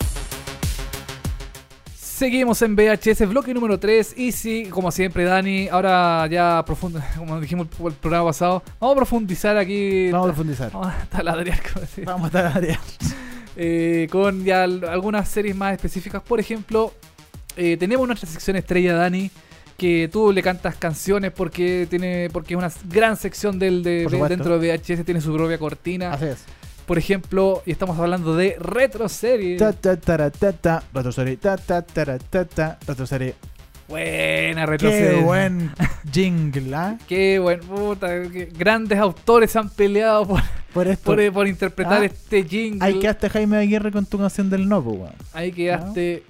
Seguimos 2.17 2.59
en 2.63 2.75
VHS, 2.75 3.29
bloque 3.29 3.53
número 3.53 3.77
3. 3.79 4.15
Y 4.17 4.31
sí, 4.31 4.65
como 4.71 4.89
siempre, 4.91 5.23
Dani, 5.23 5.67
ahora 5.67 6.25
ya 6.25 6.63
profundo, 6.65 6.99
como 7.17 7.39
dijimos 7.39 7.67
el 7.85 7.93
programa 7.93 8.25
pasado, 8.29 8.63
vamos 8.79 8.93
a 8.93 8.97
profundizar 8.97 9.55
aquí. 9.55 10.09
Vamos 10.09 10.29
a 10.29 10.33
profundizar. 10.33 10.71
Vamos 10.71 10.87
a 10.87 11.05
taladrear, 11.05 11.61
como 11.61 11.81
decía. 11.81 12.05
Vamos 12.05 12.23
a 12.23 12.27
estar 12.27 12.57
área. 12.57 12.79
Eh, 13.59 14.07
con 14.11 14.43
ya 14.45 14.65
al- 14.65 14.83
algunas 14.87 15.27
series 15.27 15.55
más 15.55 15.73
específicas. 15.73 16.21
Por 16.21 16.39
ejemplo, 16.39 16.93
eh, 17.55 17.75
tenemos 17.75 18.05
nuestra 18.05 18.29
sección 18.29 18.55
estrella, 18.55 18.93
Dani, 18.93 19.31
que 19.79 20.07
tú 20.13 20.31
le 20.31 20.43
cantas 20.43 20.75
canciones 20.75 21.31
porque 21.31 21.87
tiene 21.89 22.29
porque 22.31 22.53
es 22.53 22.57
una 22.59 22.71
gran 22.87 23.17
sección 23.17 23.57
del 23.57 23.81
de, 23.81 24.05
de- 24.05 24.29
dentro 24.29 24.59
de 24.59 24.77
VHS, 24.77 25.03
tiene 25.03 25.21
su 25.21 25.33
propia 25.33 25.57
cortina. 25.57 26.13
Así 26.13 26.25
es. 26.25 26.37
Por 26.87 26.97
ejemplo, 26.97 27.61
y 27.65 27.71
estamos 27.71 27.99
hablando 27.99 28.35
de 28.35 28.55
retro 28.59 29.07
series. 29.09 29.59
Ta 29.59 29.73
ta 29.73 29.97
ta 29.97 30.29
ta, 30.31 30.83
retroserie, 30.93 31.35
ta 31.37 31.57
ta 31.57 31.81
ta 31.83 32.45
ta, 32.45 32.79
retroserie. 32.87 33.35
Buena 33.89 34.65
retro 34.65 34.89
Qué 34.89 35.21
buen 35.23 35.71
jingle, 36.11 36.75
¿ah? 36.75 36.97
Qué 37.07 37.39
buen 37.39 37.59
puta. 37.59 38.07
qué 38.29 38.49
grandes 38.57 38.99
autores 38.99 39.55
han 39.55 39.69
peleado 39.69 40.27
por, 40.27 40.41
Por 40.73 40.87
esto. 40.87 41.03
por, 41.15 41.33
por 41.33 41.47
interpretar 41.47 42.01
Ah, 42.01 42.05
este 42.05 42.43
jingle. 42.43 42.85
Ahí 42.85 42.99
quedaste 42.99 43.29
Jaime 43.29 43.57
Aguirre 43.57 43.91
con 43.91 44.05
tu 44.05 44.17
canción 44.17 44.49
del 44.49 44.67
no, 44.67 44.79
weón. 44.79 45.13
Ahí 45.33 45.51
quedaste 45.51 46.23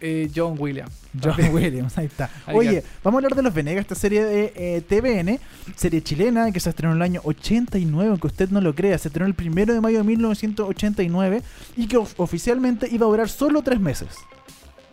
eh, 0.00 0.30
John 0.34 0.54
Williams. 0.58 0.92
John 1.22 1.54
Williams, 1.54 1.96
ahí 1.98 2.06
está. 2.06 2.30
Oye, 2.52 2.82
vamos 3.04 3.18
a 3.18 3.26
hablar 3.26 3.34
de 3.36 3.42
Los 3.42 3.54
Venegas, 3.54 3.82
esta 3.82 3.94
serie 3.94 4.24
de 4.24 4.52
eh, 4.56 4.80
TVN, 4.82 5.38
serie 5.76 6.02
chilena 6.02 6.50
que 6.52 6.60
se 6.60 6.70
estrenó 6.70 6.92
en 6.92 6.96
el 6.98 7.02
año 7.02 7.20
89, 7.24 8.10
aunque 8.10 8.26
usted 8.26 8.50
no 8.50 8.60
lo 8.60 8.74
crea, 8.74 8.96
se 8.98 9.08
estrenó 9.08 9.26
el 9.26 9.34
primero 9.34 9.74
de 9.74 9.80
mayo 9.80 9.98
de 9.98 10.04
1989 10.04 11.42
y 11.76 11.86
que 11.86 11.96
of- 11.96 12.14
oficialmente 12.18 12.88
iba 12.90 13.06
a 13.06 13.08
durar 13.08 13.28
solo 13.28 13.62
tres 13.62 13.80
meses. 13.80 14.08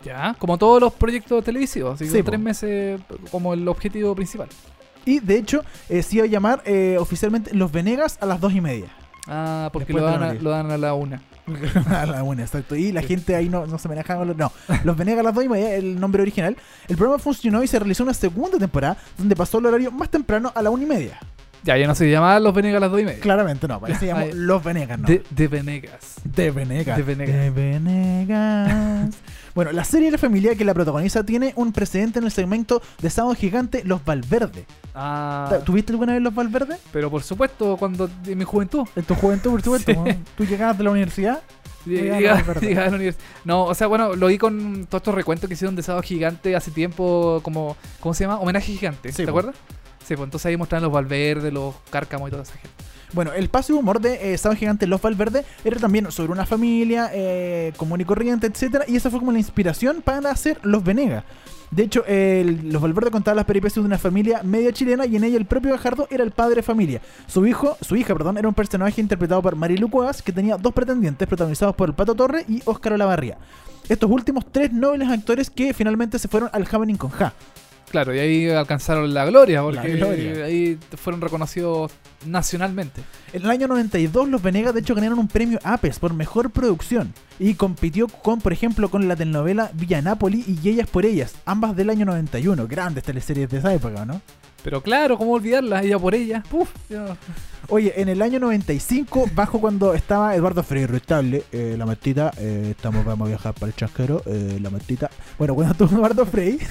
Ya, 0.04 0.36
como 0.38 0.58
todos 0.58 0.82
los 0.82 0.94
proyectos 0.94 1.44
televisivos. 1.46 1.96
Así 1.96 2.06
que 2.06 2.12
Sí, 2.12 2.24
tres 2.24 2.40
meses 2.40 3.00
como 3.32 3.54
el 3.54 3.66
objetivo 3.68 4.14
principal. 4.16 4.50
Y 5.06 5.20
de 5.20 5.38
hecho, 5.38 5.64
eh, 5.90 6.04
se 6.04 6.18
iba 6.18 6.26
a 6.26 6.28
llamar 6.28 6.62
eh, 6.66 6.98
oficialmente 7.00 7.54
Los 7.56 7.72
Venegas 7.72 8.18
a 8.22 8.26
las 8.26 8.40
dos 8.42 8.54
y 8.54 8.62
media. 8.62 8.88
Ah, 9.28 9.70
porque 9.72 9.94
lo 9.94 10.04
dan, 10.04 10.16
a, 10.16 10.26
noticia. 10.28 10.44
lo 10.44 10.50
dan 10.50 10.72
a 10.72 10.78
la 10.78 10.94
una. 10.94 11.22
a 11.90 12.06
la 12.06 12.24
una, 12.24 12.44
exacto. 12.44 12.76
Y 12.76 12.92
la 12.92 13.02
gente 13.02 13.36
ahí 13.36 13.50
no, 13.50 13.66
no 13.66 13.78
se 13.78 13.88
maneja 13.88 14.16
con 14.18 14.28
los. 14.28 14.38
No, 14.38 14.52
Los 14.84 14.98
Venegas 14.98 15.22
a 15.22 15.24
las 15.24 15.34
dos 15.34 15.44
y 15.44 15.50
media, 15.50 15.76
el 15.76 16.00
nombre 16.00 16.22
original. 16.22 16.58
El 16.88 16.98
programa 16.98 17.20
funcionó 17.20 17.64
y 17.64 17.68
se 17.68 17.80
realizó 17.80 18.04
una 18.04 18.14
segunda 18.14 18.58
temporada 18.58 18.98
donde 19.18 19.36
pasó 19.36 19.60
el 19.60 19.66
horario 19.68 19.92
más 19.92 20.10
temprano 20.10 20.52
a 20.54 20.62
la 20.62 20.70
una 20.70 20.84
y 20.84 20.88
media. 20.88 21.20
Ya, 21.64 21.78
ya 21.78 21.88
no 21.88 21.96
se 21.96 22.10
llamaba 22.12 22.40
Los 22.42 22.54
Venegas 22.54 22.78
a 22.78 22.82
las 22.82 22.92
dos 22.92 23.00
y 23.00 23.06
media. 23.06 23.22
Claramente 23.22 23.68
no, 23.68 23.82
se 23.98 24.06
llamó. 24.08 24.26
Los 24.34 24.64
Venegas, 24.64 25.00
¿no? 25.00 25.08
De, 25.08 25.24
de 25.30 25.48
Venegas. 25.48 26.16
De 26.24 26.52
Venegas. 26.52 26.98
De 26.98 27.04
Venegas. 27.04 27.36
De 27.36 27.50
Venegas. 27.50 29.16
bueno, 29.56 29.72
la 29.72 29.84
serie 29.84 30.08
de 30.08 30.12
la 30.14 30.18
familia 30.18 30.56
que 30.56 30.66
la 30.66 30.74
protagoniza 30.74 31.24
tiene 31.24 31.54
un 31.56 31.72
precedente 31.74 32.20
en 32.20 32.26
el 32.26 32.32
segmento 32.32 32.82
de 33.02 33.10
Sábado 33.10 33.36
Gigante, 33.36 33.84
Los 33.86 34.04
Valverde. 34.04 34.66
Ah, 34.96 35.60
¿Tuviste 35.66 35.92
alguna 35.94 36.14
vez 36.14 36.22
Los 36.22 36.34
Valverde? 36.36 36.78
pero 36.92 37.10
por 37.12 37.24
supuesto, 37.24 37.78
cuando 37.78 38.10
en 38.26 38.38
mi 38.38 38.44
juventud. 38.46 38.88
En 38.96 39.04
tu 39.04 39.16
juventud, 39.16 39.52
por 39.52 39.62
supuesto. 39.62 39.92
Sí. 39.92 40.16
Tú 40.38 40.46
llegabas 40.46 40.78
de 40.78 40.84
la 40.84 40.92
universidad. 40.92 41.42
Llega- 41.86 42.18
Llegaba 42.18 42.54
llegaba 42.62 42.88
a 42.88 42.90
la 42.92 42.96
universidad. 42.96 43.26
No, 43.44 43.66
o 43.66 43.76
sea, 43.76 43.88
bueno, 43.88 44.16
lo 44.16 44.28
vi 44.28 44.38
con 44.38 44.86
todos 44.86 45.02
estos 45.02 45.14
recuentos 45.16 45.48
que 45.50 45.54
hicieron 45.56 45.76
de 45.76 45.84
Sábado 45.84 46.02
Gigante 46.02 46.56
hace 46.56 46.72
tiempo, 46.72 47.42
como, 47.44 47.76
¿cómo 48.00 48.14
se 48.14 48.24
llama? 48.24 48.40
Homenaje 48.40 48.72
Gigante, 48.72 49.12
Sí, 49.12 49.18
¿te 49.18 49.24
po. 49.26 49.32
acuerdas? 49.32 49.56
Sí, 50.06 50.16
pues 50.16 50.26
entonces 50.28 50.46
ahí 50.46 50.56
mostraban 50.58 50.84
los 50.84 50.92
Valverde, 50.94 51.52
los 51.52 51.76
Cárcamos 51.90 52.30
y 52.30 52.32
toda 52.32 52.44
esa 52.44 52.54
gente. 52.54 52.70
Bueno, 53.14 53.32
el 53.34 53.50
paso 53.50 53.74
de 53.74 53.80
humor 53.80 54.02
de 54.02 54.34
eh, 54.34 54.56
Gigante, 54.56 54.88
Los 54.88 55.02
Valverde, 55.02 55.46
era 55.64 55.80
también 55.80 56.12
sobre 56.12 56.32
una 56.32 56.46
familia 56.46 57.10
eh, 57.14 57.72
común 57.78 58.02
y 58.02 58.06
corriente, 58.06 58.48
etcétera 58.48 58.86
Y 58.88 58.96
esa 58.96 59.10
fue 59.10 59.20
como 59.20 59.32
la 59.32 59.38
inspiración 59.40 60.02
para 60.02 60.32
hacer 60.32 60.60
Los 60.64 60.84
Venegas. 60.84 61.24
De 61.72 61.84
hecho, 61.84 62.04
Los 62.08 62.82
Valverde 62.84 63.10
contaban 63.10 63.36
las 63.36 63.46
peripecias 63.46 63.84
de 63.84 63.88
una 63.88 63.98
familia 63.98 64.42
media 64.44 64.72
chilena 64.72 65.08
y 65.08 65.16
en 65.16 65.24
ella 65.24 65.38
el 65.38 65.46
propio 65.46 65.72
Gajardo 65.72 66.08
era 66.12 66.24
el 66.24 66.30
padre 66.30 66.58
de 66.58 66.62
familia. 66.62 67.02
Su 67.26 67.48
hijo, 67.48 67.78
su 67.82 67.96
hija, 67.96 68.14
perdón, 68.14 68.38
era 68.38 68.48
un 68.48 68.54
personaje 68.54 69.02
interpretado 69.02 69.42
por 69.42 69.56
Marilu 69.56 69.90
Cuevas 69.90 70.22
que 70.22 70.32
tenía 70.32 70.58
dos 70.58 70.72
pretendientes 70.72 71.28
protagonizados 71.28 71.76
por 71.76 71.90
el 71.90 71.96
Pato 71.96 72.14
Torre 72.14 72.46
y 72.48 72.62
Óscar 72.66 72.94
Olavarría. 72.94 73.40
Estos 73.90 74.10
últimos 74.10 74.46
tres 74.52 74.72
nobles 74.72 75.10
actores 75.10 75.50
que 75.50 75.74
finalmente 75.74 76.20
se 76.20 76.28
fueron 76.28 76.50
al 76.54 76.68
Happening 76.72 76.96
con 76.96 77.10
Ja. 77.10 77.34
Claro, 77.94 78.16
y 78.16 78.18
ahí 78.18 78.50
alcanzaron 78.50 79.14
la 79.14 79.24
gloria, 79.24 79.62
porque 79.62 79.78
La 79.88 79.96
gloria. 80.08 80.46
ahí 80.46 80.80
fueron 80.98 81.22
reconocidos 81.22 81.92
nacionalmente. 82.26 83.04
En 83.34 83.44
el 83.44 83.52
año 83.52 83.68
92 83.68 84.30
los 84.30 84.42
Venegas 84.42 84.74
de 84.74 84.80
hecho 84.80 84.96
ganaron 84.96 85.20
un 85.20 85.28
premio 85.28 85.60
APES 85.64 86.00
por 86.00 86.12
mejor 86.16 86.50
producción 86.50 87.14
y 87.38 87.54
compitió 87.54 88.08
con, 88.08 88.42
por 88.42 88.52
ejemplo, 88.52 88.90
con 88.90 89.08
la 89.08 89.16
telenovela 89.16 89.70
Villa 89.76 90.02
Nápoli 90.02 90.44
y 90.48 90.68
Ellas 90.68 90.90
por 90.90 91.06
Ellas, 91.06 91.36
ambas 91.46 91.76
del 91.76 91.92
año 91.92 92.04
91, 92.06 92.66
grandes 92.68 93.04
teleseries 93.04 93.48
de 93.52 93.60
esa 93.60 93.72
época, 93.72 94.06
¿no? 94.06 94.20
Pero 94.64 94.82
claro, 94.82 95.16
¿cómo 95.16 95.34
olvidarla? 95.34 95.84
Ella 95.84 96.00
por 96.00 96.16
ella. 96.16 96.42
Puf. 96.50 96.72
Oye, 97.70 97.94
en 98.02 98.10
el 98.10 98.24
año 98.24 98.40
95, 98.40 99.30
bajo 99.36 99.62
cuando 99.62 99.94
estaba 99.94 100.36
Eduardo 100.36 100.64
Freire 100.64 100.98
estable, 100.98 101.44
eh, 101.52 101.76
la 101.78 101.86
Martita, 101.86 102.32
eh, 102.40 102.70
estamos, 102.72 103.06
vamos 103.06 103.28
a 103.28 103.30
viajar 103.30 103.54
para 103.54 103.68
el 103.68 103.76
chasquero, 103.76 104.24
eh, 104.26 104.58
la 104.60 104.72
Martita. 104.72 105.12
Bueno, 105.38 105.54
cuando 105.54 105.74
estuvo 105.74 105.96
Eduardo 105.96 106.26
Freire, 106.26 106.66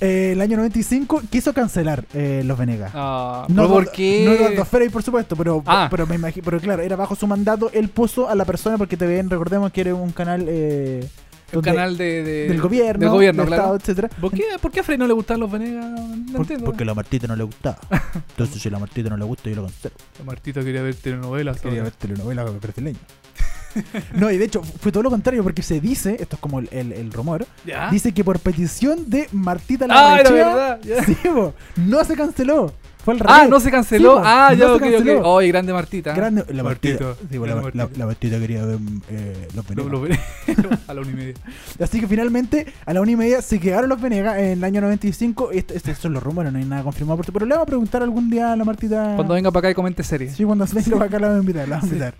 eh, 0.00 0.30
el 0.32 0.40
año 0.40 0.56
95 0.58 1.22
quiso 1.30 1.52
cancelar 1.52 2.04
eh, 2.14 2.42
los 2.44 2.56
Venegas. 2.58 2.92
Ah, 2.94 3.46
No, 3.48 3.62
¿pero 3.62 3.68
¿por 3.74 3.90
qué? 3.92 4.22
no 4.24 4.32
Eduardo 4.32 4.64
Frey, 4.64 4.88
por 4.88 5.02
supuesto, 5.02 5.36
pero, 5.36 5.62
Ah. 5.66 5.88
pero 5.90 6.06
me 6.06 6.14
imagino, 6.14 6.44
pero 6.44 6.60
claro, 6.60 6.82
era 6.82 6.96
bajo 6.96 7.14
su 7.16 7.26
mandato, 7.26 7.70
él 7.72 7.88
puso 7.88 8.28
a 8.28 8.34
la 8.34 8.44
persona, 8.44 8.78
porque 8.78 8.96
TVN, 8.96 9.28
recordemos 9.30 9.72
que 9.72 9.80
era 9.82 9.94
un 9.94 10.12
canal 10.12 10.44
eh, 10.48 11.08
Un 11.50 11.52
donde- 11.62 11.70
canal 11.70 11.96
de, 11.96 12.22
de- 12.22 12.48
del 12.48 12.60
gobierno, 12.60 13.00
del 13.00 13.10
gobierno, 13.10 13.42
del 13.42 13.48
claro. 13.48 13.62
Estado, 13.62 13.76
etcétera. 13.76 14.08
¿Por 14.20 14.32
qué, 14.32 14.44
¿Por 14.60 14.70
qué 14.70 14.80
a 14.80 14.82
Frey 14.82 14.98
no 14.98 15.06
le 15.06 15.14
gustan 15.14 15.40
los 15.40 15.50
Venegas? 15.50 15.84
No, 16.00 16.32
Por- 16.32 16.40
entiendo. 16.42 16.64
porque 16.66 16.82
a 16.82 16.86
la 16.86 16.94
Martita 16.94 17.26
no 17.26 17.36
le 17.36 17.44
gustaba. 17.44 17.78
Entonces, 18.30 18.60
si 18.62 18.68
a 18.68 18.72
la 18.72 18.78
Martita 18.78 19.08
no 19.10 19.16
le 19.16 19.24
gusta, 19.24 19.48
yo 19.50 19.56
lo 19.56 19.62
cancelo. 19.64 19.94
La 20.18 20.24
Martita 20.26 20.60
quería 20.62 20.82
ver 20.82 20.94
telenovelas. 20.94 21.60
Quería 21.60 21.82
ver 21.82 21.92
telenovelas 21.92 22.60
brasileñas. 22.60 23.00
no, 24.14 24.30
y 24.30 24.38
de 24.38 24.44
hecho, 24.44 24.62
fue 24.62 24.90
todo 24.92 25.02
lo 25.02 25.10
contrario, 25.10 25.42
porque 25.42 25.62
se 25.62 25.80
dice, 25.80 26.16
esto 26.20 26.36
es 26.36 26.40
como 26.40 26.58
el, 26.60 26.68
el- 26.72 26.92
el 26.92 27.12
rumor, 27.12 27.46
¿Ya? 27.66 27.90
dice 27.90 28.12
que 28.12 28.24
por 28.24 28.38
petición 28.40 29.08
de 29.10 29.28
Martita 29.32 29.86
ah, 29.90 30.18
era 30.20 30.30
Larrachea, 30.30 30.54
verdad. 30.54 31.04
sí, 31.06 31.16
no 31.76 32.04
se 32.04 32.14
canceló. 32.16 32.72
Fue 33.04 33.14
al 33.14 33.20
Ah, 33.26 33.36
revés. 33.38 33.50
no 33.50 33.60
se 33.60 33.70
canceló. 33.70 34.16
Sí, 34.16 34.22
ah, 34.26 34.48
no 34.50 34.56
ya, 34.58 34.66
se 34.66 34.70
ok, 34.72 34.82
ok. 34.82 34.92
canceló. 34.92 35.28
Oye, 35.30 35.48
grande 35.48 35.72
Martita. 35.72 36.14
Grande, 36.14 36.44
la 36.52 36.62
Martita. 36.62 37.04
Martito, 37.04 37.26
sí, 37.30 37.38
bueno, 37.38 37.54
la, 37.54 37.60
grande 37.62 37.78
la- 37.78 37.84
Martita. 37.84 37.98
la 38.00 38.06
Martita 38.06 38.38
quería 38.40 38.64
ver 38.66 38.78
eh, 39.08 39.48
los 39.54 39.70
Lo- 39.86 40.00
Venegas. 40.02 40.26
a 40.88 40.94
la 40.94 41.00
una 41.00 41.10
y 41.10 41.14
media. 41.14 41.34
Así 41.80 42.00
que 42.00 42.06
finalmente, 42.08 42.66
a 42.84 42.92
la 42.92 43.00
una 43.00 43.10
y 43.12 43.16
media, 43.16 43.40
se 43.40 43.60
quedaron 43.60 43.88
los 43.88 44.00
Venegas 44.00 44.36
en 44.38 44.58
el 44.58 44.64
año 44.64 44.80
95. 44.82 45.52
Este, 45.52 45.76
este 45.76 45.94
son 45.94 46.12
los 46.12 46.22
rumores, 46.22 46.52
no 46.52 46.58
hay 46.58 46.64
nada 46.66 46.82
confirmado. 46.82 47.16
por- 47.22 47.32
Pero 47.32 47.46
le 47.46 47.54
vamos 47.54 47.62
a 47.62 47.66
preguntar 47.66 48.02
algún 48.02 48.28
día 48.28 48.52
a 48.52 48.56
la 48.56 48.64
Martita. 48.64 49.12
Cuando 49.14 49.32
venga 49.34 49.50
para 49.52 49.60
acá 49.60 49.70
y 49.70 49.74
comente 49.74 50.02
series. 50.02 50.34
Sí, 50.34 50.44
cuando 50.44 50.66
venga 50.66 50.90
para 50.96 51.04
acá 51.06 51.18
la 51.20 51.28
vamos 51.28 51.38
a 51.38 51.42
invitar. 51.42 51.68
La 51.68 51.76
vamos 51.76 51.90
a 51.90 51.94
invitar. 51.94 52.14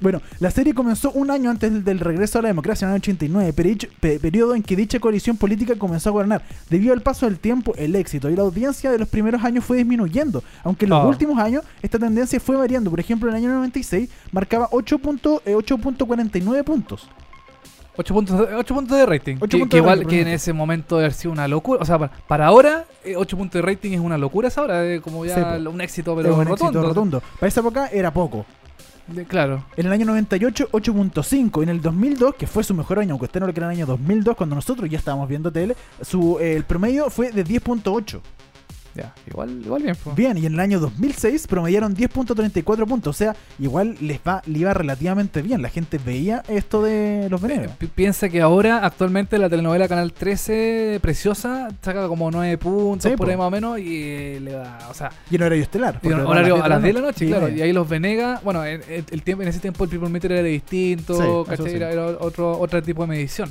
Bueno, 0.00 0.22
la 0.38 0.50
serie 0.50 0.74
comenzó 0.74 1.10
un 1.10 1.30
año 1.30 1.50
antes 1.50 1.84
del, 1.84 1.98
regreso 1.98 2.38
a 2.38 2.42
la 2.42 2.48
democracia, 2.48 2.84
en 2.86 2.90
el 2.90 2.94
año 2.94 3.00
89, 3.02 3.52
peri- 3.54 3.88
pe- 4.00 4.20
periodo 4.20 4.54
en 4.54 4.62
que 4.62 4.76
dicha 4.76 5.00
coalición 5.00 5.36
política 5.36 5.74
comenzó 5.76 6.10
a 6.10 6.12
gobernar. 6.12 6.42
Debido 6.70 6.92
al 6.92 7.00
paso 7.02 7.26
del 7.26 7.38
tiempo, 7.38 7.74
el 7.76 7.96
éxito 7.96 8.30
y 8.30 8.36
la 8.36 8.42
audiencia 8.42 8.90
de 8.92 8.98
los 8.98 9.08
primeros 9.08 9.42
años 9.44 9.64
fue 9.64 9.76
disminuyendo, 9.78 10.44
aunque 10.62 10.84
en 10.84 10.90
los 10.90 11.00
Ah. 11.00 11.06
últimos 11.06 11.38
años 11.38 11.64
esta 11.82 11.98
tendencia 11.98 12.38
fue 12.38 12.56
variando. 12.56 12.90
Por 12.90 13.00
ejemplo, 13.00 13.28
en 13.28 13.36
el 13.36 13.42
año 13.44 13.54
96 13.54 14.08
marcaba 14.30 14.68
8., 14.70 15.00
eh, 15.44 15.54
8.49 15.56 16.62
puntos. 16.62 17.08
8 17.96 18.14
puntos, 18.14 18.38
de- 18.48 18.54
ocho 18.54 18.74
puntos 18.76 18.96
de 18.96 19.04
rating. 19.06 19.34
Que, 19.34 19.40
puntos 19.40 19.60
que 19.62 19.66
de 19.68 19.76
igual 19.78 19.98
rating, 19.98 20.08
que 20.08 20.20
en 20.20 20.28
ese 20.28 20.52
momento 20.52 20.94
debe 20.98 21.06
haber 21.06 21.14
sido 21.14 21.32
una 21.32 21.48
locura. 21.48 21.80
O 21.82 21.84
sea, 21.84 21.98
para, 21.98 22.12
para 22.28 22.46
ahora, 22.46 22.84
8 23.16 23.36
puntos 23.36 23.60
de 23.60 23.62
rating 23.66 23.90
es 23.90 23.98
una 24.00 24.16
locura 24.16 24.46
esa 24.46 24.62
hora. 24.62 24.86
eh, 24.86 25.00
como 25.00 25.24
ya 25.26 25.34
Sí, 25.58 25.66
un 25.66 25.80
éxito, 25.80 26.12
Es 26.12 26.22
pero 26.22 26.36
un 26.36 26.46
rotundo. 26.46 26.78
éxito 26.78 26.82
rotundo. 26.88 27.22
Para 27.40 27.48
esa 27.48 27.58
época 27.58 27.88
era 27.88 28.12
poco. 28.12 28.46
De- 29.06 29.24
claro. 29.24 29.64
En 29.76 29.86
el 29.86 29.92
año 29.92 30.04
98, 30.06 30.68
8.5. 30.70 31.62
En 31.62 31.68
el 31.70 31.80
2002, 31.80 32.34
que 32.34 32.46
fue 32.46 32.62
su 32.62 32.74
mejor 32.74 32.98
año, 32.98 33.12
aunque 33.12 33.24
usted 33.26 33.40
no 33.40 33.46
lo 33.46 33.54
crea 33.54 33.66
en 33.66 33.72
el 33.72 33.76
año 33.78 33.86
2002, 33.86 34.36
cuando 34.36 34.54
nosotros 34.54 34.88
ya 34.90 34.98
estábamos 34.98 35.28
viendo 35.28 35.50
tele, 35.50 35.76
su, 36.02 36.38
eh, 36.40 36.54
el 36.56 36.64
promedio 36.64 37.08
fue 37.10 37.32
de 37.32 37.44
10.8. 37.44 38.20
Ya, 38.98 39.14
igual, 39.26 39.60
igual 39.64 39.82
bien. 39.82 39.96
po. 40.02 40.12
Bien, 40.12 40.36
y 40.36 40.46
en 40.46 40.54
el 40.54 40.60
año 40.60 40.80
2006 40.80 41.46
promediaron 41.46 41.94
10.34 41.96 42.86
puntos. 42.86 43.14
O 43.14 43.18
sea, 43.18 43.36
igual 43.58 43.96
les 44.00 44.18
va, 44.26 44.42
le 44.46 44.58
iba 44.58 44.74
relativamente 44.74 45.40
bien. 45.40 45.62
La 45.62 45.68
gente 45.68 45.98
veía 46.04 46.42
esto 46.48 46.82
de 46.82 47.28
los 47.30 47.40
Venegas. 47.40 47.70
Pi- 47.78 47.86
Piensa 47.86 48.28
que 48.28 48.40
ahora, 48.40 48.84
actualmente, 48.84 49.38
la 49.38 49.48
telenovela 49.48 49.86
Canal 49.88 50.12
13, 50.12 50.98
Preciosa, 51.00 51.68
saca 51.82 52.08
como 52.08 52.30
9 52.30 52.58
puntos 52.58 53.10
Sí, 53.10 53.16
por 53.16 53.26
po. 53.26 53.30
ahí 53.30 53.36
más 53.36 53.46
o 53.46 53.50
menos 53.50 53.78
y 53.78 54.40
le 54.40 54.52
da. 54.52 54.78
O 54.90 54.94
sea, 54.94 55.10
Y 55.30 55.36
en 55.36 55.42
horario 55.42 55.62
estelar. 55.62 56.00
y 56.02 56.08
horario 56.08 56.62
a 56.62 56.68
las 56.68 56.82
10 56.82 56.94
de 56.94 57.00
la 57.00 57.06
noche, 57.06 57.18
Sí, 57.24 57.26
claro. 57.30 57.48
Y 57.48 57.62
ahí 57.62 57.72
los 57.72 57.88
Venegas, 57.88 58.42
bueno, 58.42 58.64
en, 58.64 58.82
en- 58.88 59.04
el 59.10 59.22
tiempo, 59.22 59.42
en 59.42 59.48
ese 59.48 59.60
tiempo 59.60 59.84
el 59.84 59.90
people 59.90 60.08
meter 60.08 60.32
era 60.32 60.42
distinto, 60.42 61.44
Sí, 61.56 61.62
era 61.74 61.90
otro, 62.20 62.58
otro 62.58 62.82
tipo 62.82 63.02
de 63.02 63.08
medición. 63.08 63.50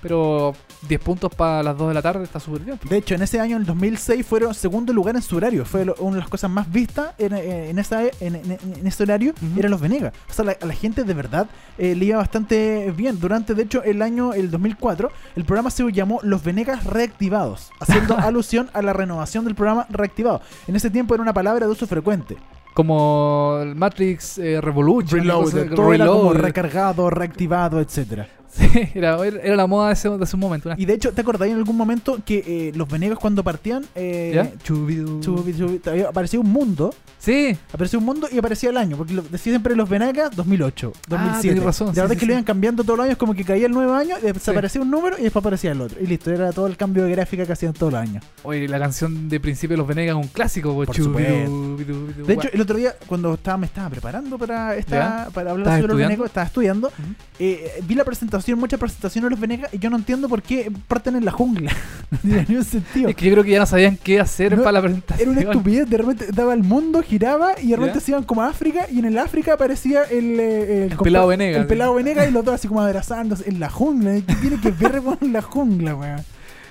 Pero 0.00 0.54
10 0.88 1.00
puntos 1.00 1.34
para 1.34 1.62
las 1.62 1.76
2 1.76 1.88
de 1.88 1.94
la 1.94 2.02
tarde 2.02 2.22
está 2.24 2.38
súper 2.38 2.60
bien. 2.62 2.78
De 2.88 2.96
hecho, 2.96 3.14
en 3.14 3.22
ese 3.22 3.40
año, 3.40 3.56
en 3.56 3.62
el 3.62 3.66
2006, 3.66 4.24
fueron 4.24 4.54
segundo 4.54 4.92
lugar 4.92 5.16
en 5.16 5.22
su 5.22 5.36
horario. 5.36 5.64
Fue 5.64 5.84
lo- 5.84 5.94
una 5.98 6.14
de 6.16 6.20
las 6.20 6.28
cosas 6.28 6.50
más 6.50 6.70
vistas 6.70 7.14
en, 7.18 7.32
eh, 7.32 7.70
en, 7.70 7.78
esa, 7.78 8.02
en, 8.04 8.36
en- 8.36 8.58
en 8.76 8.86
ese 8.86 9.02
horario, 9.02 9.32
Ujú. 9.32 9.58
eran 9.58 9.70
los 9.72 9.80
Venegas. 9.80 10.12
O 10.30 10.32
sea, 10.32 10.44
la- 10.44 10.56
a 10.60 10.66
la 10.66 10.74
gente 10.74 11.02
de 11.04 11.14
verdad 11.14 11.48
eh, 11.78 11.94
le 11.96 12.04
iba 12.04 12.18
bastante 12.18 12.92
bien. 12.96 13.18
Durante, 13.18 13.54
de 13.54 13.62
hecho, 13.64 13.82
el 13.82 14.02
año 14.02 14.34
el 14.34 14.50
2004, 14.50 15.10
el 15.36 15.44
programa 15.44 15.70
se 15.70 15.90
llamó 15.92 16.20
Los 16.22 16.44
Venegas 16.44 16.84
Reactivados, 16.84 17.70
haciendo 17.80 18.16
alusión 18.18 18.70
a 18.72 18.82
la 18.82 18.92
renovación 18.92 19.44
del 19.44 19.54
programa 19.56 19.86
reactivado. 19.90 20.40
En 20.68 20.76
ese 20.76 20.90
tiempo 20.90 21.14
era 21.14 21.22
una 21.22 21.32
palabra 21.34 21.66
de 21.66 21.72
uso 21.72 21.86
frecuente. 21.86 22.36
Como 22.74 23.64
Matrix 23.74 24.38
eh, 24.38 24.60
Revolution. 24.60 25.18
Reloaded, 25.20 25.74
todo 25.74 25.92
era 25.92 26.06
como 26.06 26.32
recargado, 26.32 27.10
reactivado, 27.10 27.80
etcétera. 27.80 28.28
Sí, 28.58 28.88
era, 28.94 29.24
era 29.24 29.56
la 29.56 29.66
moda 29.66 29.88
de 29.88 29.92
ese, 29.94 30.08
de 30.08 30.24
ese 30.24 30.36
momento. 30.36 30.70
Y 30.76 30.84
de 30.84 30.94
hecho, 30.94 31.12
¿te 31.12 31.20
acordáis 31.20 31.52
en 31.52 31.58
algún 31.58 31.76
momento 31.76 32.18
que 32.24 32.42
eh, 32.46 32.72
los 32.74 32.88
Venegas 32.88 33.18
cuando 33.18 33.44
partían, 33.44 33.84
eh, 33.94 34.32
¿Ya? 34.34 34.52
chubi- 34.64 35.20
chubi- 35.20 35.80
había- 35.88 36.08
aparecía 36.08 36.40
un 36.40 36.50
mundo 36.50 36.94
Sí, 37.20 37.56
Apareció 37.72 37.98
un 37.98 38.04
mundo 38.04 38.28
y 38.30 38.38
aparecía 38.38 38.70
el 38.70 38.76
año, 38.76 38.96
porque 38.96 39.12
lo, 39.12 39.22
decía 39.22 39.52
siempre 39.52 39.74
los 39.74 39.88
Venegas 39.88 40.30
2008, 40.36 40.92
2007. 41.08 41.48
tenés 41.48 41.64
razón, 41.64 41.88
La 41.88 41.92
sí, 41.94 42.00
verdad 42.00 42.08
sí, 42.10 42.14
es 42.14 42.20
que 42.20 42.26
lo 42.26 42.32
iban 42.32 42.44
cambiando 42.44 42.84
todos 42.84 42.96
los 42.96 43.06
años, 43.06 43.18
como 43.18 43.34
que 43.34 43.44
caía 43.44 43.66
el 43.66 43.72
nuevo 43.72 43.92
año, 43.92 44.16
y 44.22 44.26
desaparecía 44.32 44.80
un 44.80 44.90
número 44.90 45.18
y 45.18 45.22
después 45.24 45.42
aparecía 45.42 45.72
el 45.72 45.80
otro. 45.80 45.98
Y 46.00 46.06
listo, 46.06 46.30
era 46.30 46.52
todo 46.52 46.68
el 46.68 46.76
cambio 46.76 47.02
de 47.04 47.10
gráfica 47.10 47.44
que 47.44 47.52
hacían 47.52 47.72
todos 47.72 47.92
los 47.92 48.00
años. 48.00 48.24
Oye, 48.44 48.68
la 48.68 48.78
canción 48.78 49.28
de 49.28 49.40
principio 49.40 49.74
de 49.74 49.78
los 49.78 49.88
Venegas 49.88 50.16
es 50.16 50.22
un 50.24 50.28
clásico. 50.30 50.72
po, 50.74 50.84
Por 50.84 50.94
chubidu, 50.94 51.76
De 52.24 52.34
hecho, 52.34 52.48
el 52.52 52.60
otro 52.60 52.76
día, 52.76 52.94
cuando 53.08 53.34
estaba, 53.34 53.58
me 53.58 53.66
estaba 53.66 53.90
preparando 53.90 54.38
para 54.38 54.76
esta, 54.76 55.28
para 55.34 55.50
hablar 55.50 55.66
¿Estabas 55.66 55.80
sobre 55.80 55.94
los? 55.94 56.02
Venegas, 56.08 56.26
estaba 56.26 56.46
estudiando, 56.46 56.92
eh, 57.40 57.80
vi 57.86 57.96
la 57.96 58.04
presentación, 58.04 58.47
muchas 58.56 58.80
presentaciones 58.80 59.26
de 59.26 59.30
los 59.30 59.40
Venegas, 59.40 59.72
y 59.74 59.78
yo 59.78 59.90
no 59.90 59.96
entiendo 59.96 60.28
por 60.28 60.42
qué 60.42 60.70
parten 60.86 61.16
en 61.16 61.24
la 61.24 61.30
jungla. 61.32 61.72
no 62.22 62.44
tiene 62.44 62.64
sentido. 62.64 63.08
es 63.08 63.16
que 63.16 63.26
yo 63.26 63.32
creo 63.32 63.44
que 63.44 63.50
ya 63.50 63.58
no 63.58 63.66
sabían 63.66 63.96
qué 64.02 64.20
hacer 64.20 64.56
No, 64.56 64.62
para 64.62 64.72
la 64.72 64.82
presentación. 64.82 65.28
Era 65.30 65.40
una 65.40 65.50
estupidez, 65.52 65.88
de 65.90 65.96
repente 65.98 66.26
daba 66.32 66.54
el 66.54 66.62
mundo, 66.62 67.02
giraba 67.02 67.52
y 67.60 67.68
de 67.68 67.76
repente 67.76 67.98
¿Ya? 67.98 68.04
se 68.04 68.10
iban 68.12 68.24
como 68.24 68.42
a 68.42 68.48
África 68.48 68.86
y 68.90 68.98
en 68.98 69.04
el 69.06 69.18
África 69.18 69.54
aparecía 69.54 70.02
el, 70.04 70.38
eh, 70.40 70.84
El 70.84 70.96
compa- 70.96 71.04
pelado 71.04 71.26
Venegas, 71.28 71.56
El 71.56 71.62
sí. 71.64 71.68
pelado 71.68 71.94
Venegas 71.94 72.28
y 72.28 72.32
los 72.32 72.44
dos 72.44 72.54
así 72.54 72.68
como 72.68 72.80
abrazándose 72.80 73.48
en 73.48 73.60
la 73.60 73.68
jungla. 73.70 74.14
¿Qué 74.26 74.34
tiene 74.36 74.60
que 74.60 74.70
ver 74.70 75.02
con 75.02 75.18
la 75.32 75.42
jungla, 75.42 75.94
weón? 75.94 76.20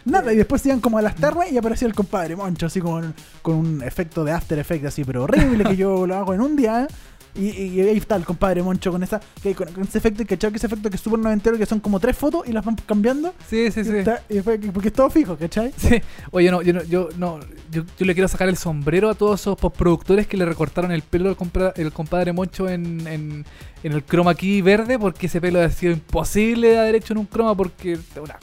Nada, 0.10 0.34
y 0.34 0.38
después 0.38 0.66
iban 0.66 0.80
como 0.80 0.98
a 0.98 1.02
las 1.02 1.16
terras 1.16 1.52
y 1.52 1.58
aparecía 1.58 1.88
el 1.88 1.94
compadre 1.94 2.36
Moncho 2.36 2.66
así 2.68 2.80
con, 2.80 3.14
con 3.42 3.56
un 3.56 3.84
efecto 3.84 4.24
de 4.24 4.32
After 4.32 4.58
Effects 4.58 4.86
así, 4.88 5.04
pero 5.04 5.24
horrible 5.24 5.64
que 5.64 5.76
yo 5.76 6.08
lo 6.08 6.16
hago 6.16 6.34
en 6.34 6.42
un 6.42 6.56
día. 6.56 6.88
Y, 7.36 7.50
y 7.52 7.82
ahí 7.82 7.98
está 7.98 8.16
el 8.16 8.26
compadre 8.26 8.64
Moncho 8.64 8.92
con 8.92 9.04
esa 9.04 9.22
que, 9.44 9.54
con, 9.54 9.68
ese 9.84 10.00
efecto, 10.00 10.24
¿cachai? 10.28 10.50
Que 10.50 10.58
ese 10.58 10.66
efecto 10.66 10.90
que 10.90 10.96
es 10.96 11.02
súper 11.04 11.20
noventero, 11.20 11.56
que 11.56 11.68
son 11.68 11.80
como 11.80 12.00
tres 12.00 12.18
fotos 12.18 12.48
y 12.48 12.52
las 12.52 12.66
van 12.66 12.76
cambiando. 12.88 13.32
Sí, 13.48 13.70
sí, 13.70 13.84
sí. 13.84 13.96
está- 13.96 14.24
y 14.28 14.36
después- 14.36 14.60
porque 14.74 14.88
es 14.88 14.94
todo 14.96 15.08
fijo, 15.12 15.38
¿cachai? 15.38 15.72
Sí. 15.78 16.02
Oye, 16.32 16.50
no, 16.50 16.64
yo 16.64 16.74
no, 16.74 16.84
yo 16.86 17.10
no, 17.16 17.40
yo, 17.70 17.84
yo 18.00 18.06
le 18.08 18.16
quiero 18.16 18.28
sacar 18.28 18.50
el 18.50 18.58
sombrero 18.58 19.12
a 19.12 19.14
todos 19.14 19.40
esos 19.42 19.56
postproductores 19.56 20.26
que 20.26 20.36
le 20.36 20.46
recortaron 20.46 20.92
el 20.92 21.04
pelo 21.04 21.30
al 21.30 21.74
el 21.76 21.92
compadre 21.94 22.34
Moncho 22.34 22.68
en, 22.68 23.06
en, 23.06 23.46
en 23.84 23.92
el 23.94 24.04
croma 24.04 24.32
aquí 24.32 24.64
verde, 24.64 24.98
porque 24.98 25.28
ese 25.28 25.40
pelo 25.40 25.62
ha 25.62 25.70
sido 25.70 25.94
imposible 25.94 26.70
de 26.70 26.80
haber 26.80 26.96
hecho 26.96 27.14
en 27.14 27.20
un 27.20 27.26
croma 27.26 27.54
porque 27.56 28.00
una- 28.20 28.40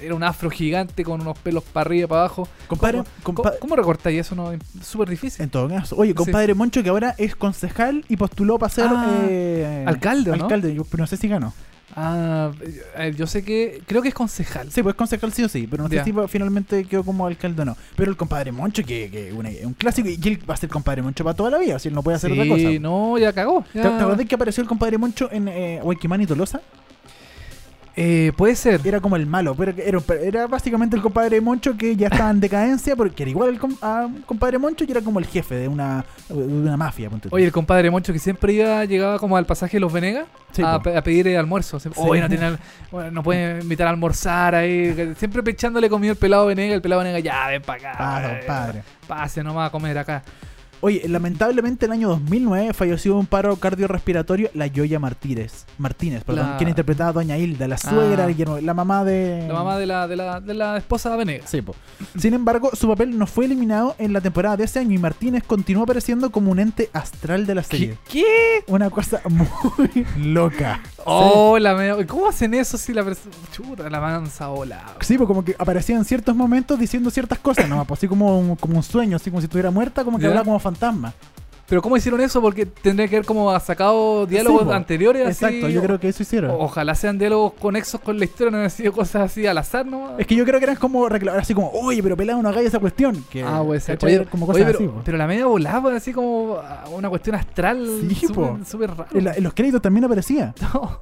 era 0.00 0.14
un 0.14 0.22
afro 0.22 0.50
gigante 0.50 1.04
con 1.04 1.20
unos 1.20 1.38
pelos 1.38 1.62
para 1.64 1.86
arriba 1.88 2.04
y 2.04 2.08
para 2.08 2.20
abajo. 2.22 2.48
Compadre, 2.68 3.02
¿Cómo, 3.22 3.42
compa- 3.42 3.58
cómo- 3.58 3.76
recortáis 3.76 4.20
eso? 4.20 4.34
No, 4.34 4.52
es 4.52 4.60
súper 4.82 5.08
difícil. 5.08 5.42
En 5.42 5.50
todo 5.50 5.68
caso. 5.68 5.96
Oye, 5.96 6.14
compadre 6.14 6.54
Moncho, 6.54 6.82
que 6.82 6.88
ahora 6.90 7.14
es 7.18 7.34
concejal 7.36 8.04
y 8.08 8.16
postuló 8.16 8.58
para 8.58 8.72
ser 8.72 8.86
Ah, 8.90 9.26
eh, 9.28 9.84
alcalde. 9.86 10.32
Alcalde, 10.32 10.74
yo- 10.74 10.84
pero 10.84 11.02
no 11.02 11.06
sé 11.06 11.16
si 11.16 11.28
ganó. 11.28 11.52
Ah, 11.98 12.50
eh, 12.98 13.14
yo 13.16 13.26
sé 13.26 13.42
que 13.42 13.80
creo 13.86 14.02
que 14.02 14.08
es 14.08 14.14
concejal. 14.14 14.70
Sí, 14.70 14.82
pues 14.82 14.94
concejal 14.96 15.32
sí 15.32 15.42
o 15.44 15.48
sí, 15.48 15.66
pero 15.70 15.84
no 15.84 15.88
sé 15.88 16.04
si 16.04 16.12
finalmente 16.28 16.84
quedó 16.84 17.02
como 17.04 17.26
alcalde 17.26 17.62
o 17.62 17.64
no. 17.64 17.76
Pero 17.94 18.10
el 18.10 18.18
compadre 18.18 18.52
Moncho, 18.52 18.82
que, 18.84 19.08
que 19.10 19.32
una- 19.32 19.48
un 19.64 19.72
clásico, 19.72 20.08
y 20.08 20.18
él 20.28 20.38
va 20.50 20.54
a 20.54 20.56
ser 20.58 20.68
compadre 20.68 21.00
Moncho 21.00 21.24
para 21.24 21.34
toda 21.34 21.48
la 21.50 21.58
vida, 21.58 21.78
si 21.78 21.88
él 21.88 21.94
no 21.94 22.02
puede 22.02 22.16
hacer 22.16 22.32
otra 22.32 22.46
cosa. 22.46 22.68
Sí, 22.68 22.78
no, 22.78 23.16
ya 23.16 23.32
cagó. 23.32 23.64
¿Te, 23.72 23.78
ya. 23.78 23.96
te 23.96 24.02
acordás 24.04 24.26
que 24.26 24.34
apareció 24.34 24.62
el 24.62 24.68
compadre 24.68 24.98
Moncho 24.98 25.30
en 25.32 25.48
eh, 25.48 25.80
Waikimani 25.82 26.24
y 26.24 26.26
Tolosa? 26.26 26.60
Eh, 27.98 28.32
puede 28.36 28.54
ser. 28.56 28.80
Era 28.86 29.00
como 29.00 29.16
el 29.16 29.26
malo, 29.26 29.54
pero 29.54 29.72
era, 29.76 30.00
era 30.22 30.46
básicamente 30.46 30.96
el 30.96 31.02
compadre 31.02 31.40
Moncho 31.40 31.76
que 31.78 31.96
ya 31.96 32.08
estaba 32.08 32.30
en 32.30 32.40
decadencia, 32.40 32.94
porque 32.94 33.22
era 33.22 33.30
igual 33.30 33.48
el 33.48 33.58
com- 33.58 33.74
compadre 34.26 34.58
Moncho 34.58 34.84
y 34.86 34.90
era 34.90 35.00
como 35.00 35.18
el 35.18 35.24
jefe 35.26 35.54
de 35.54 35.66
una, 35.68 36.04
de 36.28 36.34
una 36.34 36.76
mafia. 36.76 37.08
ponte. 37.08 37.28
Oye, 37.32 37.46
el 37.46 37.52
compadre 37.52 37.90
Moncho 37.90 38.12
que 38.12 38.18
siempre 38.18 38.52
iba, 38.52 38.84
llegaba 38.84 39.18
como 39.18 39.36
al 39.38 39.46
pasaje 39.46 39.78
de 39.78 39.80
los 39.80 39.92
Venegas 39.92 40.26
Sí, 40.52 40.62
a, 40.64 40.80
pedir 41.02 41.26
eh, 41.28 41.38
almuerzo. 41.38 41.80
Siempre, 41.80 42.02
Sí. 42.02 42.08
Oye, 42.08 42.20
no, 42.20 42.28
tiene 42.28 42.44
al- 42.44 42.58
bueno, 42.90 43.10
no 43.10 43.22
puede 43.22 43.60
invitar 43.62 43.86
a 43.86 43.90
almorzar 43.90 44.54
ahí. 44.54 45.14
Siempre 45.18 45.42
pechándole 45.42 45.88
comida 45.88 46.10
el 46.12 46.18
pelado 46.18 46.46
Venega. 46.46 46.74
El 46.74 46.82
pelado 46.82 47.00
Venega, 47.02 47.18
ya, 47.20 47.48
ven 47.48 47.62
para 47.62 47.90
acá. 47.90 47.96
Ah, 47.98 48.22
eh, 48.30 48.38
compadre. 48.40 48.82
Pase 49.06 49.42
nomás 49.42 49.68
a 49.68 49.72
comer 49.72 49.96
acá. 49.98 50.22
Oye, 50.80 51.02
lamentablemente 51.08 51.86
el 51.86 51.92
año 51.92 52.08
2009 52.08 52.72
falleció 52.74 53.14
de 53.14 53.18
un 53.20 53.26
paro 53.26 53.56
cardiorrespiratorio 53.56 54.50
la 54.54 54.66
Yoya 54.66 54.98
Martínez, 54.98 55.64
Martínez, 55.78 56.22
perdón, 56.24 56.50
La- 56.50 56.56
quien 56.58 56.68
interpretaba 56.68 57.10
a 57.10 57.12
Doña 57.14 57.36
Hilda, 57.38 57.66
la 57.66 57.78
suegra, 57.78 58.24
Ah. 58.24 58.26
de 58.26 58.34
Guillermo- 58.34 58.60
la 58.60 58.74
mamá 58.74 59.04
de... 59.04 59.44
La 59.48 59.54
mamá 59.54 59.78
de 59.78 59.86
la, 59.86 60.06
de 60.06 60.16
la, 60.16 60.40
de 60.40 60.54
la 60.54 60.76
esposa 60.76 61.10
de 61.10 61.16
Venegas. 61.16 61.48
Sí, 61.50 61.62
po. 61.62 61.74
Sin 62.18 62.34
embargo, 62.34 62.70
su 62.74 62.88
papel 62.88 63.16
no 63.18 63.26
fue 63.26 63.46
eliminado 63.46 63.94
en 63.98 64.12
la 64.12 64.20
temporada 64.20 64.56
de 64.58 64.64
ese 64.64 64.78
año 64.80 64.92
y 64.92 64.98
Martínez 64.98 65.42
continuó 65.46 65.84
apareciendo 65.84 66.30
como 66.30 66.50
un 66.50 66.58
ente 66.58 66.90
astral 66.92 67.46
de 67.46 67.54
la 67.54 67.62
serie. 67.62 67.98
¿Qué? 68.10 68.24
Una 68.66 68.90
cosa 68.90 69.20
muy 69.28 70.06
loca. 70.18 70.80
Oh, 71.08 71.56
la 71.60 71.72
media- 71.76 72.04
¿Cómo 72.04 72.26
hacen 72.26 72.52
eso 72.52 72.76
si 72.76 72.92
la 72.92 73.04
persona. 73.04 73.32
Chuta, 73.52 73.88
la 73.88 74.00
mansa 74.00 74.50
ola. 74.50 74.82
Sí, 75.02 75.16
pues 75.16 75.28
como 75.28 75.44
que 75.44 75.54
aparecía 75.56 75.94
en 75.96 76.04
ciertos 76.04 76.34
momentos 76.34 76.80
diciendo 76.80 77.10
ciertas 77.10 77.38
cosas, 77.38 77.68
¿no? 77.68 77.84
Pues 77.84 77.98
así 78.00 78.08
como 78.08 78.36
un, 78.40 78.56
como 78.56 78.76
un 78.76 78.82
sueño, 78.82 79.14
así 79.14 79.30
como 79.30 79.40
si 79.40 79.44
estuviera 79.44 79.70
muerta, 79.70 80.02
como 80.02 80.18
que 80.18 80.24
Ya. 80.24 80.30
hablaba 80.30 80.44
como 80.46 80.58
fantasma. 80.66 81.12
Pero 81.68 81.82
¿cómo 81.82 81.96
hicieron 81.96 82.20
eso? 82.20 82.40
Porque 82.40 82.64
tendría 82.64 83.08
que 83.08 83.16
haber 83.16 83.26
como 83.26 83.58
sacado 83.58 84.24
diálogos 84.24 84.68
Sí, 84.68 84.72
anteriores. 84.72 85.26
así, 85.26 85.44
Exacto, 85.46 85.68
yo 85.68 85.82
creo 85.82 85.98
que 85.98 86.08
eso 86.10 86.22
hicieron. 86.22 86.52
o- 86.52 86.58
Ojalá 86.60 86.94
sean 86.94 87.18
diálogos 87.18 87.54
conexos 87.54 88.00
con 88.00 88.20
la 88.20 88.24
historia, 88.24 88.52
no 88.56 88.58
han 88.62 88.70
sido 88.70 88.92
cosas 88.92 89.22
así 89.32 89.44
al 89.48 89.58
azar, 89.58 89.84
¿no? 89.84 90.16
Es 90.16 90.28
que 90.28 90.36
yo 90.36 90.44
creo 90.44 90.60
que 90.60 90.64
eran 90.66 90.76
como 90.76 91.08
reclamar 91.08 91.40
así 91.40 91.54
como, 91.54 91.70
oye, 91.72 92.00
pero 92.04 92.16
pelado, 92.16 92.40
no 92.40 92.48
hagáis 92.50 92.68
esa 92.68 92.78
cuestión. 92.78 93.24
Que, 93.28 93.42
Ah, 93.42 93.62
puede 93.66 93.80
ser. 93.80 93.98
Oye, 94.04 94.26
como 94.26 94.46
oye, 94.46 94.52
cosas 94.62 94.66
pero, 94.66 94.78
así. 94.78 94.86
po. 94.96 95.02
pero 95.04 95.18
la 95.18 95.26
media 95.26 95.46
volaba 95.46 95.96
así 95.96 96.12
como 96.12 96.54
a 96.58 96.84
una 96.88 97.08
cuestión 97.08 97.34
astral. 97.34 97.84
Sí, 98.10 98.14
súper- 98.28 98.64
súper 98.64 98.90
raro. 98.90 99.06
En, 99.12 99.24
la- 99.24 99.34
en 99.34 99.42
los 99.42 99.52
créditos 99.52 99.82
también 99.82 100.04
aparecía. 100.04 100.54
No, 100.72 101.00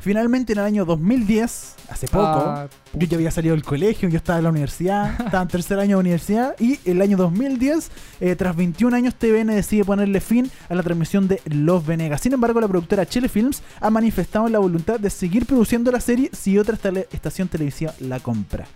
Finalmente, 0.00 0.52
en 0.52 0.60
el 0.60 0.64
año 0.64 0.84
2010, 0.84 1.74
hace 1.90 2.06
poco, 2.06 2.22
Ah, 2.24 2.68
yo 2.92 3.06
ya 3.06 3.16
había 3.16 3.30
salido 3.30 3.54
del 3.54 3.64
colegio, 3.64 4.08
yo 4.08 4.18
estaba 4.18 4.38
en 4.38 4.44
la 4.44 4.50
universidad, 4.50 5.20
estaba 5.24 5.42
en 5.42 5.48
tercer 5.48 5.78
año 5.80 5.96
de 5.96 6.00
universidad, 6.00 6.54
y 6.60 6.78
el 6.84 7.02
año 7.02 7.16
2010, 7.16 7.90
eh, 8.20 8.36
tras 8.36 8.54
21 8.54 8.94
años, 8.96 9.14
TVN 9.16 9.54
decide 9.54 9.84
ponerle 9.84 10.20
fin 10.20 10.50
a 10.68 10.74
la 10.74 10.82
transmisión 10.82 11.26
de 11.26 11.40
Los 11.46 11.84
Venegas. 11.84 12.20
Sin 12.20 12.32
embargo, 12.34 12.60
la 12.60 12.68
productora 12.68 13.04
Chile 13.06 13.28
Films 13.28 13.62
ha 13.80 13.90
manifestado 13.90 14.48
la 14.48 14.58
voluntad 14.60 15.00
de 15.00 15.10
seguir 15.10 15.44
produciendo 15.46 15.90
la 15.90 16.00
serie 16.00 16.30
si 16.32 16.56
otra 16.58 16.78
estación 17.10 17.48
televisiva 17.48 17.92
la 18.00 18.20
compra. 18.20 18.66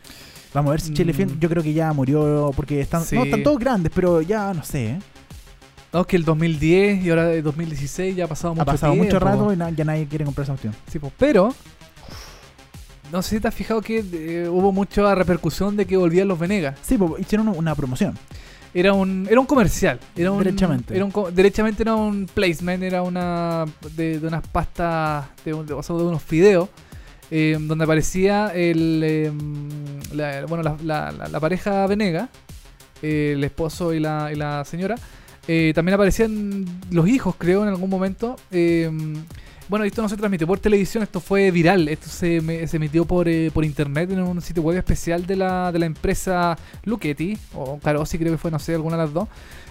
Vamos 0.52 0.70
a 0.70 0.72
ver 0.72 0.80
si 0.80 0.92
Chile 0.94 1.12
Mm. 1.12 1.16
Films, 1.16 1.32
yo 1.38 1.48
creo 1.48 1.62
que 1.62 1.72
ya 1.72 1.92
murió, 1.92 2.50
porque 2.56 2.80
están, 2.80 3.04
Sí. 3.04 3.14
no, 3.14 3.22
están 3.22 3.44
todos 3.44 3.60
grandes, 3.60 3.92
pero 3.94 4.20
ya 4.20 4.52
no 4.52 4.64
sé, 4.64 4.86
¿eh? 4.86 4.98
No, 5.92 6.02
es 6.02 6.06
que 6.06 6.16
el 6.16 6.24
2010 6.24 7.04
y 7.04 7.10
ahora 7.10 7.32
el 7.32 7.42
2016 7.42 8.14
ya 8.16 8.24
ha 8.26 8.28
pasado 8.28 8.54
mucho 8.54 8.62
ha 8.62 8.64
pasado 8.64 8.94
mucho 8.94 9.08
tiempo. 9.08 9.24
rato 9.26 9.52
y 9.52 9.56
na- 9.56 9.70
ya 9.70 9.84
nadie 9.84 10.06
quiere 10.06 10.24
comprar 10.24 10.44
esa 10.44 10.52
opción. 10.52 10.74
Sí, 10.90 10.98
po, 11.00 11.10
pero 11.18 11.52
no 13.12 13.22
sé 13.22 13.36
si 13.36 13.40
te 13.40 13.48
has 13.48 13.54
fijado 13.54 13.80
que 13.82 14.04
eh, 14.12 14.48
hubo 14.48 14.70
mucha 14.72 15.14
repercusión 15.16 15.76
de 15.76 15.86
que 15.86 15.96
volvían 15.96 16.28
los 16.28 16.38
Venegas. 16.38 16.78
Sí, 16.82 16.96
pues, 16.96 17.20
hicieron 17.20 17.48
una- 17.48 17.74
promoción. 17.74 18.16
Era 18.72 18.92
un, 18.92 19.26
era 19.28 19.40
un 19.40 19.46
comercial. 19.46 19.98
Era 20.14 20.30
un, 20.30 20.38
Derechamente. 20.44 20.94
Era 20.94 21.04
un, 21.04 21.12
derechamente 21.34 21.82
era 21.82 21.96
un 21.96 22.26
placement, 22.32 22.84
era 22.84 23.02
una 23.02 23.64
de, 23.96 24.20
de 24.20 24.26
unas 24.28 24.46
pastas, 24.46 25.26
de, 25.44 25.52
de- 25.64 25.72
o 25.74 25.82
sea, 25.82 25.96
de 25.96 26.02
unos 26.04 26.22
fideos. 26.22 26.68
eh, 27.32 27.56
donde 27.60 27.84
aparecía 27.84 28.52
el, 28.54 29.00
eh, 29.04 29.32
la, 30.12 30.46
bueno, 30.46 30.62
la, 30.64 30.76
la- 30.84 31.12
la- 31.12 31.28
la 31.28 31.40
pareja 31.40 31.86
Venega, 31.88 32.28
eh, 33.02 33.32
el 33.36 33.42
esposo 33.44 33.92
y 33.94 33.98
la, 34.00 34.30
y 34.32 34.36
la 34.36 34.64
señora. 34.64 34.94
Eh, 35.52 35.72
también 35.74 35.94
aparecían 35.94 36.64
los 36.92 37.08
hijos, 37.08 37.34
creo, 37.36 37.62
en 37.64 37.68
algún 37.70 37.90
momento. 37.90 38.36
Eh, 38.52 38.88
bueno, 39.68 39.84
esto 39.84 40.00
no 40.02 40.08
se 40.08 40.16
transmitió 40.16 40.46
por 40.46 40.58
televisión, 40.60 41.02
esto 41.02 41.18
fue 41.20 41.50
viral. 41.50 41.88
Esto 41.88 42.08
se, 42.08 42.40
me- 42.40 42.66
se 42.68 42.76
emitió 42.76 43.04
por, 43.04 43.28
eh, 43.28 43.50
por 43.52 43.64
internet 43.64 44.10
en 44.12 44.20
un 44.20 44.40
sitio 44.42 44.62
web 44.62 44.76
especial 44.78 45.26
de 45.26 45.34
la, 45.36 45.72
de 45.72 45.78
la 45.80 45.86
empresa 45.86 46.56
Luchetti, 46.84 47.36
o 47.54 47.78
Carosi 47.78 48.16
creo 48.18 48.30
que 48.32 48.38
fue, 48.38 48.50
no 48.52 48.58
sé, 48.60 48.74
alguna 48.74 48.96
de 48.96 49.02
las 49.04 49.12
dos. 49.12 49.28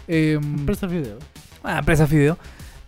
Eh, 0.08 0.34
Empresa 0.42 0.86
video. 0.88 1.18
Ah, 1.64 1.80
empresa 1.80 2.08
Fideo. 2.08 2.38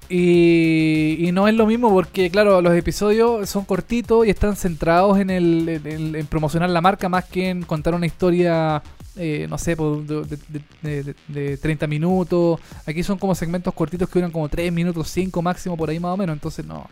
Y, 0.10 1.16
y 1.26 1.32
no 1.32 1.48
es 1.48 1.54
lo 1.56 1.66
mismo 1.66 1.90
porque, 1.90 2.30
claro, 2.30 2.62
los 2.62 2.74
episodios 2.76 3.50
son 3.50 3.64
cortitos 3.64 4.26
y 4.28 4.30
están 4.30 4.58
centrados 4.58 5.18
en, 5.20 5.30
el, 5.30 5.70
en, 5.70 5.88
el- 5.88 6.16
en 6.16 6.26
promocionar 6.28 6.70
la 6.70 6.82
marca 6.82 7.08
más 7.08 7.24
que 7.26 7.50
en 7.50 7.64
contar 7.64 7.96
una 7.96 8.06
historia, 8.06 8.84
eh, 9.16 9.48
no 9.50 9.58
sé, 9.58 9.76
por 9.76 10.04
de, 10.06 10.22
de- 10.26 10.62
de- 10.82 11.04
de- 11.04 11.16
de 11.28 11.58
30 11.58 11.88
minutos. 11.88 12.60
Aquí 12.86 13.04
son 13.04 13.18
como 13.18 13.36
segmentos 13.36 13.74
cortitos 13.74 14.10
que 14.10 14.20
duran 14.20 14.32
como 14.32 14.48
3 14.50 14.72
minutos, 14.72 15.08
5 15.10 15.42
máximo, 15.42 15.76
por 15.78 15.90
ahí 15.90 16.00
más 16.00 16.14
o 16.14 16.18
menos. 16.18 16.34
Entonces, 16.34 16.66
no. 16.66 16.88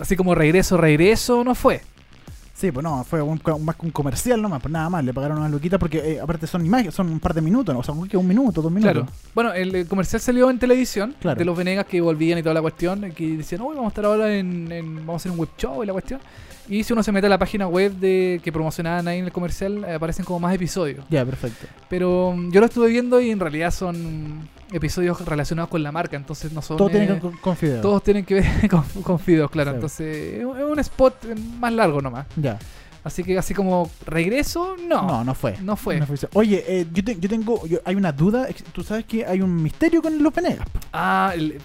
Así 0.00 0.16
como 0.16 0.34
regreso, 0.34 0.76
regreso, 0.76 1.42
no 1.44 1.54
fue. 1.54 1.80
Sí, 2.56 2.70
pues 2.70 2.84
no, 2.84 3.02
fue 3.02 3.20
un, 3.20 3.40
más 3.64 3.74
que 3.74 3.84
un 3.84 3.90
comercial 3.90 4.40
nomás, 4.40 4.62
pues 4.62 4.70
nada 4.70 4.88
más, 4.88 5.04
le 5.04 5.12
pagaron 5.12 5.38
unas 5.38 5.50
luquitas 5.50 5.76
porque 5.80 5.98
eh, 5.98 6.20
aparte 6.20 6.46
son 6.46 6.64
imágenes, 6.64 6.94
son 6.94 7.08
un 7.10 7.18
par 7.18 7.34
de 7.34 7.40
minutos, 7.40 7.74
¿no? 7.74 7.80
o 7.80 7.82
sea, 7.82 7.92
un 7.92 8.28
minuto, 8.28 8.62
dos 8.62 8.70
minutos. 8.70 8.92
Claro. 8.92 9.08
Bueno, 9.34 9.52
el, 9.52 9.74
eh, 9.74 9.84
comercial 9.86 10.22
salió 10.22 10.48
en 10.48 10.60
televisión 10.60 11.16
Claro. 11.20 11.36
de 11.36 11.44
los 11.44 11.56
Venegas 11.58 11.84
que 11.86 12.00
volvían 12.00 12.38
y 12.38 12.42
toda 12.44 12.54
la 12.54 12.62
cuestión, 12.62 13.10
que 13.10 13.36
decían, 13.38 13.60
uy, 13.60 13.70
vamos 13.74 13.86
a 13.86 13.88
estar 13.88 14.04
ahora 14.04 14.32
en, 14.36 14.70
en- 14.70 14.94
vamos 14.98 15.14
a 15.14 15.16
hacer 15.16 15.32
un 15.32 15.38
web 15.40 15.48
show 15.58 15.82
y 15.82 15.86
la 15.86 15.92
cuestión. 15.94 16.20
Y 16.68 16.84
si 16.84 16.92
uno 16.92 17.02
se 17.02 17.12
mete 17.12 17.26
a 17.26 17.30
la 17.30 17.38
página 17.38 17.66
web 17.66 17.92
de 17.92 18.40
que 18.42 18.50
promocionaban 18.52 19.06
ahí 19.08 19.18
en 19.18 19.26
el 19.26 19.32
comercial, 19.32 19.84
aparecen 19.84 20.24
como 20.24 20.40
más 20.40 20.54
episodios. 20.54 21.04
Ya, 21.10 21.24
perfecto. 21.24 21.66
Pero 21.88 22.34
mm, 22.36 22.50
yo 22.52 22.60
lo 22.60 22.66
estuve 22.66 22.88
viendo 22.88 23.20
y 23.20 23.30
en 23.30 23.40
realidad 23.40 23.70
son 23.70 24.48
episodios 24.72 25.24
relacionados 25.24 25.70
con 25.70 25.82
la 25.82 25.92
marca, 25.92 26.16
entonces 26.16 26.52
no 26.52 26.62
son... 26.62 26.76
Todo 26.76 26.88
tiene 26.88 27.04
eh, 27.04 27.14
que 27.14 27.20
con, 27.20 27.36
con 27.36 27.56
Fideo. 27.56 27.80
todos 27.80 28.02
tienen 28.02 28.24
que 28.24 28.34
ver 28.34 28.68
con, 28.70 28.82
con 29.02 29.18
Fideos, 29.18 29.50
claro. 29.50 29.70
Sí. 29.70 29.74
Entonces 29.74 30.34
es 30.40 30.44
un 30.44 30.58
es 30.58 30.64
un 30.64 30.78
spot 30.78 31.24
eh, 31.26 31.34
más 31.58 31.72
largo 31.72 32.00
nomás. 32.00 32.26
Ya. 32.36 32.58
Así 33.04 33.22
que 33.22 33.38
así 33.38 33.52
como 33.54 33.90
regreso, 34.06 34.76
no. 34.88 35.02
No, 35.06 35.24
no 35.24 35.34
fue. 35.34 35.58
No 35.60 35.76
fue. 35.76 36.00
Oye, 36.32 36.64
eh, 36.66 36.86
yo, 36.92 37.04
te- 37.04 37.20
yo 37.20 37.28
tengo, 37.28 37.66
yo- 37.66 37.78
hay 37.84 37.94
una 37.96 38.10
duda, 38.12 38.48
tú 38.72 38.82
sabes 38.82 39.04
que 39.04 39.26
hay 39.26 39.42
un 39.42 39.62
misterio 39.62 40.00
con 40.02 40.22
los 40.22 40.32
Venegas. 40.34 40.66
po. 40.70 40.80
Ah, 40.92 41.32
el- 41.34 41.60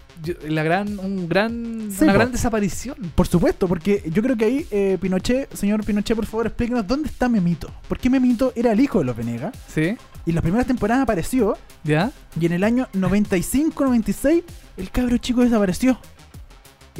la 0.50 0.64
gran, 0.64 1.00
un 1.00 1.30
gran, 1.30 1.90
Sí, 1.92 2.04
una 2.04 2.12
gran 2.14 2.32
desaparición. 2.34 2.98
Por 3.16 3.26
supuesto, 3.28 3.68
porque 3.70 4.04
yo 4.14 4.22
creo 4.22 4.36
que 4.36 4.46
ahí, 4.46 4.68
eh, 4.70 4.98
Pinochet, 5.00 5.54
señor 5.56 5.84
Pinochet, 5.86 6.16
por 6.18 6.26
favor, 6.26 6.48
explíquenos 6.48 6.86
dónde 6.86 7.08
está 7.08 7.30
Memito. 7.30 7.72
¿Por 7.88 7.98
qué 8.00 8.10
Memito 8.10 8.52
era 8.56 8.74
el 8.74 8.80
hijo 8.82 9.00
de 9.00 9.06
los 9.06 9.16
Venegas? 9.16 9.56
¿Sí? 9.74 9.96
Y 10.26 10.32
en 10.32 10.36
las 10.36 10.42
primeras 10.42 10.68
temporadas 10.68 11.04
apareció, 11.04 11.58
¿Ya? 11.86 12.12
y 12.40 12.46
en 12.48 12.52
el 12.52 12.64
año 12.66 12.90
95-96, 12.94 14.44
el 14.78 14.92
cabro 14.92 15.18
chico 15.18 15.42
desapareció. 15.42 15.98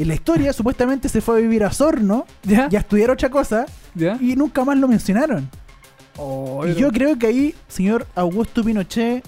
En 0.02 0.08
la 0.08 0.14
historia, 0.14 0.54
supuestamente 0.54 1.10
se 1.10 1.20
fue 1.22 1.36
a 1.38 1.40
vivir 1.40 1.64
a 1.64 1.72
Sorno 1.72 2.26
¿Ya? 2.44 2.68
y 2.72 2.76
a 2.76 2.80
estudiar 2.80 3.12
otra 3.12 3.30
cosa, 3.30 3.66
¿Ya? 3.96 4.18
y 4.22 4.36
nunca 4.36 4.64
más 4.64 4.78
lo 4.78 4.88
mencionaron. 4.88 5.50
Oh, 6.18 6.66
Y 6.68 6.74
yo 6.76 6.90
creo 6.92 7.18
que 7.18 7.28
ahí, 7.28 7.56
señor 7.68 8.06
Augusto 8.16 8.64
Pinochet, 8.64 9.24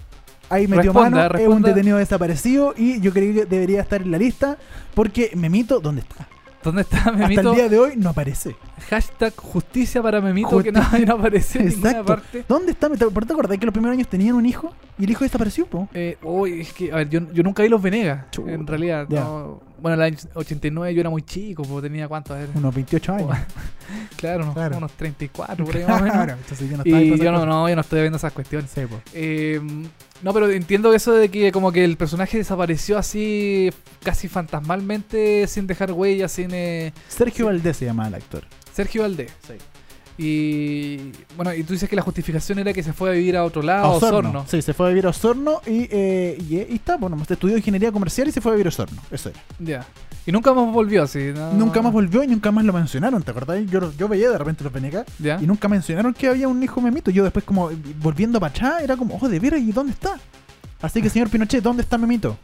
ahí 0.50 0.68
metió 0.68 0.92
Responda, 0.94 1.30
mano, 1.30 1.40
es 1.40 1.48
un 1.48 1.62
detenido 1.62 1.98
desaparecido 1.98 2.74
y 2.78 3.00
yo 3.02 3.12
creo 3.14 3.34
que 3.34 3.46
debería 3.46 3.82
estar 3.82 4.02
en 4.02 4.12
la 4.12 4.18
lista 4.18 4.58
porque 4.94 5.32
Memito, 5.36 5.80
¿dónde 5.80 6.02
está? 6.02 6.28
¿Dónde 6.64 6.84
está 6.84 6.98
Hasta 6.98 7.12
Memito? 7.14 7.50
el 7.52 7.56
día 7.56 7.70
de 7.70 7.80
hoy 7.80 7.94
no 7.98 8.10
aparece. 8.10 8.56
Hashtag 8.90 9.34
justicia 9.36 10.02
para 10.02 10.22
Memito 10.22 10.62
que 10.62 10.72
no, 10.72 10.82
no 11.08 11.14
aparece 11.16 11.60
en 11.60 11.66
ninguna 11.70 11.90
Exacto. 11.90 12.06
parte. 12.14 12.46
¿Dónde 12.48 12.72
está? 12.74 12.90
¿Te 12.90 13.06
¿Por 13.08 13.26
te 13.26 13.34
acordás 13.34 13.58
que 13.58 13.66
los 13.66 13.74
primeros 13.74 13.96
años 13.96 14.08
tenían 14.08 14.36
un 14.36 14.46
hijo 14.46 14.72
y 15.00 15.06
el 15.06 15.10
hijo 15.12 15.24
desapareció? 15.24 15.66
po? 15.66 15.88
Eh, 15.94 16.18
uy, 16.22 16.62
es 16.62 16.74
que, 16.74 16.92
a 16.92 16.98
ver, 16.98 17.10
yo, 17.10 17.22
yo 17.34 17.42
nunca 17.44 17.64
vi 17.64 17.70
los 17.70 17.82
Venegas, 17.82 18.26
en 18.46 18.68
realidad. 18.68 19.08
ya. 19.10 19.22
no. 19.22 19.71
Bueno, 19.82 19.96
en 19.96 20.02
el 20.02 20.06
año 20.14 20.18
89 20.36 20.94
yo 20.94 21.02
era 21.02 21.10
muy 21.10 21.24
chico, 21.24 21.64
porque 21.64 21.90
tenía 21.90 22.08
cuánto, 22.08 22.34
a 22.34 22.38
ver. 22.38 22.50
Unos 22.56 22.74
28 22.74 23.14
años. 23.14 23.30
Claro, 24.16 24.44
unos, 24.44 24.54
Claro. 24.54 24.78
unos 24.78 24.92
34 24.94 25.66
por 25.66 25.76
ahí 25.76 25.84
más 25.84 26.00
o 26.00 26.04
menos. 26.04 26.16
Claro, 26.16 26.34
entonces 26.34 26.70
yo 26.70 26.78
no 26.78 26.84
estaba 26.84 27.02
Y 27.02 27.18
yo 27.18 27.32
no, 27.32 27.46
no, 27.46 27.68
yo 27.68 27.76
no 27.76 27.82
estoy 27.82 28.02
viendo 28.02 28.18
esas 28.18 28.32
cuestiones. 28.32 28.70
Sí. 28.72 28.82
Eh, 29.14 29.60
no, 30.22 30.32
pero 30.34 30.50
entiendo 30.50 30.94
eso 30.94 31.12
de 31.14 31.30
que 31.30 31.52
como 31.52 31.72
que 31.72 31.84
el 31.84 31.98
personaje 31.98 32.38
desapareció 32.38 32.98
así 33.00 33.72
casi 34.04 34.28
fantasmalmente, 34.28 35.48
sin 35.48 35.66
dejar 35.68 35.92
huellas, 35.92 36.32
sin... 36.32 36.52
eh, 36.54 36.94
Sergio 37.10 37.48
Valdés 37.48 37.78
se 37.78 37.86
llamaba 37.86 38.10
el 38.10 38.16
actor. 38.16 38.44
Sergio 38.72 39.02
Valdés. 39.02 39.32
Sí. 39.46 39.56
Y 40.24 41.12
bueno, 41.36 41.52
y 41.56 41.64
tú 41.64 41.74
dices 41.74 41.90
que 41.90 41.96
la 41.96 42.04
justificación 42.04 42.60
era 42.60 42.74
que 42.74 42.84
se 42.84 42.94
fue 42.94 43.10
a 43.10 43.14
vivir 43.14 43.36
a 43.36 43.44
otro 43.44 43.64
lado, 43.64 43.86
A 43.86 43.90
Osorno. 43.90 44.30
Osorno. 44.30 44.46
Sí, 44.48 44.62
se 44.62 44.76
fue 44.76 44.86
a 44.86 44.90
vivir 44.90 45.08
a 45.08 45.10
Osorno 45.10 45.62
y, 45.66 45.88
eh, 45.90 46.38
y, 46.48 46.58
y 46.58 46.76
está, 46.76 46.98
bueno, 46.98 47.18
estudió 47.28 47.58
ingeniería 47.58 47.92
comercial 47.92 48.28
y 48.28 48.32
se 48.32 48.40
fue 48.40 48.52
a 48.52 48.54
vivir 48.54 48.68
a 48.68 48.70
Osorno. 48.70 49.02
Eso 49.10 49.30
era. 49.30 49.40
Ya. 49.58 49.88
Y 50.28 50.32
nunca 50.32 50.54
más 50.54 50.72
volvió 50.72 51.02
así. 51.02 51.32
¿no? 51.34 51.54
Nunca 51.54 51.82
más 51.82 51.92
volvió 51.92 52.24
y 52.24 52.28
nunca 52.28 52.52
más 52.52 52.64
lo 52.64 52.72
mencionaron, 52.72 53.24
¿te 53.24 53.32
acordás? 53.32 53.66
Yo, 53.66 53.92
yo 53.98 54.08
veía 54.08 54.30
de 54.30 54.38
repente 54.38 54.64
los 54.64 54.72
Venegas 54.72 55.08
¿Ya? 55.18 55.40
y 55.42 55.48
nunca 55.48 55.68
mencionaron 55.68 56.14
que 56.14 56.28
había 56.28 56.48
un 56.48 56.62
hijo 56.62 56.80
memito. 56.82 57.10
Yo 57.10 57.24
después 57.24 57.44
como 57.44 57.72
volviendo 58.00 58.40
para 58.40 58.52
atrás 58.52 58.84
era 58.84 58.96
como, 58.96 59.16
ojo 59.16 59.28
de 59.28 59.40
veras, 59.40 59.60
¿y 59.60 59.72
dónde 59.72 59.94
está? 59.94 60.20
Así 60.82 61.02
que 61.02 61.10
señor 61.10 61.30
Pinochet, 61.30 61.64
¿dónde 61.64 61.82
está 61.82 61.98
Memito? 61.98 62.38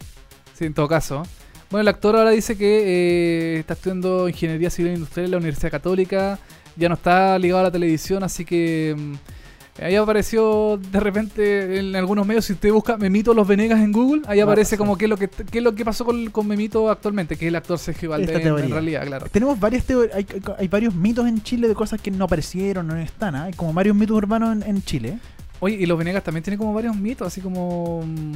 Sí, 0.56 0.66
en 0.66 0.74
todo 0.74 0.88
caso. 0.88 1.24
Bueno, 1.70 1.82
el 1.82 1.88
actor 1.90 2.16
ahora 2.16 2.32
dice 2.32 2.58
que 2.58 3.56
eh, 3.56 3.60
está 3.60 3.74
estudiando 3.74 4.30
Ingeniería 4.30 4.70
Civil 4.70 4.92
e 4.92 4.96
Industrial 4.96 5.26
en 5.26 5.32
la 5.32 5.38
Universidad 5.38 5.70
Católica. 5.70 6.40
Ya 6.78 6.90
no 6.90 6.96
está 6.96 7.38
ligado 7.40 7.62
a 7.62 7.64
la 7.64 7.72
televisión, 7.72 8.24
así 8.24 8.46
que 8.46 8.96
mm, 8.98 9.84
ahí 9.84 9.96
apareció 9.96 10.78
de 10.78 11.00
repente 11.00 11.80
en 11.80 11.96
algunos 11.96 12.26
medios. 12.26 12.46
Si 12.46 12.54
usted 12.54 12.72
busca 12.72 12.98
Memito 12.98 13.34
Los 13.34 13.48
Venegas 13.48 13.80
en 13.80 13.92
Google, 13.92 14.22
ahí 14.28 14.40
Ah, 14.40 14.44
aparece 14.44 14.78
como 14.78 14.98
qué 14.98 15.06
es 15.06 15.10
lo 15.10 15.18
que, 15.18 15.28
qué 15.28 15.58
es 15.58 15.64
lo 15.64 15.74
que 15.74 15.84
pasó 15.84 16.06
con, 16.06 16.30
con 16.30 16.48
Memito 16.48 16.90
actualmente, 16.90 17.36
que 17.36 17.46
es 17.46 17.50
el 17.50 17.56
actor 17.56 17.80
Sergio 17.80 18.12
Valdés 18.12 18.46
en, 18.46 18.72
realidad, 18.72 19.06
claro. 19.06 19.28
Tenemos 19.32 19.60
varias 19.60 19.86
teorías, 19.86 20.16
hay, 20.58 20.68
varios 20.68 20.94
mitos 20.94 21.28
en 21.28 21.42
Chile 21.42 21.68
de 21.68 21.76
cosas 21.76 22.00
que 22.00 22.12
no 22.12 22.26
aparecieron, 22.26 22.88
no 22.88 22.96
están, 22.98 23.36
¿ah? 23.36 23.44
Hay 23.46 23.54
como 23.54 23.74
varios 23.74 23.96
mitos 23.96 24.16
urbanos 24.16 24.56
en, 24.56 24.64
en 24.64 24.84
Chile. 24.84 25.20
Oye, 25.60 25.76
y 25.76 25.86
Los 25.86 25.98
Venegas 25.98 26.24
también 26.24 26.44
tiene 26.44 26.58
como 26.58 26.74
varios 26.74 26.96
mitos, 26.96 27.28
así 27.28 27.42
como. 27.42 28.04
mm, 28.06 28.34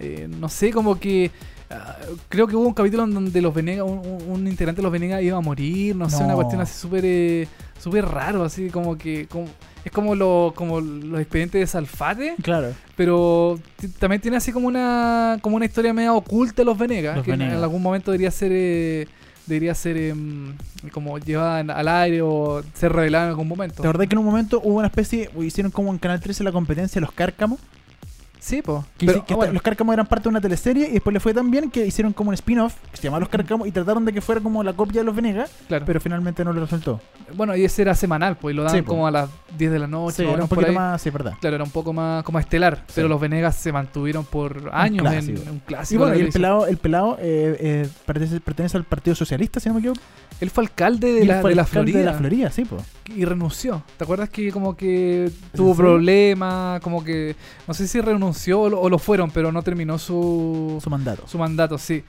eh, 0.00 0.28
no 0.28 0.48
sé, 0.48 0.70
como 0.72 0.98
que. 0.98 1.30
Ah, 1.74 1.96
creo 2.28 2.46
que 2.46 2.56
hubo 2.56 2.66
un 2.66 2.74
capítulo 2.74 3.04
en 3.04 3.14
donde 3.14 3.40
los 3.42 3.52
Venegas, 3.54 3.86
un, 3.86 4.46
integrante 4.46 4.80
de 4.80 4.82
los 4.84 4.92
Venegas 4.92 5.22
iba 5.22 5.36
a 5.36 5.40
morir, 5.40 5.94
no, 5.96 6.08
sé, 6.08 6.22
una 6.24 6.34
cuestión 6.34 6.60
así 6.60 6.78
súper 6.78 7.04
eh, 7.04 7.48
súper 7.78 8.04
raro, 8.06 8.44
así 8.44 8.68
como 8.70 8.96
que. 8.96 9.26
como- 9.26 9.48
es 9.84 9.92
como, 9.92 10.14
lo, 10.14 10.54
como 10.56 10.80
los 10.80 11.20
expedientes 11.20 11.60
de 11.60 11.66
Salfate, 11.66 12.36
Claro. 12.42 12.68
pero 12.96 13.60
también 13.98 14.18
tiene 14.22 14.38
así 14.38 14.50
como 14.50 14.66
una 14.66 15.36
como 15.42 15.56
una 15.56 15.66
historia 15.66 15.92
media 15.92 16.14
oculta 16.14 16.62
de 16.62 16.64
los 16.64 16.78
Venegas, 16.78 17.16
Los 17.16 17.24
que 17.26 17.32
en- 17.32 17.38
Venegas. 17.40 17.58
en 17.58 17.64
algún 17.64 17.82
momento 17.82 18.10
debería 18.10 18.30
ser. 18.30 18.50
eh, 18.54 19.06
debería 19.46 19.74
ser 19.74 19.98
em, 19.98 20.54
como 20.90 21.18
llevada 21.18 21.58
al 21.58 21.88
aire 21.88 22.22
o 22.22 22.62
ser 22.72 22.92
revelada 22.94 23.24
en 23.24 23.30
algún 23.32 23.46
momento. 23.46 23.82
¿Te 23.82 23.86
acordás 23.88 24.08
que 24.08 24.14
en 24.14 24.20
un 24.20 24.24
momento 24.24 24.58
hubo 24.64 24.78
una 24.78 24.86
especie, 24.86 25.28
hicieron 25.42 25.70
como 25.70 25.90
en 25.92 25.98
Canal 25.98 26.18
13 26.18 26.44
la 26.44 26.50
competencia 26.52 26.98
de 26.98 27.02
los 27.02 27.12
cárcamos? 27.12 27.60
Sí, 28.44 28.60
pues. 28.60 28.84
Que, 28.98 29.06
que 29.06 29.32
esta- 29.32 29.46
los 29.52 29.62
cárcamos 29.62 29.94
eran 29.94 30.06
parte 30.06 30.24
de 30.24 30.28
una 30.28 30.40
teleserie 30.42 30.86
y 30.88 30.92
después 30.92 31.14
le 31.14 31.20
fue 31.20 31.32
tan 31.32 31.50
bien 31.50 31.70
que 31.70 31.86
hicieron 31.86 32.12
como 32.12 32.28
un 32.28 32.34
spin-off 32.34 32.74
que 32.90 32.98
se 32.98 33.04
llamaba 33.04 33.20
Los 33.20 33.30
Cárcamos 33.30 33.66
y 33.66 33.72
trataron 33.72 34.04
de 34.04 34.12
que 34.12 34.20
fuera 34.20 34.42
como 34.42 34.62
la 34.62 34.74
copia 34.74 35.00
de 35.00 35.04
los 35.06 35.16
Venegas, 35.16 35.50
claro. 35.66 35.86
pero 35.86 35.98
finalmente 35.98 36.44
no 36.44 36.52
le 36.52 36.60
resultó. 36.60 37.00
Bueno, 37.34 37.56
y 37.56 37.64
ese 37.64 37.80
era 37.80 37.94
semanal, 37.94 38.36
pues, 38.36 38.52
y 38.52 38.56
lo 38.56 38.62
daban 38.64 38.76
Sí, 38.76 38.82
po. 38.82 38.90
como 38.92 39.06
a 39.06 39.10
las 39.10 39.30
10 39.56 39.72
de 39.72 39.78
la 39.78 39.86
noche. 39.86 40.16
Sí, 40.16 40.22
era 40.24 40.42
un 40.42 40.48
poquito 40.48 40.72
más, 40.74 41.00
sí, 41.00 41.08
verdad. 41.08 41.32
Claro, 41.40 41.56
era 41.56 41.64
un 41.64 41.70
poco 41.70 41.94
más 41.94 42.22
como 42.22 42.38
estelar, 42.38 42.84
pero 42.94 43.08
los 43.08 43.18
Venegas 43.18 43.56
se 43.56 43.72
mantuvieron 43.72 44.26
por 44.26 44.68
años 44.74 45.06
en 45.06 45.10
clásico. 45.10 45.50
un 45.50 45.56
Y 45.56 45.60
clásico. 45.60 45.98
bueno, 46.00 46.14
de 46.14 46.20
y 46.20 46.26
el 46.26 46.32
pelado, 46.32 46.66
el 46.66 46.76
pelado 46.76 47.16
eh, 47.20 47.56
eh, 47.58 47.88
pertenece, 48.04 48.40
pertenece 48.40 48.76
al 48.76 48.84
Partido 48.84 49.16
Socialista, 49.16 49.58
si 49.58 49.70
no 49.70 49.74
me 49.76 49.80
equivoco. 49.80 50.00
Él 50.40 50.50
fue 50.50 50.64
alcalde 50.64 51.12
de 51.12 51.24
la, 51.24 51.40
fue 51.40 51.50
de 51.50 51.56
la 51.56 51.64
Florida 51.64 51.98
De 51.98 52.04
la 52.04 52.14
Florida, 52.14 52.50
sí, 52.50 52.64
y 53.14 53.24
renunció. 53.24 53.82
¿Te 53.96 54.04
acuerdas 54.04 54.28
que 54.30 54.50
como 54.50 54.76
que 54.76 55.30
tuvo 55.54 55.74
problemas, 55.74 56.80
como 56.80 57.04
que 57.04 57.36
no 57.66 57.74
sé 57.74 57.86
si 57.86 58.00
renunció 58.00 58.62
o 58.62 58.68
lo, 58.68 58.80
o 58.80 58.88
lo 58.88 58.98
fueron, 58.98 59.30
pero 59.30 59.52
no 59.52 59.62
terminó 59.62 59.98
su, 59.98 60.78
Su 60.82 60.90
mandato. 60.90 61.26
su 61.26 61.38
mandato, 61.38 61.78
sí. 61.78 62.02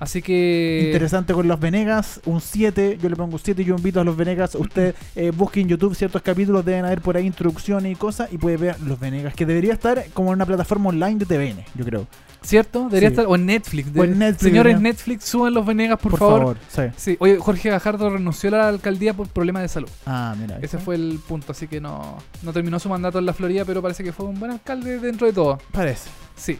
Así 0.00 0.22
que 0.22 0.84
Interesante 0.86 1.34
con 1.34 1.46
los 1.46 1.60
Venegas, 1.60 2.22
un 2.24 2.40
7, 2.40 2.98
yo 3.02 3.08
le 3.10 3.16
pongo 3.16 3.34
un 3.34 3.38
7 3.38 3.60
y 3.60 3.64
yo 3.66 3.76
invito 3.76 4.00
a 4.00 4.04
los 4.04 4.16
Venegas, 4.16 4.54
usted 4.54 4.94
eh, 5.14 5.30
busque 5.30 5.60
en 5.60 5.68
YouTube 5.68 5.94
ciertos 5.94 6.22
capítulos, 6.22 6.64
deben 6.64 6.86
haber 6.86 7.02
por 7.02 7.18
ahí 7.18 7.26
introducciones 7.26 7.92
y 7.92 7.96
cosas 7.96 8.32
y 8.32 8.38
puede 8.38 8.56
ver 8.56 8.80
los 8.80 8.98
Venegas, 8.98 9.34
que 9.34 9.44
debería 9.44 9.74
estar 9.74 10.06
como 10.14 10.30
en 10.30 10.36
una 10.36 10.46
plataforma 10.46 10.88
online 10.88 11.16
de 11.16 11.26
TVN, 11.26 11.64
yo 11.74 11.84
creo. 11.84 12.06
¿Cierto? 12.42 12.84
Debería 12.88 13.08
Sí. 13.08 13.12
estar 13.14 13.26
o 13.26 13.34
en 13.34 13.46
Netflix. 13.46 13.88
O 13.96 14.04
en 14.04 14.10
de- 14.12 14.16
Netflix, 14.16 14.42
Señores. 14.50 14.80
Netflix, 14.80 15.24
suban 15.24 15.54
los 15.54 15.64
Venegas, 15.66 15.98
por, 15.98 16.16
favor. 16.16 16.56
sí. 16.68 16.82
Sí, 16.96 17.16
oye, 17.20 17.38
Jorge 17.38 17.70
Gajardo 17.70 18.10
renunció 18.10 18.48
a 18.48 18.52
la 18.52 18.68
alcaldía 18.68 19.14
por 19.14 19.28
problemas 19.28 19.62
de 19.62 19.68
salud. 19.68 19.88
Ah, 20.06 20.34
mira. 20.38 20.58
Ese 20.62 20.78
fue 20.78 20.94
el 20.96 21.18
punto, 21.26 21.52
así 21.52 21.66
que 21.68 21.80
no, 21.80 22.18
no 22.42 22.52
terminó 22.52 22.78
su 22.78 22.88
mandato 22.88 23.18
en 23.18 23.26
la 23.26 23.32
Florida, 23.34 23.64
pero 23.64 23.82
parece 23.82 24.02
que 24.04 24.12
fue 24.12 24.26
un 24.26 24.38
buen 24.38 24.50
alcalde 24.52 24.98
dentro 24.98 25.26
de 25.26 25.32
todo. 25.32 25.58
Parece. 25.72 26.08
Sí. 26.36 26.58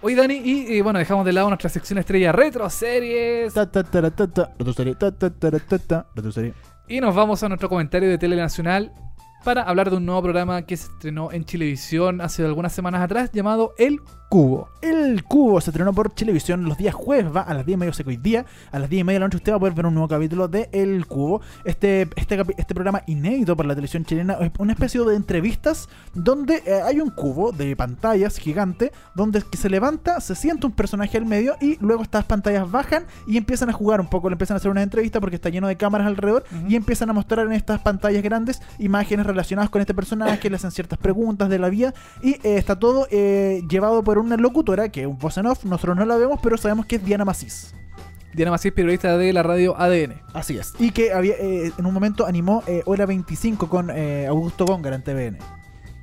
Oye, 0.00 0.14
Dani, 0.14 0.36
y, 0.36 0.80
bueno, 0.80 1.00
dejamos 1.00 1.24
de 1.24 1.32
lado 1.32 1.48
nuestra 1.48 1.68
sección 1.68 1.98
estrella 1.98 2.30
retro, 2.30 2.70
series. 2.70 3.52
Y 6.88 7.00
nos 7.00 7.14
vamos 7.14 7.42
a 7.42 7.48
nuestro 7.48 7.68
comentario 7.68 8.08
de 8.08 8.16
Tele 8.16 8.36
Nacional 8.36 8.92
para 9.44 9.62
hablar 9.62 9.90
de 9.90 9.96
un 9.96 10.06
nuevo 10.06 10.22
programa 10.22 10.62
que 10.62 10.76
se 10.76 10.90
estrenó 10.90 11.32
en 11.32 11.44
Chilevisión 11.44 12.20
hace 12.20 12.44
algunas 12.44 12.72
semanas 12.72 13.02
atrás 13.02 13.30
llamado 13.32 13.74
El 13.78 14.00
Cubo. 14.28 14.68
El 14.82 15.24
Cubo 15.24 15.60
se 15.60 15.70
estrenó 15.70 15.92
por 15.92 16.10
Televisión 16.10 16.64
los 16.64 16.76
días 16.76 16.94
jueves, 16.94 17.34
va 17.34 17.40
a 17.40 17.54
las 17.54 17.64
10 17.64 17.76
y 17.76 17.78
media, 17.78 17.92
sé 17.94 18.04
que 18.04 18.10
hoy 18.10 18.16
día, 18.16 18.44
a 18.70 18.78
las 18.78 18.90
10 18.90 19.00
y 19.00 19.04
media 19.04 19.16
de 19.16 19.20
la 19.20 19.26
noche 19.26 19.38
usted 19.38 19.52
va 19.52 19.56
a 19.56 19.58
poder 19.58 19.74
ver 19.74 19.86
un 19.86 19.94
nuevo 19.94 20.08
capítulo 20.08 20.48
de 20.48 20.68
El 20.72 21.06
Cubo. 21.06 21.40
Este, 21.64 22.08
este, 22.16 22.42
este 22.56 22.74
programa 22.74 23.02
inédito 23.06 23.56
para 23.56 23.68
la 23.68 23.74
televisión 23.74 24.04
chilena 24.04 24.34
es 24.34 24.50
una 24.58 24.72
especie 24.72 25.02
de 25.04 25.16
entrevistas 25.16 25.88
donde 26.14 26.62
eh, 26.66 26.82
hay 26.84 27.00
un 27.00 27.10
cubo 27.10 27.52
de 27.52 27.74
pantallas 27.76 28.36
gigante 28.36 28.92
donde 29.14 29.42
que 29.42 29.56
se 29.56 29.70
levanta, 29.70 30.20
se 30.20 30.34
sienta 30.34 30.66
un 30.66 30.74
personaje 30.74 31.16
al 31.16 31.24
medio 31.24 31.56
y 31.60 31.78
luego 31.80 32.02
estas 32.02 32.24
pantallas 32.24 32.70
bajan 32.70 33.06
y 33.26 33.36
empiezan 33.36 33.70
a 33.70 33.72
jugar 33.72 34.00
un 34.00 34.08
poco, 34.08 34.28
le 34.28 34.34
empiezan 34.34 34.56
a 34.56 34.58
hacer 34.58 34.70
una 34.70 34.82
entrevista 34.82 35.20
porque 35.20 35.36
está 35.36 35.48
lleno 35.48 35.68
de 35.68 35.76
cámaras 35.76 36.06
alrededor 36.06 36.44
y 36.68 36.76
empiezan 36.76 37.08
a 37.08 37.12
mostrar 37.12 37.46
en 37.46 37.52
estas 37.52 37.80
pantallas 37.80 38.22
grandes 38.22 38.60
imágenes 38.78 39.26
relacionadas 39.28 39.70
con 39.70 39.80
este 39.80 39.94
personaje, 39.94 40.50
le 40.50 40.56
hacen 40.56 40.70
ciertas 40.72 40.98
preguntas 40.98 41.48
de 41.48 41.58
la 41.58 41.68
vida 41.68 41.94
y 42.22 42.32
eh, 42.34 42.56
está 42.56 42.76
todo 42.78 43.06
eh, 43.10 43.62
llevado 43.68 44.02
por 44.02 44.18
una 44.18 44.36
locutora 44.36 44.88
que 44.88 45.02
es 45.02 45.06
un 45.06 45.18
voz 45.18 45.38
en 45.38 45.46
off, 45.46 45.64
nosotros 45.64 45.96
no 45.96 46.04
la 46.04 46.16
vemos, 46.16 46.40
pero 46.42 46.56
sabemos 46.56 46.86
que 46.86 46.96
es 46.96 47.04
Diana 47.04 47.24
Macís. 47.24 47.74
Diana 48.34 48.50
Macís, 48.50 48.72
periodista 48.72 49.16
de 49.16 49.32
la 49.32 49.42
radio 49.42 49.78
ADN. 49.80 50.20
Así 50.34 50.58
es. 50.58 50.74
Y 50.78 50.90
que 50.90 51.12
había 51.12 51.34
eh, 51.38 51.72
en 51.78 51.86
un 51.86 51.94
momento 51.94 52.26
animó 52.26 52.62
Hora 52.84 53.06
25 53.06 53.68
con 53.68 53.90
Augusto 54.28 54.64
Góngara 54.66 54.96
en 54.96 55.02
TVN. 55.02 55.38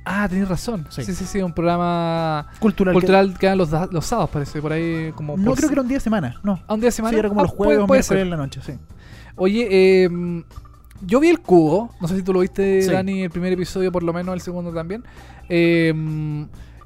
Ah, 0.08 0.28
tenés 0.28 0.48
razón. 0.48 0.86
Sí. 0.90 1.02
Sí, 1.04 1.14
sí, 1.16 1.24
sí, 1.24 1.42
un 1.42 1.52
programa 1.52 2.46
Cultural. 2.60 2.92
que- 2.94 3.00
cultural 3.00 3.38
que 3.38 3.46
dan 3.46 3.58
los, 3.58 3.70
da- 3.70 3.88
los 3.90 4.06
sábados, 4.06 4.30
parece, 4.30 4.62
por 4.62 4.72
ahí 4.72 5.10
como... 5.16 5.36
no 5.36 5.46
por- 5.46 5.56
creo 5.56 5.68
que 5.68 5.72
era 5.74 5.82
un 5.82 5.88
día 5.88 5.96
de 5.96 6.00
semana, 6.00 6.40
no. 6.44 6.60
¿A 6.66 6.74
un 6.74 6.80
día 6.80 6.88
de 6.88 6.92
semana? 6.92 7.14
Sí, 7.14 7.18
era 7.18 7.28
como 7.28 7.40
Ah, 7.40 7.44
los 7.44 7.50
jueves 7.52 7.74
puede- 7.76 7.84
o 7.84 7.86
puede 7.88 7.98
miércoles 8.00 8.22
en 8.22 8.30
la 8.30 8.36
noche, 8.36 8.60
sí. 8.64 8.72
Oye, 9.34 9.66
eh, 10.04 10.08
yo 11.04 11.20
vi 11.20 11.28
el 11.28 11.40
cubo, 11.40 11.90
no 12.00 12.08
sé 12.08 12.16
si 12.16 12.22
tú 12.22 12.32
lo 12.32 12.40
viste, 12.40 12.82
Sí. 12.82 12.90
Dani, 12.90 13.22
el 13.22 13.30
primer 13.30 13.52
episodio, 13.52 13.90
por 13.92 14.02
lo 14.02 14.12
menos 14.12 14.34
el 14.34 14.40
segundo 14.40 14.72
también. 14.72 15.04
Eh, 15.48 15.92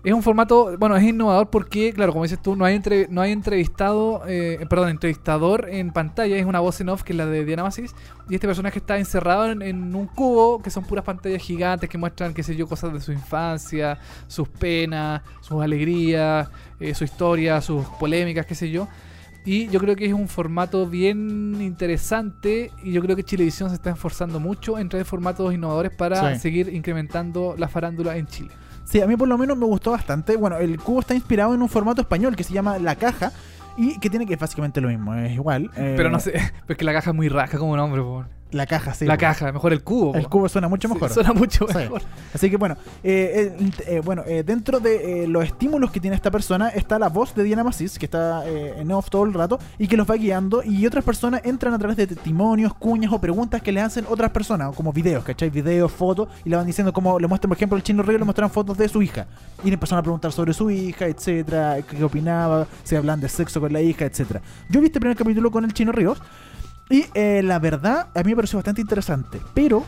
es 0.03 0.15
un 0.15 0.23
formato, 0.23 0.79
bueno, 0.79 0.97
es 0.97 1.03
innovador 1.05 1.51
porque, 1.51 1.93
claro, 1.93 2.13
como 2.13 2.23
dices 2.25 2.41
tú, 2.41 2.57
no 2.57 2.65
hay, 2.65 2.75
entre- 2.75 3.07
no 3.11 3.21
hay 3.21 3.33
entrevistado, 3.33 4.23
eh, 4.27 4.65
perdón, 4.71 4.89
entrevistador 4.89 5.69
en 5.71 5.91
pantalla, 5.93 6.37
es 6.39 6.47
una 6.47 6.59
voz 6.61 6.81
en 6.81 6.89
off 6.89 7.03
que 7.03 7.13
es 7.13 7.19
la 7.19 7.27
de 7.27 7.45
Diana 7.45 7.65
Masis, 7.65 7.95
y 8.31 8.35
este 8.35 8.47
personaje 8.47 8.79
está 8.79 8.97
encerrado 8.97 9.51
en, 9.53 9.61
en 9.61 9.95
un 9.95 10.07
cubo, 10.07 10.63
que 10.63 10.71
son 10.71 10.85
puras 10.85 11.05
pantallas 11.05 11.43
gigantes 11.43 11.91
que 11.91 11.99
muestran, 11.99 12.33
qué 12.33 12.43
sé 12.43 12.57
yo, 12.57 12.67
cosas 12.67 12.95
de 12.95 13.01
su 13.03 13.13
infancia, 13.13 13.99
sus 14.27 14.49
penas, 14.49 15.21
sus 15.43 15.61
alegrías, 15.63 16.49
eh, 16.81 16.95
su 16.95 17.05
historia, 17.05 17.61
sus 17.61 17.85
polémicas, 17.99 18.47
qué 18.47 18.55
sé 18.55 18.71
yo. 18.71 18.89
Y 19.45 19.69
yo 19.69 19.81
creo 19.81 19.97
que 19.97 20.05
es 20.07 20.13
un 20.13 20.29
formato 20.29 20.87
bien 20.87 21.57
interesante 21.61 22.71
y 22.83 22.93
yo 22.93 23.01
creo 23.03 23.17
que 23.17 23.25
Chilevisión 23.25 23.71
se 23.71 23.77
está 23.77 23.91
esforzando 23.91 24.39
mucho 24.39 24.79
en 24.79 24.89
traer 24.89 25.07
formatos 25.07 25.53
innovadores 25.55 25.93
para 25.95 26.35
Sí. 26.35 26.41
seguir 26.41 26.69
incrementando 26.75 27.55
la 27.59 27.69
farándula 27.69 28.17
en 28.17 28.27
Chile. 28.27 28.51
Sí, 28.85 29.01
a 29.01 29.07
mí 29.07 29.17
por 29.17 29.29
lo 29.29 29.39
menos 29.39 29.57
me 29.57 29.65
gustó 29.67 29.93
bastante. 29.93 30.37
Bueno, 30.37 30.59
el 30.59 30.79
cubo 30.79 31.01
está 31.01 31.15
inspirado 31.15 31.55
en 31.55 31.63
un 31.63 31.69
formato 31.69 32.01
español 32.03 32.37
que 32.37 32.45
se 32.45 32.53
llama 32.53 32.79
La 32.79 32.97
Caja 32.97 33.33
y 33.77 33.99
que 33.99 34.11
tiene 34.11 34.27
que 34.27 34.35
es 34.35 34.41
básicamente 34.41 34.81
lo 34.81 34.89
mismo, 34.89 35.15
es 35.15 35.33
igual. 35.33 35.71
eh, 35.77 35.95
Pero 35.97 36.11
no 36.11 36.19
sé, 36.21 36.33
pero 36.67 36.73
es 36.75 36.77
que 36.77 36.85
la 36.85 36.93
caja 36.93 37.11
es 37.11 37.17
muy 37.17 37.29
raja 37.29 37.57
como 37.57 37.77
nombre. 37.77 38.03
po. 38.03 38.25
La 38.53 38.67
Caja, 38.67 38.95
sí. 38.95 39.05
la 39.07 39.15
po. 39.15 39.21
caja, 39.21 39.53
mejor 39.53 39.73
el 39.73 39.83
cubo. 39.83 40.15
El 40.15 40.23
po. 40.25 40.31
cubo 40.31 40.49
suena 40.49 40.69
mucho 40.69 40.89
Sí, 40.89 40.95
mejor. 40.95 41.11
Suena 41.11 41.33
mucho 41.33 41.67
Sí. 41.69 41.77
mejor. 41.79 42.03
Así 42.35 42.51
que 42.51 42.57
bueno, 42.57 42.77
eh, 43.05 43.55
eh, 43.59 43.71
eh, 43.87 44.01
bueno 44.05 44.23
eh, 44.27 44.43
dentro 44.45 44.81
de 44.81 45.25
eh, 45.25 45.27
los 45.29 45.45
estímulos 45.45 45.91
que 45.91 46.01
tiene 46.01 46.17
esta 46.17 46.31
persona 46.31 46.69
está 46.69 46.99
la 46.99 47.09
voz 47.09 47.35
de 47.35 47.45
Diana 47.45 47.63
Masis, 47.65 47.99
que 47.99 48.07
está 48.07 48.47
eh, 48.49 48.75
en 48.79 48.91
off 48.93 49.09
todo 49.11 49.25
el 49.25 49.33
rato 49.35 49.59
y 49.79 49.87
que 49.87 49.97
los 49.97 50.09
va 50.11 50.15
guiando. 50.17 50.63
Y 50.65 50.87
otras 50.87 51.05
personas 51.05 51.43
entran 51.45 51.75
a 51.75 51.79
través 51.79 51.97
de 51.97 52.07
testimonios, 52.07 52.75
cuñas 52.75 53.13
o 53.13 53.21
preguntas 53.21 53.63
que 53.63 53.73
le 53.73 53.81
hacen 53.81 54.05
otras 54.09 54.31
personas, 54.31 54.75
como 54.75 54.93
videos, 54.93 55.23
¿cachai? 55.25 55.51
Videos, 55.51 55.93
fotos, 55.93 56.29
y 56.45 56.51
le 56.51 56.57
van 56.57 56.67
diciendo 56.67 56.93
como 56.93 57.19
le 57.21 57.27
muestran, 57.27 57.49
por 57.51 57.57
ejemplo, 57.57 57.77
el 57.77 57.83
chino 57.83 58.03
Río 58.03 58.19
le 58.19 58.25
mostraron 58.25 58.51
fotos 58.51 58.77
de 58.79 58.89
su 58.89 59.01
hija. 59.03 59.27
Y 59.63 59.69
le 59.69 59.75
empezaron 59.75 60.01
a 60.01 60.03
preguntar 60.03 60.33
sobre 60.33 60.53
su 60.55 60.71
hija, 60.71 61.07
etcétera, 61.07 61.77
qué 61.83 62.03
opinaba, 62.03 62.67
si 62.83 62.97
hablan 62.97 63.21
de 63.21 63.29
sexo 63.29 63.61
con 63.61 63.73
la 63.73 63.81
hija, 63.81 64.05
etcétera. 64.07 64.41
Yo 64.69 64.81
vi 64.81 64.87
este 64.87 64.99
primer 65.01 65.17
capítulo 65.17 65.51
con 65.51 65.65
el 65.65 65.73
chino 65.73 65.93
Ríos. 65.93 66.21
Y 66.91 67.07
eh, 67.15 67.41
la 67.45 67.59
verdad, 67.59 68.09
a 68.15 68.23
mí 68.23 68.31
me 68.31 68.37
pareció 68.37 68.59
bastante 68.59 68.81
interesante. 68.81 69.41
Pero, 69.55 69.85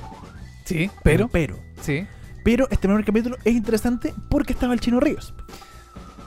Sí, 0.65 0.91
pero. 1.03 1.29
pero, 1.29 1.59
Sí. 1.81 2.07
pero 2.45 2.69
este 2.71 2.87
primer 2.89 3.05
capítulo 3.05 3.37
es 3.45 3.53
interesante 3.55 4.15
porque 4.31 4.53
estaba 4.53 4.73
el 4.73 4.81
Chino 4.81 5.01
Ríos. 5.01 5.35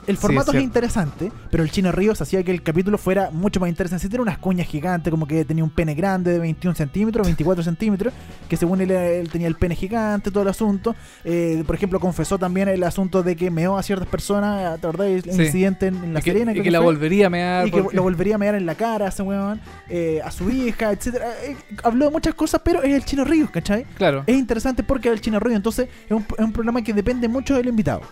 El 0.06 0.16
Sí, 0.16 0.22
formato 0.22 0.52
es 0.52 0.62
interesante, 0.62 1.32
pero 1.50 1.62
el 1.64 1.70
Chino 1.70 1.90
Ríos 1.90 2.20
hacía 2.20 2.42
que 2.42 2.52
el 2.52 2.62
capítulo 2.62 2.96
fuera 2.96 3.30
mucho 3.32 3.58
más 3.60 3.68
interesante. 3.68 4.02
Si 4.02 4.08
tiene 4.08 4.22
unas 4.22 4.38
cuñas 4.38 4.66
gigantes, 4.68 5.10
como 5.10 5.26
que 5.26 5.44
tenía 5.44 5.64
un 5.64 5.70
pene 5.70 5.94
grande 5.94 6.32
de 6.32 6.38
21 6.38 6.74
centímetros, 6.76 7.26
24 7.26 7.64
centímetros, 7.64 8.14
que 8.48 8.56
según 8.56 8.80
él, 8.80 8.90
él 8.92 9.28
tenía 9.30 9.48
el 9.48 9.56
pene 9.56 9.74
gigante, 9.74 10.30
todo 10.30 10.44
el 10.44 10.48
asunto. 10.48 10.94
Eh, 11.24 11.64
por 11.66 11.74
ejemplo, 11.74 11.98
confesó 11.98 12.38
también 12.38 12.68
el 12.68 12.82
asunto 12.84 13.22
de 13.24 13.34
que 13.36 13.50
meó 13.50 13.76
a 13.76 13.82
ciertas 13.82 14.06
personas, 14.08 14.80
¿te 14.80 14.86
acordás? 14.86 15.08
El 15.08 15.22
Sí. 15.24 15.42
incidente 15.42 15.86
en, 15.88 15.96
en 15.96 16.14
La 16.14 16.20
y 16.20 16.22
que, 16.22 16.32
Serena. 16.32 16.52
y 16.52 16.54
creo 16.54 16.64
que 16.64 16.70
la 16.70 16.78
fue. 16.78 16.84
volvería 16.86 17.26
a 17.26 17.30
mear. 17.30 17.66
Y 17.66 17.70
que 17.72 17.84
lo 17.92 18.02
volvería 18.02 18.36
a 18.36 18.38
mear 18.38 18.54
en 18.54 18.64
la 18.66 18.74
cara 18.76 19.06
a 19.06 19.08
ese 19.08 19.22
weón, 19.22 19.60
eh, 19.88 20.20
a 20.24 20.30
su 20.30 20.48
hija, 20.50 20.92
etcétera. 20.92 21.26
Eh, 21.44 21.56
habló 21.82 22.04
de 22.06 22.10
muchas 22.12 22.34
cosas, 22.34 22.60
pero 22.64 22.82
es 22.82 22.94
el 22.94 23.04
Chino 23.04 23.24
Ríos, 23.24 23.50
¿cachai? 23.50 23.84
Claro, 23.96 24.22
Es 24.26 24.36
interesante 24.36 24.82
porque 24.84 25.08
es 25.08 25.14
el 25.14 25.20
Chino 25.20 25.40
Ríos, 25.40 25.56
entonces 25.56 25.88
es 26.06 26.12
un, 26.12 26.24
es 26.38 26.44
un 26.44 26.52
programa 26.52 26.80
que 26.82 26.92
depende 26.92 27.26
mucho 27.28 27.56
del 27.56 27.66
invitado. 27.66 28.02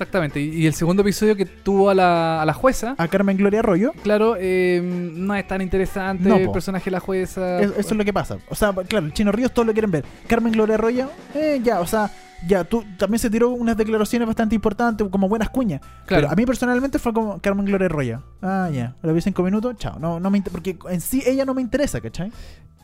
Exactamente. 0.00 0.40
Y, 0.40 0.62
y 0.62 0.66
el 0.66 0.74
segundo 0.74 1.02
episodio 1.02 1.36
que 1.36 1.44
tuvo 1.46 1.90
a 1.90 1.94
la, 1.94 2.40
a 2.42 2.46
la 2.46 2.54
jueza. 2.54 2.94
A 2.98 3.08
Carmen 3.08 3.36
Gloria 3.36 3.60
Arroyo, 3.60 3.92
Claro, 4.02 4.36
eh, 4.38 4.80
no 4.82 5.34
es 5.34 5.46
tan 5.46 5.60
interesante 5.62 6.28
No, 6.28 6.36
el 6.36 6.50
personaje 6.50 6.86
de 6.86 6.90
la 6.92 7.00
jueza. 7.00 7.60
es- 7.60 7.70
eso 7.76 7.90
es 7.90 7.96
lo 7.96 8.04
que 8.04 8.12
pasa. 8.12 8.38
O 8.48 8.54
sea, 8.54 8.72
claro, 8.72 9.06
el 9.06 9.12
Chino 9.12 9.32
Ríos 9.32 9.52
todos 9.52 9.66
lo 9.66 9.72
quieren 9.72 9.90
ver. 9.90 10.04
Carmen 10.26 10.52
Gloria 10.52 10.74
Arroyo, 10.76 11.10
eh, 11.34 11.60
ya, 11.62 11.80
o 11.80 11.86
sea, 11.86 12.10
ya, 12.46 12.64
tú 12.64 12.82
también 12.96 13.18
se 13.18 13.28
tiró 13.28 13.50
unas 13.50 13.76
declaraciones 13.76 14.26
bastante 14.26 14.54
importantes, 14.54 15.06
como 15.10 15.28
buenas 15.28 15.50
cuñas. 15.50 15.80
Claro. 16.06 16.22
Pero 16.22 16.30
a 16.30 16.34
mí 16.34 16.46
personalmente 16.46 16.98
fue 16.98 17.12
como 17.12 17.38
Carmen 17.40 17.66
Gloria 17.66 17.86
Arroyo. 17.86 18.22
Ah, 18.40 18.70
ya, 18.72 18.94
lo 19.02 19.12
vi 19.12 19.20
cinco 19.20 19.42
minutos, 19.42 19.76
chao. 19.76 19.98
No, 19.98 20.18
no 20.20 20.30
me 20.30 20.38
inter- 20.38 20.50
porque 20.52 20.78
en 20.88 21.00
sí 21.02 21.22
ella 21.26 21.44
no 21.44 21.52
me 21.54 21.60
interesa, 21.60 22.00
¿cachai? 22.00 22.32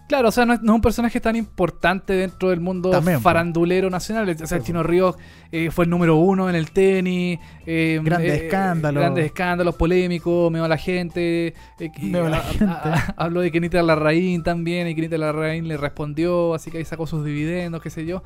Claro, 0.09 0.29
o 0.29 0.31
sea, 0.31 0.47
no 0.47 0.53
es, 0.55 0.63
no 0.63 0.73
es 0.73 0.77
un 0.77 0.81
personaje 0.83 1.21
tan 1.21 1.35
importante 1.35 2.13
dentro 2.13 2.51
del 2.51 2.61
mundo 2.61 2.91
También, 2.91 3.21
farandulero 3.21 3.91
nacional. 3.91 4.29
O 4.41 4.47
sea, 4.47 4.59
el. 4.59 4.65
Chino 4.65 4.83
Ríos 4.85 5.17
eh, 5.51 5.71
fue 5.73 5.85
el 5.85 5.91
número 5.91 6.15
uno 6.17 6.49
en 6.49 6.55
el 6.55 6.71
tenis. 6.71 7.39
eh, 7.67 8.01
Grandes 8.05 8.43
escándalos. 8.43 9.01
Grandes 9.03 9.25
escándalos 9.27 9.75
polémicos, 9.75 10.51
meó 10.53 10.65
a 10.65 10.69
la 10.69 10.77
gente. 10.79 11.55
eh, 11.81 11.91
Meó 12.03 12.27
a 12.27 12.31
la 12.31 12.37
a- 12.39 12.41
gente. 12.43 12.65
a- 12.67 13.15
habló 13.17 13.41
de 13.41 13.51
Kenita 13.51 13.83
Larraín 13.83 14.43
también, 14.45 14.87
y 14.87 14.95
Kenita 14.95 15.19
Larraín 15.19 15.67
le 15.67 15.77
respondió, 15.77 16.55
así 16.55 16.71
que 16.71 16.79
ahí 16.79 16.85
sacó 16.85 17.07
sus 17.09 17.25
dividendos, 17.25 17.83
qué 17.83 17.91
sé 17.91 18.07
yo. 18.07 18.23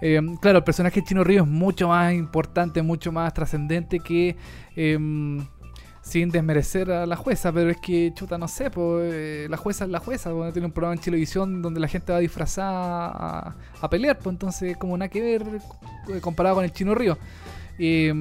Eh, 0.00 0.20
claro, 0.40 0.58
el 0.58 0.64
personaje 0.64 1.00
de 1.00 1.06
Chino 1.06 1.24
Ríos 1.24 1.46
es 1.46 1.52
mucho 1.52 1.88
más 1.88 2.12
importante, 2.12 2.82
mucho 2.82 3.10
más 3.10 3.32
trascendente 3.34 3.98
que... 4.00 4.36
sin 6.04 6.30
desmerecer 6.30 6.90
a 6.92 7.06
la 7.06 7.16
jueza, 7.16 7.50
pero 7.50 7.70
es 7.70 7.78
que, 7.78 8.12
chuta, 8.14 8.36
no 8.36 8.46
sé, 8.46 8.70
pues 8.70 9.48
la 9.48 9.56
jueza 9.56 9.84
es 9.86 9.90
la 9.90 10.00
jueza, 10.00 10.30
pues, 10.32 10.52
tiene 10.52 10.66
un 10.66 10.72
programa 10.72 10.94
en 10.94 11.00
televisión 11.00 11.62
donde 11.62 11.80
la 11.80 11.88
gente 11.88 12.12
va 12.12 12.18
disfrazada 12.18 13.06
a, 13.06 13.54
a 13.80 13.90
pelear, 13.90 14.18
pues 14.18 14.34
entonces 14.34 14.76
como 14.76 14.98
nada 14.98 15.08
que 15.08 15.22
ver 15.22 15.42
eh, 16.08 16.20
comparado 16.20 16.56
con 16.56 16.64
el 16.64 16.72
Chino 16.72 16.94
Río. 16.94 17.16
Eh, 17.78 18.12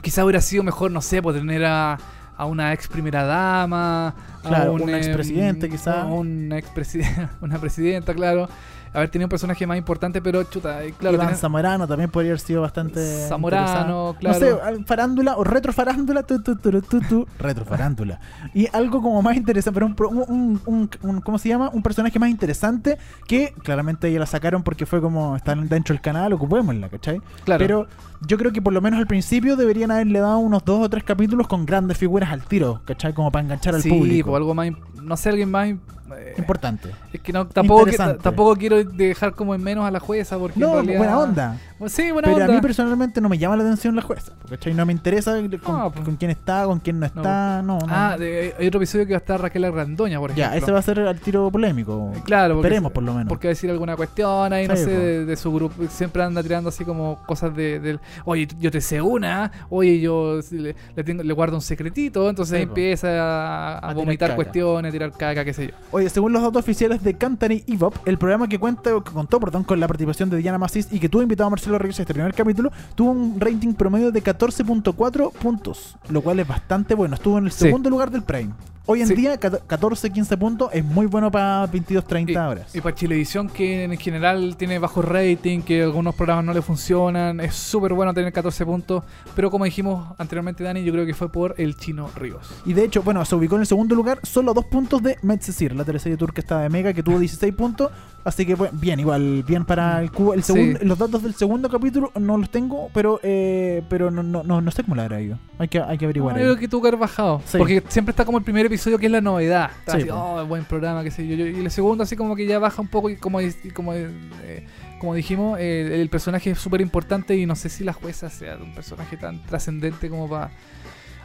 quizá 0.00 0.24
hubiera 0.24 0.40
sido 0.40 0.62
mejor, 0.62 0.92
no 0.92 1.02
sé, 1.02 1.20
pues 1.20 1.36
tener 1.36 1.64
a, 1.64 1.98
a 2.36 2.46
una 2.46 2.72
ex 2.72 2.86
primera 2.86 3.24
dama, 3.24 4.14
Claro, 4.42 4.70
a 4.70 4.74
un 4.74 4.82
un 4.82 4.90
em, 4.90 4.94
expresidente, 4.94 5.68
quizá. 5.68 6.02
a 6.02 6.06
una 6.06 6.56
expresidenta, 6.56 7.30
una 7.40 7.58
presidenta, 7.58 8.14
claro. 8.14 8.48
Haber 8.92 9.08
tenido 9.10 9.26
un 9.26 9.30
personaje 9.30 9.66
más 9.66 9.76
importante, 9.76 10.22
pero 10.22 10.42
chuta, 10.44 10.82
eh, 10.84 10.94
claro, 10.98 11.14
Iván 11.16 11.28
tener- 11.28 11.40
Zamorano 11.40 11.86
también 11.86 12.10
podría 12.10 12.32
haber 12.32 12.40
sido 12.40 12.62
bastante. 12.62 13.26
Zamorano, 13.28 14.16
claro. 14.18 14.38
No 14.38 14.74
sé, 14.78 14.84
farándula 14.86 15.36
o 15.36 15.44
retrofarándula, 15.44 16.22
tu, 16.22 16.42
tu, 16.42 16.56
tu, 16.56 17.26
retrofarándula. 17.38 18.20
Y 18.54 18.66
algo 18.72 19.02
como 19.02 19.20
más 19.22 19.36
interesante, 19.36 19.80
pero 19.94 20.08
un, 20.08 20.60
un, 20.66 20.90
un- 21.02 21.20
¿Cómo 21.20 21.38
se 21.38 21.48
llama? 21.48 21.70
Un 21.72 21.82
personaje 21.82 22.18
más 22.18 22.30
interesante 22.30 22.98
que 23.26 23.52
claramente 23.62 24.10
ya 24.12 24.18
la 24.18 24.26
sacaron 24.26 24.62
porque 24.62 24.86
fue 24.86 25.00
como. 25.00 25.36
Están 25.36 25.68
dentro 25.68 25.92
del 25.94 26.00
canal, 26.02 26.32
ocupémosla, 26.32 26.88
¿cachai? 26.88 27.20
claro. 27.44 27.58
Pero 27.58 27.86
yo 28.26 28.38
creo 28.38 28.52
que 28.52 28.62
por 28.62 28.72
lo 28.72 28.80
menos 28.80 28.98
al 28.98 29.06
principio 29.06 29.56
deberían 29.56 29.90
haberle 29.90 30.20
dado 30.20 30.38
unos 30.38 30.64
dos 30.64 30.82
o 30.84 30.88
tres 30.88 31.04
capítulos 31.04 31.46
con 31.48 31.66
grandes 31.66 31.98
figuras 31.98 32.30
al 32.32 32.42
tiro, 32.42 32.80
¿cachai? 32.84 33.12
Como 33.12 33.30
para 33.30 33.42
enganchar 33.44 33.74
al 33.74 33.82
sí, 33.82 33.90
público. 33.90 34.30
pues 34.30 34.38
algo 34.38 34.54
más, 34.54 34.70
no 35.02 35.16
sé, 35.16 35.28
alguien 35.30 35.50
más... 35.50 35.74
eh, 36.16 36.34
Importante. 36.38 36.90
Es 37.12 37.20
que 37.20 37.32
no, 37.32 37.46
tampoco, 37.46 37.84
que- 37.86 37.96
tampoco 37.96 38.56
quiero 38.56 38.82
dejar 38.84 39.32
como 39.34 39.54
en 39.54 39.62
menos 39.62 39.84
a 39.86 39.90
la 39.90 40.00
jueza 40.00 40.38
porque 40.38 40.58
No, 40.60 40.68
en 40.68 40.74
realidad... 40.86 40.98
buena 40.98 41.18
onda. 41.18 41.58
Sí, 41.86 42.10
buena 42.10 42.26
Pero 42.28 42.36
onda. 42.42 42.44
a 42.46 42.56
mí 42.56 42.60
personalmente 42.60 43.20
no 43.20 43.28
me 43.28 43.36
llama 43.38 43.56
la 43.56 43.64
atención 43.64 43.94
la 43.96 44.02
jueza. 44.02 44.32
¿cachai? 44.48 44.72
No 44.74 44.86
me 44.86 44.92
interesa 44.92 45.32
con, 45.32 45.50
No, 45.74 45.90
pues. 45.92 46.04
con 46.04 46.16
quién 46.16 46.30
está, 46.30 46.64
con 46.64 46.80
quién 46.80 47.00
no 47.00 47.06
está. 47.06 47.62
No, 47.62 47.78
no. 47.78 47.86
Ah, 47.88 48.16
de- 48.18 48.54
hay 48.58 48.66
otro 48.68 48.78
episodio 48.80 49.06
que 49.06 49.12
va 49.12 49.18
a 49.18 49.20
estar 49.20 49.40
Raquel 49.40 49.64
Argandoña, 49.64 50.18
por 50.18 50.30
ejemplo. 50.30 50.50
ya, 50.52 50.56
ese 50.56 50.72
va 50.72 50.78
a 50.78 50.82
ser 50.82 51.00
al 51.00 51.20
tiro 51.20 51.50
polémico. 51.50 52.12
Claro, 52.24 52.54
porque- 52.54 52.68
Esperemos 52.68 52.92
por 52.92 53.02
lo 53.02 53.12
menos. 53.12 53.28
Porque 53.28 53.48
va 53.48 53.50
a 53.50 53.54
decir 53.54 53.70
alguna 53.70 53.96
cuestión 53.96 54.52
ahí, 54.52 54.66
no 54.68 54.76
Sí, 54.76 54.84
sé, 54.84 54.90
po. 54.90 54.98
de, 54.98 55.24
de 55.26 55.36
su 55.36 55.52
grupo. 55.52 55.74
Siempre 55.88 56.22
anda 56.22 56.42
tirando 56.42 56.68
así 56.70 56.84
como 56.84 57.22
cosas 57.26 57.54
de, 57.54 57.78
del, 57.80 58.00
oye, 58.24 58.48
yo 58.58 58.70
te 58.70 58.80
sé 58.80 59.00
una, 59.02 59.50
oye, 59.68 60.00
yo 60.00 60.40
le, 60.50 60.74
le 60.94 61.04
tengo, 61.04 61.22
le 61.22 61.32
guardo 61.34 61.56
un 61.56 61.62
secretito, 61.62 62.28
entonces 62.30 62.56
Sí, 62.56 62.62
empieza 62.62 63.08
a, 63.08 63.78
a 63.90 63.94
vomitar 63.94 64.34
cuestiones, 64.34 64.88
a 64.88 64.92
tirar 64.92 65.12
caca, 65.12 65.44
qué 65.44 65.52
sé 65.52 65.68
yo. 65.68 65.74
Oye, 65.96 66.10
según 66.10 66.30
los 66.34 66.42
datos 66.42 66.60
oficiales 66.60 67.02
de 67.02 67.14
Cantani 67.14 67.64
Evop, 67.66 67.94
el 68.06 68.18
programa 68.18 68.46
que 68.48 68.58
cuenta, 68.58 68.90
que 69.02 69.10
contó 69.12 69.40
perdón, 69.40 69.64
con 69.64 69.80
la 69.80 69.88
participación 69.88 70.28
de 70.28 70.36
Diana 70.36 70.58
Macis 70.58 70.88
y 70.90 71.00
que 71.00 71.08
tuvo 71.08 71.22
invitado 71.22 71.46
a 71.46 71.50
Marcelo 71.50 71.78
Ríos 71.78 71.98
este 71.98 72.12
primer 72.12 72.34
capítulo, 72.34 72.70
tuvo 72.94 73.12
un 73.12 73.40
rating 73.40 73.72
promedio 73.72 74.12
de 74.12 74.22
14.4 74.22 75.32
puntos, 75.32 75.96
lo 76.10 76.20
cual 76.20 76.38
es 76.40 76.46
bastante 76.46 76.94
bueno. 76.94 77.14
Estuvo 77.14 77.38
en 77.38 77.46
el 77.46 77.50
Sí. 77.50 77.60
segundo 77.60 77.88
lugar 77.88 78.10
del 78.10 78.22
Prime. 78.24 78.52
Hoy 78.88 79.00
en 79.02 79.08
Sí. 79.08 79.14
día, 79.16 79.36
14-15 79.40 80.36
puntos 80.38 80.70
es 80.72 80.84
muy 80.84 81.06
bueno 81.06 81.28
para 81.28 81.66
22-30 81.66 82.30
Y, 82.30 82.36
horas. 82.36 82.72
y 82.72 82.80
para 82.80 82.94
Chilevisión, 82.94 83.48
que 83.48 83.82
en 83.82 83.96
general 83.98 84.56
tiene 84.56 84.78
bajo 84.78 85.02
rating, 85.02 85.60
que 85.62 85.82
algunos 85.82 86.14
programas 86.14 86.44
no 86.44 86.54
le 86.54 86.62
funcionan, 86.62 87.40
es 87.40 87.52
súper 87.56 87.94
bueno 87.94 88.14
tener 88.14 88.32
14 88.32 88.64
puntos. 88.64 89.02
Pero 89.34 89.50
como 89.50 89.64
dijimos 89.64 90.14
anteriormente, 90.18 90.62
Dani, 90.62 90.84
yo 90.84 90.92
creo 90.92 91.04
que 91.04 91.14
fue 91.14 91.32
por 91.32 91.56
el 91.58 91.76
Chino 91.76 92.08
Ríos. 92.14 92.48
Y 92.64 92.74
de 92.74 92.84
hecho, 92.84 93.02
bueno, 93.02 93.24
se 93.24 93.34
ubicó 93.34 93.56
en 93.56 93.62
el 93.62 93.66
segundo 93.66 93.96
lugar, 93.96 94.20
solo 94.22 94.54
dos 94.54 94.66
puntos 94.66 95.02
de 95.02 95.16
Metzesir, 95.20 95.74
la 95.74 95.82
teleserie 95.84 96.16
turca 96.16 96.40
está 96.40 96.60
de 96.60 96.68
Mega, 96.68 96.92
que 96.92 97.02
tuvo 97.02 97.18
16 97.18 97.52
puntos. 97.54 97.90
Así 98.22 98.44
que, 98.46 98.54
bueno, 98.56 98.76
bien, 98.80 98.98
igual, 99.00 99.42
bien 99.46 99.64
para 99.64 100.00
el 100.00 100.10
cubo. 100.12 100.32
El 100.34 100.42
Sí. 100.44 100.52
segundo, 100.52 100.78
Los 100.82 100.98
datos 100.98 101.22
del 101.24 101.34
segundo 101.34 101.68
capítulo 101.68 102.12
no 102.20 102.36
los 102.38 102.50
tengo, 102.50 102.88
pero 102.92 103.18
eh, 103.24 103.82
pero 103.88 104.10
no, 104.12 104.22
no, 104.22 104.42
no, 104.44 104.60
no 104.60 104.70
sé 104.70 104.82
cómo 104.84 104.94
le 104.96 105.02
habrá 105.02 105.20
ido. 105.20 105.38
Hay 105.58 105.68
que, 105.68 105.80
hay 105.80 105.96
que 105.98 106.04
averiguar. 106.06 106.34
No, 106.34 106.40
ahí. 106.40 106.46
yo 106.46 106.52
creo 106.52 106.60
que 106.60 106.68
tuvo 106.68 106.82
que 106.82 106.88
haber 106.88 107.00
bajado. 107.00 107.40
Sí. 107.46 107.56
Porque 107.58 107.82
siempre 107.88 108.10
está 108.10 108.24
como 108.24 108.38
el 108.38 108.44
primer 108.44 108.66
episodio 108.66 108.75
que 108.98 109.06
es 109.06 109.12
la 109.12 109.20
novedad. 109.20 109.70
Está 109.78 109.92
Sí, 109.92 110.02
así, 110.02 110.10
oh, 110.10 110.44
buen 110.46 110.64
programa, 110.64 111.02
qué 111.04 111.10
sé 111.10 111.26
yo. 111.26 111.34
Y 111.46 111.60
el 111.60 111.70
segundo 111.70 112.04
así 112.04 112.16
como 112.16 112.36
que 112.36 112.46
ya 112.46 112.58
baja 112.58 112.80
un 112.80 112.88
poco 112.88 113.10
y 113.10 113.16
como, 113.16 113.40
y 113.40 113.52
como, 113.74 113.94
eh, 113.94 114.66
como 115.00 115.14
dijimos, 115.14 115.58
eh, 115.60 116.00
el 116.00 116.08
personaje 116.08 116.50
es 116.50 116.58
súper 116.58 116.80
importante 116.80 117.36
y 117.36 117.46
no 117.46 117.56
sé 117.56 117.68
si 117.68 117.84
la 117.84 117.92
jueza 117.92 118.30
sea 118.30 118.56
un 118.56 118.74
personaje 118.74 119.16
tan 119.16 119.44
trascendente 119.44 120.08
como 120.08 120.28
para... 120.28 120.50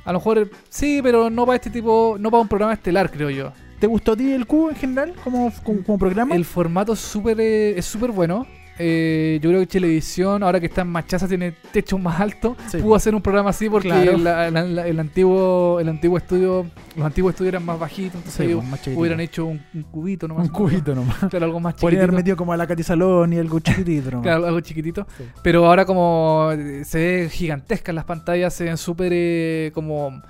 A 0.04 0.12
lo 0.12 0.20
mejor 0.20 0.50
sí, 0.70 1.00
pero 1.04 1.30
no 1.30 1.46
para 1.46 1.58
este 1.58 1.70
tipo, 1.70 2.18
no 2.20 2.32
para 2.32 2.42
un 2.42 2.48
programa 2.48 2.74
estelar, 2.74 3.12
creo 3.12 3.30
yo. 3.30 3.54
¿Te 3.80 3.88
gustó 3.88 4.14
a 4.14 4.16
ti 4.18 4.32
el 4.32 4.48
cubo 4.48 4.70
en 4.70 4.76
general 4.76 5.14
como, 5.24 5.52
como, 5.64 5.84
como 5.84 5.98
programa? 5.98 6.36
El 6.36 6.46
formato 6.46 6.94
es 6.94 7.00
súper 7.00 7.40
eh, 7.40 7.78
es 7.78 7.86
súper 7.86 8.12
bueno. 8.12 8.48
Eh, 8.84 9.40
yo 9.42 9.50
creo 9.50 9.62
que 9.62 9.68
Televisión, 9.68 10.42
ahora 10.44 10.60
que 10.60 10.66
está 10.66 10.82
en 10.82 10.88
Machaza, 10.90 11.28
tiene 11.28 11.54
techo 11.72 11.98
más 11.98 12.20
alto. 12.20 12.56
Sí. 12.68 12.78
Pudo 12.80 12.96
hacer 12.96 13.14
un 13.16 13.22
programa 13.22 13.52
así 13.52 13.70
porque 13.70 13.90
Claro. 13.90 14.18
la- 14.18 14.50
la- 14.50 14.64
la- 14.64 14.88
el 14.88 15.00
antiguo 15.00 15.80
el 15.80 15.88
antiguo 15.90 16.18
estudio, 16.18 16.66
los 16.96 17.06
antiguos 17.06 17.34
estudios 17.34 17.54
eran 17.54 17.66
más 17.66 17.80
bajitos, 17.80 18.16
entonces 18.16 18.34
Sí, 18.36 18.44
ellos 18.44 18.58
pues, 18.60 18.70
más 18.70 18.80
chiquitito. 18.80 19.00
hubieran 19.00 19.20
hecho 19.20 19.46
un, 19.46 19.62
un 19.74 19.84
cubito 19.84 20.28
nomás. 20.28 20.48
un 20.48 20.54
cubito 20.54 20.96
nomás. 20.96 21.18
Claro, 21.30 21.46
algo 21.46 21.60
más 21.60 21.76
Podrían 21.76 22.00
haber 22.02 22.10
chiquitito. 22.10 22.16
metido 22.24 22.38
como 22.38 22.54
a 22.54 22.58
la 22.58 22.68
Katy 22.68 22.84
Salón 22.84 23.34
y 23.34 23.38
algo 23.38 23.60
chiquitito 23.60 24.12
nomás. 24.12 24.24
Claro, 24.24 24.46
algo 24.48 24.60
chiquitito. 24.62 25.08
Sí. 25.18 25.24
Pero 25.44 25.66
ahora 25.68 25.86
como 25.86 26.50
eh, 26.54 26.84
se 26.86 26.98
ve 26.98 27.30
gigantescas 27.30 27.94
las 27.96 28.06
pantallas, 28.06 28.54
se 28.54 28.64
ven 28.66 28.78
súper 28.78 29.12
eh, 29.14 29.72
como 29.74 30.22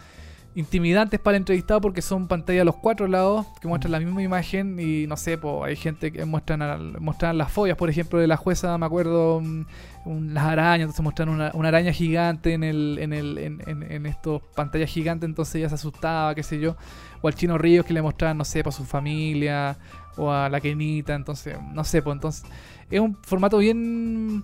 intimidantes 0.53 1.19
para 1.19 1.37
el 1.37 1.41
entrevistado 1.41 1.79
porque 1.79 2.01
son 2.01 2.27
pantallas 2.27 2.63
a 2.63 2.65
los 2.65 2.75
cuatro 2.75 3.07
lados 3.07 3.45
que 3.61 3.67
muestran 3.69 3.91
la 3.93 3.99
misma 3.99 4.21
imagen 4.21 4.77
y 4.79 5.07
no 5.07 5.15
sé, 5.15 5.37
po, 5.37 5.63
hay 5.63 5.75
gente 5.77 6.11
que 6.11 6.25
muestran, 6.25 6.93
muestran 7.01 7.37
las 7.37 7.51
follas, 7.51 7.77
por 7.77 7.89
ejemplo, 7.89 8.19
de 8.19 8.27
la 8.27 8.35
jueza, 8.37 8.77
me 8.77 8.85
acuerdo, 8.85 9.37
un- 9.37 9.65
las 10.33 10.43
arañas, 10.43 10.81
entonces 10.85 11.03
muestran 11.03 11.29
una, 11.29 11.51
una 11.53 11.67
araña 11.69 11.93
gigante 11.93 12.53
en 12.53 12.63
el 12.63 12.97
en 12.99 13.13
el 13.13 13.37
en, 13.37 13.61
en, 13.67 13.83
en 13.91 14.05
estos 14.05 14.41
pantallas 14.55 14.89
gigantes, 14.89 15.27
entonces 15.29 15.55
ella 15.55 15.69
se 15.69 15.75
asustaba, 15.75 16.33
qué 16.35 16.43
sé 16.43 16.59
yo, 16.59 16.75
o 17.21 17.27
al 17.27 17.35
Chino 17.35 17.57
Ríos 17.57 17.85
que 17.85 17.93
le 17.93 18.01
mostraban, 18.01 18.37
no 18.37 18.43
sé, 18.45 18.63
para 18.63 18.75
su 18.75 18.83
familia 18.83 19.77
o 20.17 20.31
a 20.31 20.49
la 20.49 20.59
Kenita, 20.59 21.13
entonces, 21.15 21.57
no 21.73 21.83
sé, 21.83 22.01
pues 22.01 22.15
entonces 22.15 22.43
es 22.89 22.99
un 22.99 23.15
formato 23.23 23.57
bien 23.59 24.43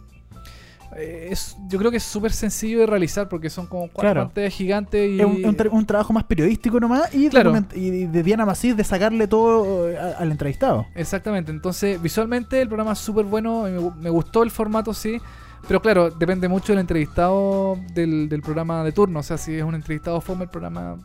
eh, 0.95 1.29
es, 1.31 1.57
yo 1.67 1.77
creo 1.79 1.91
que 1.91 1.97
es 1.97 2.03
súper 2.03 2.31
sencillo 2.31 2.79
de 2.79 2.85
realizar 2.85 3.27
porque 3.29 3.49
son 3.49 3.65
como 3.67 3.83
cuatro 3.83 4.01
Claro. 4.01 4.21
pantallas 4.27 4.53
gigantes 4.53 5.09
y 5.11 5.19
Es 5.19 5.25
un, 5.25 5.38
es 5.38 5.45
un 5.45 5.57
tra- 5.57 5.69
un 5.71 5.85
trabajo 5.85 6.13
más 6.13 6.23
periodístico 6.23 6.79
nomás 6.79 7.13
y, 7.13 7.29
Claro. 7.29 7.53
y 7.75 8.05
de 8.05 8.23
Diana 8.23 8.45
Macís 8.45 8.75
de 8.77 8.83
sacarle 8.83 9.27
todo 9.27 9.89
eh, 9.89 9.97
a- 9.97 10.17
al 10.19 10.31
entrevistado. 10.31 10.85
Exactamente, 10.95 11.51
entonces 11.51 12.01
visualmente 12.01 12.61
el 12.61 12.67
programa 12.67 12.93
es 12.93 12.99
súper 12.99 13.25
bueno, 13.25 13.63
me, 13.63 14.01
me 14.03 14.09
gustó 14.09 14.43
el 14.43 14.51
formato, 14.51 14.93
sí, 14.93 15.19
pero 15.68 15.82
claro, 15.82 16.09
depende 16.09 16.47
mucho 16.47 16.74
del 16.74 16.80
entrevistado 16.80 17.78
del, 17.93 18.30
del 18.30 18.41
programa 18.41 18.84
de 18.84 18.91
turno, 18.91 19.20
o 19.20 19.24
sea, 19.24 19.38
si 19.38 19.55
es 19.55 19.63
un 19.63 19.76
entrevistado 19.76 20.22
fome, 20.22 20.45
el 20.45 20.49
programa 20.49 20.97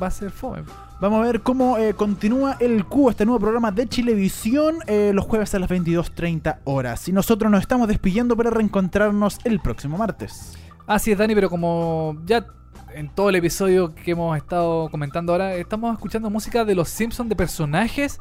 va 0.00 0.06
a 0.06 0.10
ser 0.10 0.30
fome. 0.30 0.62
Vamos 1.00 1.20
a 1.20 1.26
ver 1.26 1.40
cómo 1.40 1.78
eh, 1.78 1.94
continúa 1.94 2.56
el 2.60 2.84
Cubo, 2.84 3.10
este 3.10 3.24
nuevo 3.24 3.40
programa 3.40 3.72
de 3.72 3.88
Chilevisión, 3.88 4.76
eh, 4.86 5.12
los 5.14 5.24
jueves 5.24 5.54
a 5.54 5.58
las 5.58 5.70
22.30 5.70 6.58
horas. 6.64 7.08
Y 7.08 7.12
nosotros 7.12 7.50
nos 7.50 7.62
estamos 7.62 7.88
despidiendo 7.88 8.36
para 8.36 8.50
reencontrarnos 8.50 9.38
el 9.44 9.60
próximo 9.60 9.96
martes. 9.96 10.58
Así 10.86 11.12
es, 11.12 11.18
Dani, 11.18 11.34
pero 11.34 11.48
como 11.48 12.18
ya 12.26 12.46
en 12.94 13.08
todo 13.08 13.30
el 13.30 13.36
episodio 13.36 13.94
que 13.94 14.10
hemos 14.10 14.36
estado 14.36 14.90
comentando 14.90 15.32
ahora, 15.32 15.54
estamos 15.54 15.92
escuchando 15.94 16.28
música 16.28 16.64
de 16.64 16.74
los 16.74 16.88
Simpsons, 16.88 17.28
de 17.28 17.36
personajes 17.36 18.20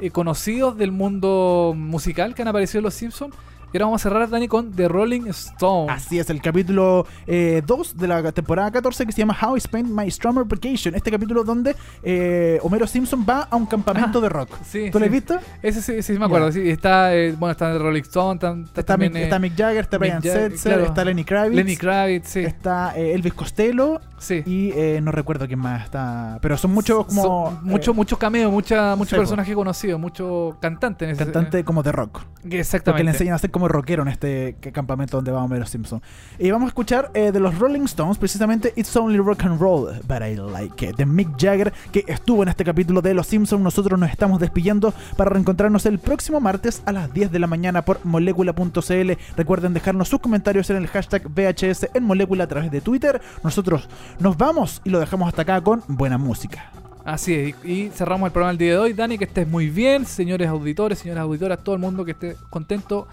eh, 0.00 0.10
conocidos 0.10 0.76
del 0.76 0.92
mundo 0.92 1.74
musical 1.76 2.34
que 2.34 2.42
han 2.42 2.48
aparecido 2.48 2.78
en 2.78 2.84
los 2.84 2.94
Simpsons. 2.94 3.34
Y 3.72 3.76
ahora 3.76 3.86
vamos 3.86 4.04
a 4.04 4.08
cerrar, 4.08 4.28
Dani, 4.28 4.48
con 4.48 4.72
The 4.72 4.88
Rolling 4.88 5.26
Stone. 5.28 5.92
Así 5.92 6.18
es, 6.18 6.28
el 6.30 6.42
capítulo 6.42 7.06
2 7.26 7.96
de 7.96 8.08
la 8.08 8.32
temporada 8.32 8.70
14 8.70 9.06
que 9.06 9.12
se 9.12 9.18
llama 9.18 9.36
How 9.40 9.56
I 9.56 9.60
Spent 9.60 9.88
My 9.88 10.10
Summer 10.10 10.44
Vacation. 10.44 10.94
Este 10.94 11.10
capítulo 11.10 11.44
donde 11.44 11.76
eh, 12.02 12.58
Homero 12.62 12.86
Simpson 12.86 13.24
va 13.28 13.42
a 13.50 13.56
un 13.56 13.66
campamento 13.66 14.18
Ah, 14.18 14.22
de 14.22 14.28
rock. 14.28 14.50
Sí, 14.64 14.90
¿Tú 14.90 14.98
lo 14.98 15.04
has 15.04 15.10
sí. 15.10 15.14
visto? 15.16 15.38
Ese 15.62 15.82
sí, 15.82 16.02
sí, 16.02 16.18
me 16.18 16.24
acuerdo. 16.24 16.50
Sí, 16.50 16.68
está, 16.68 17.14
eh, 17.14 17.32
bueno, 17.38 17.52
está 17.52 17.72
The 17.72 17.78
Rolling 17.78 18.02
Stone, 18.02 18.34
está, 18.34 18.50
está 18.50 18.80
Está, 18.80 18.82
también, 18.84 19.12
Mick, 19.12 19.20
eh, 19.20 19.24
está 19.24 19.38
Mick 19.38 19.56
Jagger, 19.56 19.80
está 19.84 19.98
Brian 19.98 20.22
Setzer, 20.22 20.52
claro. 20.72 20.84
está 20.86 21.04
Lenny 21.04 21.24
Kravitz. 21.24 21.54
Lenny 21.56 21.76
Kravitz, 21.76 22.28
sí. 22.28 22.40
Está 22.40 22.92
eh, 22.96 23.14
Elvis 23.14 23.34
Costello 23.34 24.00
sí. 24.18 24.42
y 24.46 24.70
eh, 24.72 25.00
no 25.02 25.12
recuerdo 25.12 25.46
quién 25.46 25.58
más 25.60 25.84
está. 25.84 26.38
Pero 26.42 26.56
son 26.56 26.72
muchos 26.72 27.06
como. 27.06 27.22
Son 27.22 27.58
mucho, 27.64 27.90
eh, 27.92 27.94
mucho 27.94 28.18
cameo, 28.18 28.50
mucha, 28.50 28.96
mucho 28.96 29.10
sí, 29.10 29.14
po. 29.16 29.20
personaje 29.22 29.54
conocido, 29.54 29.98
mucho 29.98 30.56
cantante 30.60 31.04
en 31.04 31.12
ese 31.12 31.22
cantante 31.24 31.62
como 31.64 31.82
de 31.82 31.92
rock. 31.92 32.20
eh, 32.48 32.58
Exactamente. 32.58 33.04
le 33.04 33.10
enseñan 33.10 33.34
a 33.34 33.38
ser 33.38 33.50
como 33.50 33.59
rockero 33.68 34.02
en 34.02 34.08
este 34.08 34.56
campamento 34.72 35.16
donde 35.16 35.32
va 35.32 35.42
Homero 35.42 35.66
Simpson. 35.66 36.02
Y 36.38 36.50
vamos 36.50 36.66
a 36.66 36.68
escuchar 36.68 37.10
eh, 37.14 37.32
de 37.32 37.40
los 37.40 37.58
Rolling 37.58 37.82
Stones, 37.82 38.18
precisamente 38.18 38.72
It's 38.76 38.94
Only 38.96 39.18
Rock 39.18 39.44
and 39.44 39.60
Roll, 39.60 40.00
but 40.06 40.22
I 40.22 40.36
Like 40.36 40.86
It, 40.86 40.96
de 40.96 41.06
Mick 41.06 41.30
Jagger, 41.38 41.72
que 41.92 42.04
estuvo 42.06 42.42
en 42.42 42.48
este 42.48 42.64
capítulo 42.64 43.02
de 43.02 43.14
Los 43.14 43.26
Simpsons. 43.26 43.62
Nosotros 43.62 43.98
nos 43.98 44.10
estamos 44.10 44.40
despidiendo 44.40 44.92
para 45.16 45.30
reencontrarnos 45.30 45.86
el 45.86 45.98
próximo 45.98 46.40
martes 46.40 46.82
a 46.86 46.92
las 46.92 47.12
10 47.12 47.32
de 47.32 47.38
la 47.38 47.46
mañana 47.46 47.82
por 47.84 48.04
molecula.cl. 48.04 49.12
Recuerden 49.36 49.74
dejarnos 49.74 50.08
sus 50.08 50.20
comentarios 50.20 50.70
en 50.70 50.76
el 50.76 50.86
hashtag 50.88 51.28
VHS 51.28 51.88
en 51.94 52.04
Molecula 52.04 52.44
a 52.44 52.48
través 52.48 52.70
de 52.70 52.80
Twitter. 52.80 53.20
Nosotros 53.42 53.88
nos 54.18 54.36
vamos 54.36 54.80
y 54.84 54.90
lo 54.90 55.00
dejamos 55.00 55.28
hasta 55.28 55.42
acá 55.42 55.60
con 55.60 55.82
buena 55.88 56.18
música. 56.18 56.70
Así 57.04 57.34
es, 57.34 57.64
y, 57.64 57.88
cerramos 57.90 58.26
el 58.26 58.32
programa 58.32 58.52
el 58.52 58.58
día 58.58 58.72
de 58.72 58.78
hoy. 58.78 58.92
Dani, 58.92 59.16
que 59.16 59.24
estés 59.24 59.48
muy 59.48 59.70
bien, 59.70 60.04
señores 60.04 60.48
auditores, 60.48 60.98
señoras 60.98 61.22
auditoras, 61.22 61.62
todo 61.64 61.74
el 61.74 61.80
mundo 61.80 62.04
que 62.04 62.12
esté 62.12 62.36
contento. 62.50 63.08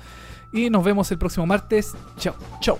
Y 0.52 0.70
nos 0.70 0.84
vemos 0.84 1.12
el 1.12 1.18
próximo 1.18 1.46
martes. 1.46 1.96
Chao. 2.18 2.36
Chau. 2.62 2.80